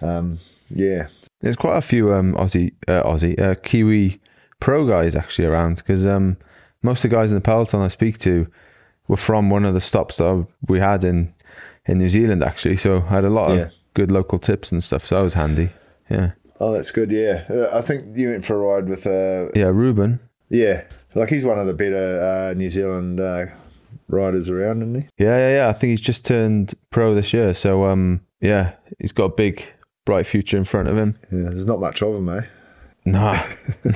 um, 0.00 0.38
yeah. 0.70 1.08
There's 1.40 1.56
quite 1.56 1.76
a 1.76 1.82
few 1.82 2.14
um, 2.14 2.34
Aussie, 2.34 2.72
uh, 2.88 3.02
Aussie, 3.02 3.38
uh, 3.38 3.54
Kiwi 3.62 4.20
pro 4.60 4.86
guys 4.86 5.14
actually 5.14 5.46
around 5.46 5.76
because 5.76 6.06
um, 6.06 6.36
most 6.82 7.04
of 7.04 7.10
the 7.10 7.16
guys 7.16 7.30
in 7.30 7.36
the 7.36 7.42
peloton 7.42 7.82
I 7.82 7.88
speak 7.88 8.18
to 8.20 8.46
were 9.08 9.16
from 9.16 9.50
one 9.50 9.64
of 9.64 9.74
the 9.74 9.80
stops 9.80 10.16
that 10.16 10.46
we 10.68 10.78
had 10.80 11.04
in 11.04 11.32
in 11.86 11.98
New 11.98 12.08
Zealand 12.08 12.42
actually. 12.42 12.76
So 12.76 12.96
I 13.08 13.14
had 13.14 13.24
a 13.24 13.30
lot 13.30 13.50
Yeah. 13.50 13.62
of 13.64 13.72
good 13.94 14.10
local 14.10 14.38
tips 14.38 14.72
and 14.72 14.82
stuff. 14.82 15.06
So 15.06 15.16
that 15.16 15.22
was 15.22 15.34
handy. 15.34 15.68
Yeah, 16.10 16.32
Oh, 16.60 16.72
that's 16.72 16.90
good. 16.90 17.10
Yeah. 17.12 17.44
Uh, 17.50 17.68
I 17.76 17.80
think 17.82 18.16
you 18.16 18.30
went 18.30 18.44
for 18.44 18.54
a 18.56 18.58
ride 18.58 18.88
with, 18.88 19.06
uh, 19.06 19.50
yeah. 19.54 19.66
Ruben. 19.72 20.18
yeah, 20.48 20.82
like 21.14 21.28
he's 21.28 21.44
one 21.44 21.58
of 21.58 21.66
the 21.66 21.74
better 21.74 22.50
uh, 22.50 22.54
New 22.54 22.68
Zealand 22.68 23.20
uh, 23.20 23.46
riders 24.08 24.48
around, 24.50 24.82
isn't 24.82 24.94
he? 24.94 25.08
Yeah, 25.24 25.36
yeah, 25.38 25.52
yeah. 25.56 25.68
I 25.68 25.72
think 25.72 25.90
he's 25.90 26.00
just 26.00 26.24
turned 26.24 26.74
pro 26.90 27.14
this 27.14 27.32
year. 27.32 27.54
So 27.54 27.84
um, 27.86 28.20
yeah, 28.40 28.72
he's 28.98 29.12
got 29.12 29.24
a 29.24 29.34
big, 29.34 29.62
bright 30.04 30.26
future 30.26 30.56
in 30.56 30.64
front 30.64 30.88
of 30.88 30.96
him. 30.96 31.16
Yeah, 31.32 31.50
there's 31.50 31.66
not 31.66 31.80
much 31.80 32.02
of 32.02 32.14
him, 32.14 32.28
eh? 32.28 32.42
No, 33.04 33.40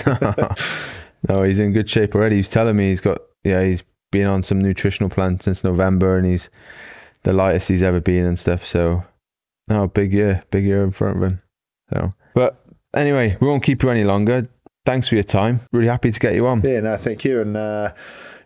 no, 0.07 0.19
no, 1.29 1.43
he's 1.43 1.59
in 1.61 1.73
good 1.73 1.89
shape 1.89 2.15
already. 2.15 2.37
He's 2.37 2.49
telling 2.49 2.77
me 2.77 2.89
he's 2.91 3.01
got, 3.01 3.19
yeah, 3.45 3.63
he's 3.65 3.83
been 4.11 4.27
on 4.27 4.43
some 4.43 4.61
nutritional 4.61 5.11
plan 5.11 5.41
since 5.41 5.65
November, 5.65 6.17
and 6.17 6.27
he's 6.27 6.51
the 7.23 7.33
lightest 7.33 7.69
he's 7.69 7.83
ever 7.83 8.01
been 8.01 8.27
and 8.27 8.39
stuff. 8.39 8.67
So, 8.67 9.05
no, 9.69 9.87
big 9.87 10.13
year, 10.13 10.43
big 10.51 10.65
year 10.65 10.83
in 10.83 10.91
front 10.91 11.17
of 11.17 11.23
him. 11.23 11.43
So, 11.93 12.15
but 12.35 12.65
anyway, 12.95 13.37
we 13.41 13.47
won't 13.47 13.63
keep 13.63 13.83
you 13.83 13.91
any 13.91 14.05
longer. 14.05 14.49
Thanks 14.87 15.09
for 15.09 15.15
your 15.15 15.25
time. 15.25 15.61
Really 15.73 15.89
happy 15.89 16.11
to 16.11 16.21
get 16.21 16.35
you 16.35 16.47
on. 16.47 16.63
Yeah, 16.63 16.81
no, 16.81 16.97
thank 16.97 17.25
you, 17.25 17.41
and 17.41 17.57
uh, 17.57 17.93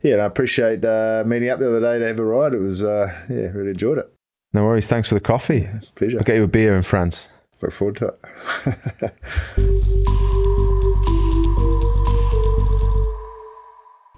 yeah, 0.02 0.16
I 0.16 0.26
appreciate 0.26 0.84
uh, 0.84 1.22
meeting 1.26 1.48
up 1.48 1.58
the 1.58 1.68
other 1.68 1.80
day 1.80 1.98
to 1.98 2.06
have 2.06 2.18
a 2.18 2.24
ride. 2.24 2.54
It 2.54 2.60
was 2.60 2.82
uh, 2.82 3.06
yeah, 3.28 3.48
really 3.52 3.70
enjoyed 3.70 3.98
it. 3.98 4.12
No 4.52 4.64
worries. 4.64 4.88
Thanks 4.88 5.08
for 5.08 5.14
the 5.14 5.20
coffee. 5.20 5.68
Pleasure. 5.96 6.18
I'll 6.18 6.24
get 6.24 6.36
you 6.36 6.44
a 6.44 6.48
beer 6.48 6.76
in 6.76 6.84
France. 6.84 7.28
Look 7.60 7.72
forward 7.72 7.96
to 7.96 8.12
it. 8.66 10.20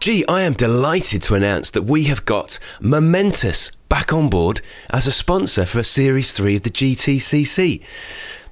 Gee, 0.01 0.25
I 0.29 0.43
am 0.43 0.53
delighted 0.53 1.23
to 1.23 1.35
announce 1.35 1.71
that 1.73 1.83
we 1.83 2.05
have 2.05 2.25
got 2.25 2.61
Momentous 2.81 3.73
back 3.89 4.13
on 4.13 4.29
board 4.29 4.61
as 4.91 5.07
a 5.07 5.13
sponsor 5.13 5.67
for 5.67 5.81
a 5.81 5.85
Series 5.85 6.33
3 6.33 6.57
of 6.57 6.63
the 6.63 6.71
GTCC. 6.71 7.83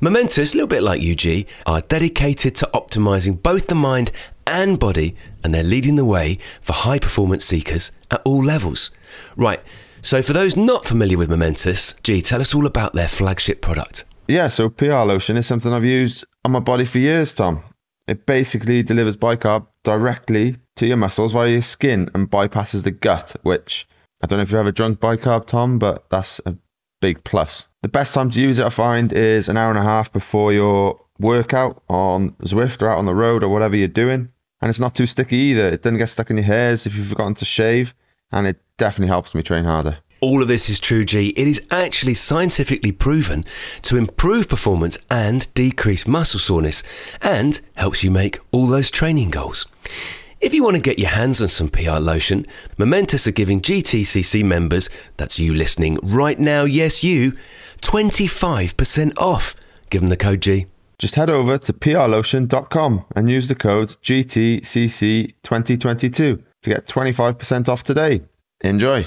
Momentous, 0.00 0.52
a 0.52 0.56
little 0.56 0.66
bit 0.66 0.82
like 0.82 1.00
UG, 1.00 1.46
are 1.66 1.80
dedicated 1.82 2.56
to 2.56 2.70
optimizing 2.74 3.40
both 3.40 3.68
the 3.68 3.76
mind 3.76 4.10
and 4.46 4.80
body, 4.80 5.14
and 5.44 5.54
they're 5.54 5.62
leading 5.62 5.94
the 5.94 6.04
way 6.04 6.38
for 6.60 6.72
high 6.72 6.98
performance 6.98 7.44
seekers 7.44 7.92
at 8.10 8.20
all 8.24 8.42
levels. 8.42 8.90
Right, 9.36 9.62
so 10.02 10.22
for 10.22 10.32
those 10.32 10.56
not 10.56 10.86
familiar 10.86 11.18
with 11.18 11.30
Momentous, 11.30 11.94
Gee, 12.02 12.20
tell 12.20 12.40
us 12.40 12.54
all 12.54 12.66
about 12.66 12.94
their 12.94 13.08
flagship 13.08 13.62
product. 13.62 14.04
Yeah, 14.26 14.48
so 14.48 14.68
PR 14.68 15.04
lotion 15.04 15.36
is 15.36 15.46
something 15.46 15.72
I've 15.72 15.84
used 15.84 16.24
on 16.44 16.52
my 16.52 16.60
body 16.60 16.84
for 16.84 16.98
years, 16.98 17.32
Tom. 17.32 17.62
It 18.06 18.26
basically 18.26 18.82
delivers 18.82 19.16
bicarb 19.16 19.66
directly 19.82 20.56
to 20.76 20.86
your 20.86 20.96
muscles 20.96 21.32
via 21.32 21.50
your 21.50 21.62
skin 21.62 22.10
and 22.14 22.30
bypasses 22.30 22.82
the 22.82 22.90
gut, 22.90 23.34
which 23.42 23.88
I 24.22 24.26
don't 24.26 24.38
know 24.38 24.42
if 24.42 24.50
you've 24.50 24.60
ever 24.60 24.72
drunk 24.72 25.00
bicarb, 25.00 25.46
Tom, 25.46 25.78
but 25.78 26.08
that's 26.10 26.40
a 26.46 26.56
big 27.00 27.24
plus. 27.24 27.66
The 27.82 27.88
best 27.88 28.14
time 28.14 28.30
to 28.30 28.40
use 28.40 28.58
it, 28.58 28.66
I 28.66 28.70
find, 28.70 29.12
is 29.12 29.48
an 29.48 29.56
hour 29.56 29.70
and 29.70 29.78
a 29.78 29.82
half 29.82 30.12
before 30.12 30.52
your 30.52 31.00
workout 31.18 31.82
on 31.88 32.30
Zwift 32.42 32.82
or 32.82 32.88
out 32.88 32.98
on 32.98 33.06
the 33.06 33.14
road 33.14 33.42
or 33.42 33.48
whatever 33.48 33.76
you're 33.76 33.88
doing. 33.88 34.28
And 34.60 34.70
it's 34.70 34.80
not 34.80 34.94
too 34.94 35.06
sticky 35.06 35.36
either. 35.36 35.68
It 35.68 35.82
doesn't 35.82 35.98
get 35.98 36.08
stuck 36.08 36.30
in 36.30 36.36
your 36.36 36.46
hairs 36.46 36.86
if 36.86 36.96
you've 36.96 37.06
forgotten 37.06 37.34
to 37.34 37.44
shave. 37.44 37.94
And 38.32 38.46
it 38.46 38.60
definitely 38.78 39.08
helps 39.08 39.34
me 39.34 39.42
train 39.42 39.64
harder. 39.64 39.98
All 40.24 40.40
of 40.40 40.48
this 40.48 40.70
is 40.70 40.80
true, 40.80 41.04
G. 41.04 41.34
It 41.36 41.46
is 41.46 41.60
actually 41.70 42.14
scientifically 42.14 42.92
proven 42.92 43.44
to 43.82 43.98
improve 43.98 44.48
performance 44.48 44.96
and 45.10 45.52
decrease 45.52 46.06
muscle 46.06 46.40
soreness 46.40 46.82
and 47.20 47.60
helps 47.74 48.02
you 48.02 48.10
make 48.10 48.38
all 48.50 48.66
those 48.66 48.90
training 48.90 49.28
goals. 49.28 49.66
If 50.40 50.54
you 50.54 50.64
want 50.64 50.76
to 50.76 50.82
get 50.82 50.98
your 50.98 51.10
hands 51.10 51.42
on 51.42 51.48
some 51.48 51.68
PR 51.68 51.98
lotion, 51.98 52.46
Momentous 52.78 53.26
are 53.26 53.32
giving 53.32 53.60
GTCC 53.60 54.42
members, 54.42 54.88
that's 55.18 55.38
you 55.38 55.52
listening 55.52 55.98
right 56.02 56.38
now, 56.38 56.64
yes, 56.64 57.04
you, 57.04 57.32
25% 57.82 59.18
off. 59.18 59.54
Give 59.90 60.00
them 60.00 60.08
the 60.08 60.16
code 60.16 60.40
G. 60.40 60.64
Just 60.98 61.16
head 61.16 61.28
over 61.28 61.58
to 61.58 61.72
prlotion.com 61.74 63.04
and 63.14 63.30
use 63.30 63.46
the 63.46 63.54
code 63.54 63.90
GTCC2022 64.02 66.16
to 66.16 66.42
get 66.62 66.86
25% 66.86 67.68
off 67.68 67.82
today. 67.82 68.22
Enjoy. 68.62 69.06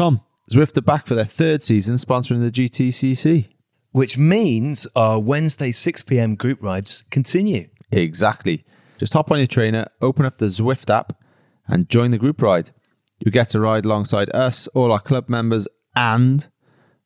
Tom, 0.00 0.22
Zwift 0.50 0.78
are 0.78 0.80
back 0.80 1.06
for 1.06 1.14
their 1.14 1.26
third 1.26 1.62
season 1.62 1.96
sponsoring 1.96 2.40
the 2.40 2.50
GTCC. 2.50 3.50
Which 3.92 4.16
means 4.16 4.86
our 4.96 5.20
Wednesday 5.20 5.72
6pm 5.72 6.38
group 6.38 6.62
rides 6.62 7.04
continue. 7.10 7.68
Exactly. 7.92 8.64
Just 8.96 9.12
hop 9.12 9.30
on 9.30 9.36
your 9.36 9.46
trainer, 9.46 9.84
open 10.00 10.24
up 10.24 10.38
the 10.38 10.46
Zwift 10.46 10.88
app, 10.88 11.22
and 11.68 11.86
join 11.90 12.12
the 12.12 12.16
group 12.16 12.40
ride. 12.40 12.70
You 13.18 13.30
get 13.30 13.50
to 13.50 13.60
ride 13.60 13.84
alongside 13.84 14.34
us, 14.34 14.68
all 14.68 14.90
our 14.90 15.00
club 15.00 15.28
members, 15.28 15.68
and 15.94 16.48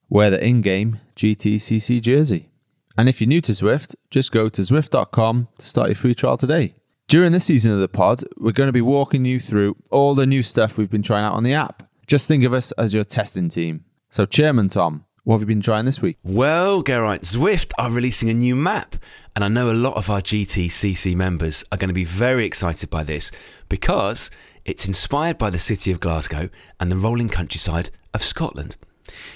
wear 0.09 0.31
the 0.31 0.47
in 0.47 0.63
game 0.63 1.01
GTCC 1.17 2.01
jersey. 2.01 2.49
And 2.97 3.09
if 3.09 3.21
you're 3.21 3.27
new 3.27 3.41
to 3.41 3.51
Zwift, 3.51 3.97
just 4.09 4.31
go 4.31 4.49
to 4.49 4.63
Zwift.com 4.63 5.49
to 5.59 5.67
start 5.67 5.89
your 5.89 5.97
free 5.97 6.15
trial 6.15 6.37
today. 6.37 6.77
During 7.09 7.33
this 7.33 7.47
season 7.47 7.73
of 7.73 7.81
the 7.81 7.89
pod, 7.89 8.23
we're 8.37 8.53
going 8.53 8.69
to 8.69 8.73
be 8.73 8.81
walking 8.81 9.25
you 9.25 9.41
through 9.41 9.79
all 9.91 10.15
the 10.15 10.27
new 10.27 10.45
stuff 10.45 10.79
we've 10.79 10.89
been 10.89 11.03
trying 11.03 11.25
out 11.25 11.33
on 11.33 11.43
the 11.43 11.55
app. 11.55 11.83
Just 12.07 12.29
think 12.29 12.45
of 12.45 12.53
us 12.53 12.73
as 12.73 12.93
your 12.95 13.05
testing 13.05 13.49
team. 13.49 13.85
So, 14.11 14.27
Chairman 14.27 14.69
Tom, 14.69 15.05
what 15.25 15.37
have 15.37 15.43
you 15.43 15.47
been 15.47 15.63
trying 15.63 15.87
this 15.87 16.03
week? 16.03 16.19
Well, 16.23 16.83
Geraint, 16.83 17.23
Zwift 17.23 17.73
are 17.79 17.91
releasing 17.91 18.29
a 18.29 18.35
new 18.35 18.55
map, 18.55 18.97
and 19.35 19.43
I 19.43 19.49
know 19.49 19.71
a 19.71 19.73
lot 19.73 19.97
of 19.97 20.11
our 20.11 20.21
GTCC 20.21 21.17
members 21.17 21.65
are 21.73 21.79
going 21.79 21.89
to 21.89 21.95
be 21.95 22.05
very 22.05 22.45
excited 22.45 22.91
by 22.91 23.05
this 23.05 23.33
because 23.69 24.31
it's 24.65 24.87
inspired 24.87 25.39
by 25.39 25.51
the 25.51 25.59
city 25.59 25.91
of 25.91 26.01
Glasgow 26.01 26.51
and 26.79 26.93
the 26.93 26.97
rolling 26.97 27.31
countryside 27.31 27.91
of 28.13 28.23
Scotland. 28.23 28.77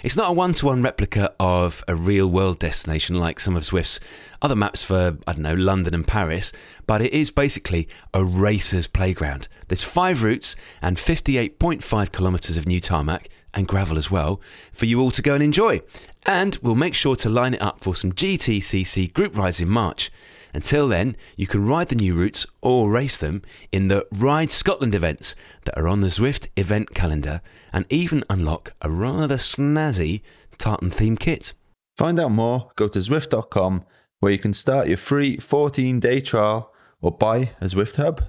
It's 0.03 0.17
not 0.17 0.31
a 0.31 0.33
one 0.33 0.53
to 0.55 0.67
one 0.67 0.83
replica 0.83 1.33
of 1.41 1.85
a 1.89 1.95
real 1.95 2.29
world 2.29 2.59
destination 2.59 3.17
like 3.17 3.41
some 3.41 3.57
of 3.57 3.63
Zwift's 3.63 4.01
other 4.41 4.57
maps 4.57 4.83
for, 4.83 5.19
I 5.27 5.33
don't 5.33 5.43
know, 5.43 5.55
London 5.55 5.95
and 5.95 6.07
Paris, 6.07 6.53
but 6.87 7.03
it 7.03 7.13
is 7.13 7.31
basically 7.31 7.89
a 8.15 8.25
racer's 8.25 8.87
playground. 8.87 9.49
There's 9.69 9.83
five 9.83 10.23
routes 10.23 10.57
and 10.81 10.97
58.5 10.97 12.13
kilometres 12.13 12.57
of 12.57 12.67
new 12.67 12.81
tarmac 12.81 13.29
and 13.55 13.67
gravel 13.67 13.97
as 13.97 14.11
well 14.11 14.41
for 14.73 14.87
you 14.87 15.01
all 15.01 15.11
to 15.11 15.23
go 15.23 15.35
and 15.35 15.43
enjoy. 15.43 15.81
And 16.27 16.59
we'll 16.63 16.75
make 16.75 16.95
sure 16.95 17.17
to 17.17 17.29
line 17.29 17.55
it 17.55 17.63
up 17.63 17.81
for 17.81 17.95
some 17.95 18.13
GTCC 18.13 19.13
group 19.13 19.37
rides 19.37 19.61
in 19.61 19.69
March. 19.69 20.11
Until 20.59 20.89
then, 20.89 21.17
you 21.37 21.47
can 21.47 21.65
ride 21.65 21.89
the 21.89 21.95
new 21.95 22.17
routes 22.17 22.45
or 22.63 22.91
race 22.91 23.17
them 23.17 23.43
in 23.71 23.87
the 23.87 24.05
Ride 24.11 24.51
Scotland 24.51 24.93
events 24.93 25.37
that 25.63 25.79
are 25.79 25.87
on 25.87 26.01
the 26.01 26.09
Zwift 26.09 26.49
event 26.57 26.97
calendar 26.97 27.43
and 27.73 27.87
even 27.91 28.25
unlock 28.29 28.75
a 28.83 28.91
rather 28.91 29.37
snazzy 29.37 30.21
tartan 30.59 30.91
themed 30.91 31.21
kit. 31.21 31.55
Find 31.97 32.19
out 32.19 32.33
more, 32.33 32.73
go 32.75 32.89
to 32.89 32.99
Zwift.com 32.99 33.85
where 34.19 34.33
you 34.33 34.39
can 34.41 34.53
start 34.53 34.89
your 34.89 34.97
free 34.97 35.37
14 35.37 36.01
day 36.01 36.21
trial 36.21 36.73
or 37.03 37.13
buy 37.13 37.53
a 37.61 37.67
Zwift 37.67 37.95
hub. 37.95 38.25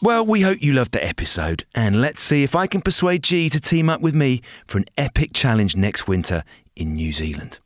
Well, 0.00 0.24
we 0.24 0.42
hope 0.42 0.62
you 0.62 0.74
loved 0.74 0.92
the 0.92 1.04
episode, 1.04 1.64
and 1.74 2.00
let's 2.00 2.22
see 2.22 2.44
if 2.44 2.54
I 2.54 2.68
can 2.68 2.82
persuade 2.82 3.24
G 3.24 3.50
to 3.50 3.60
team 3.60 3.90
up 3.90 4.00
with 4.00 4.14
me 4.14 4.42
for 4.64 4.78
an 4.78 4.84
epic 4.96 5.32
challenge 5.32 5.74
next 5.74 6.06
winter 6.06 6.44
in 6.78 6.94
New 6.94 7.12
Zealand. 7.12 7.58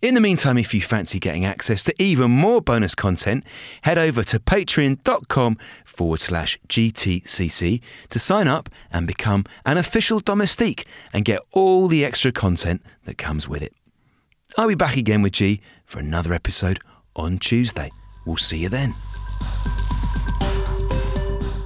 In 0.00 0.14
the 0.14 0.20
meantime, 0.20 0.58
if 0.58 0.72
you 0.72 0.80
fancy 0.80 1.18
getting 1.18 1.44
access 1.44 1.82
to 1.82 2.02
even 2.02 2.30
more 2.30 2.60
bonus 2.60 2.94
content, 2.94 3.42
head 3.82 3.98
over 3.98 4.22
to 4.22 4.38
patreon.com 4.38 5.58
forward 5.84 6.20
slash 6.20 6.56
GTCC 6.68 7.80
to 8.10 8.18
sign 8.20 8.46
up 8.46 8.70
and 8.92 9.08
become 9.08 9.44
an 9.66 9.76
official 9.76 10.20
domestique 10.20 10.86
and 11.12 11.24
get 11.24 11.40
all 11.50 11.88
the 11.88 12.04
extra 12.04 12.30
content 12.30 12.80
that 13.06 13.18
comes 13.18 13.48
with 13.48 13.60
it. 13.60 13.74
I'll 14.56 14.68
be 14.68 14.76
back 14.76 14.96
again 14.96 15.20
with 15.20 15.32
G 15.32 15.60
for 15.84 15.98
another 15.98 16.32
episode 16.32 16.78
on 17.16 17.38
Tuesday. 17.38 17.90
We'll 18.24 18.36
see 18.36 18.58
you 18.58 18.68
then. 18.68 18.94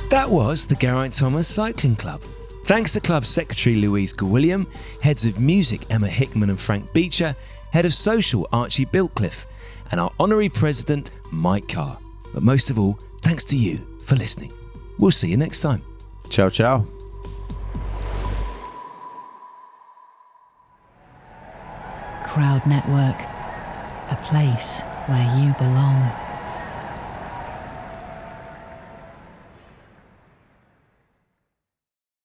That 0.09 0.29
was 0.29 0.69
the 0.69 0.77
Geraint 0.77 1.15
Thomas 1.15 1.49
Cycling 1.49 1.97
Club. 1.97 2.23
Thanks 2.65 2.93
to 2.93 3.01
club 3.01 3.27
secretary 3.27 3.77
Louise 3.77 4.15
Gawilliam, 4.15 4.67
heads 5.03 5.25
of 5.25 5.41
music 5.41 5.83
Emma 5.91 6.07
Hickman 6.07 6.49
and 6.49 6.61
Frank 6.61 6.93
Beecher, 6.93 7.35
head 7.73 7.85
of 7.85 7.93
social 7.93 8.49
Archie 8.53 8.87
Biltcliffe, 8.87 9.47
and 9.91 10.01
our 10.01 10.13
honorary 10.21 10.49
president 10.49 11.11
Mike 11.33 11.69
Carr. 11.69 11.99
But 12.33 12.45
most 12.45 12.71
of 12.71 12.79
all, 12.79 12.99
thanks 13.21 13.45
to 13.47 13.57
you 13.57 13.79
for 14.05 14.15
listening. 14.15 14.53
We'll 14.99 15.11
see 15.11 15.29
you 15.29 15.37
next 15.37 15.61
time. 15.61 15.83
Ciao, 16.31 16.49
ciao. 16.49 16.87
Crowd 22.25 22.65
Network, 22.65 23.21
a 24.09 24.19
place 24.25 24.83
where 25.09 25.45
you 25.45 25.53
belong. 25.59 26.22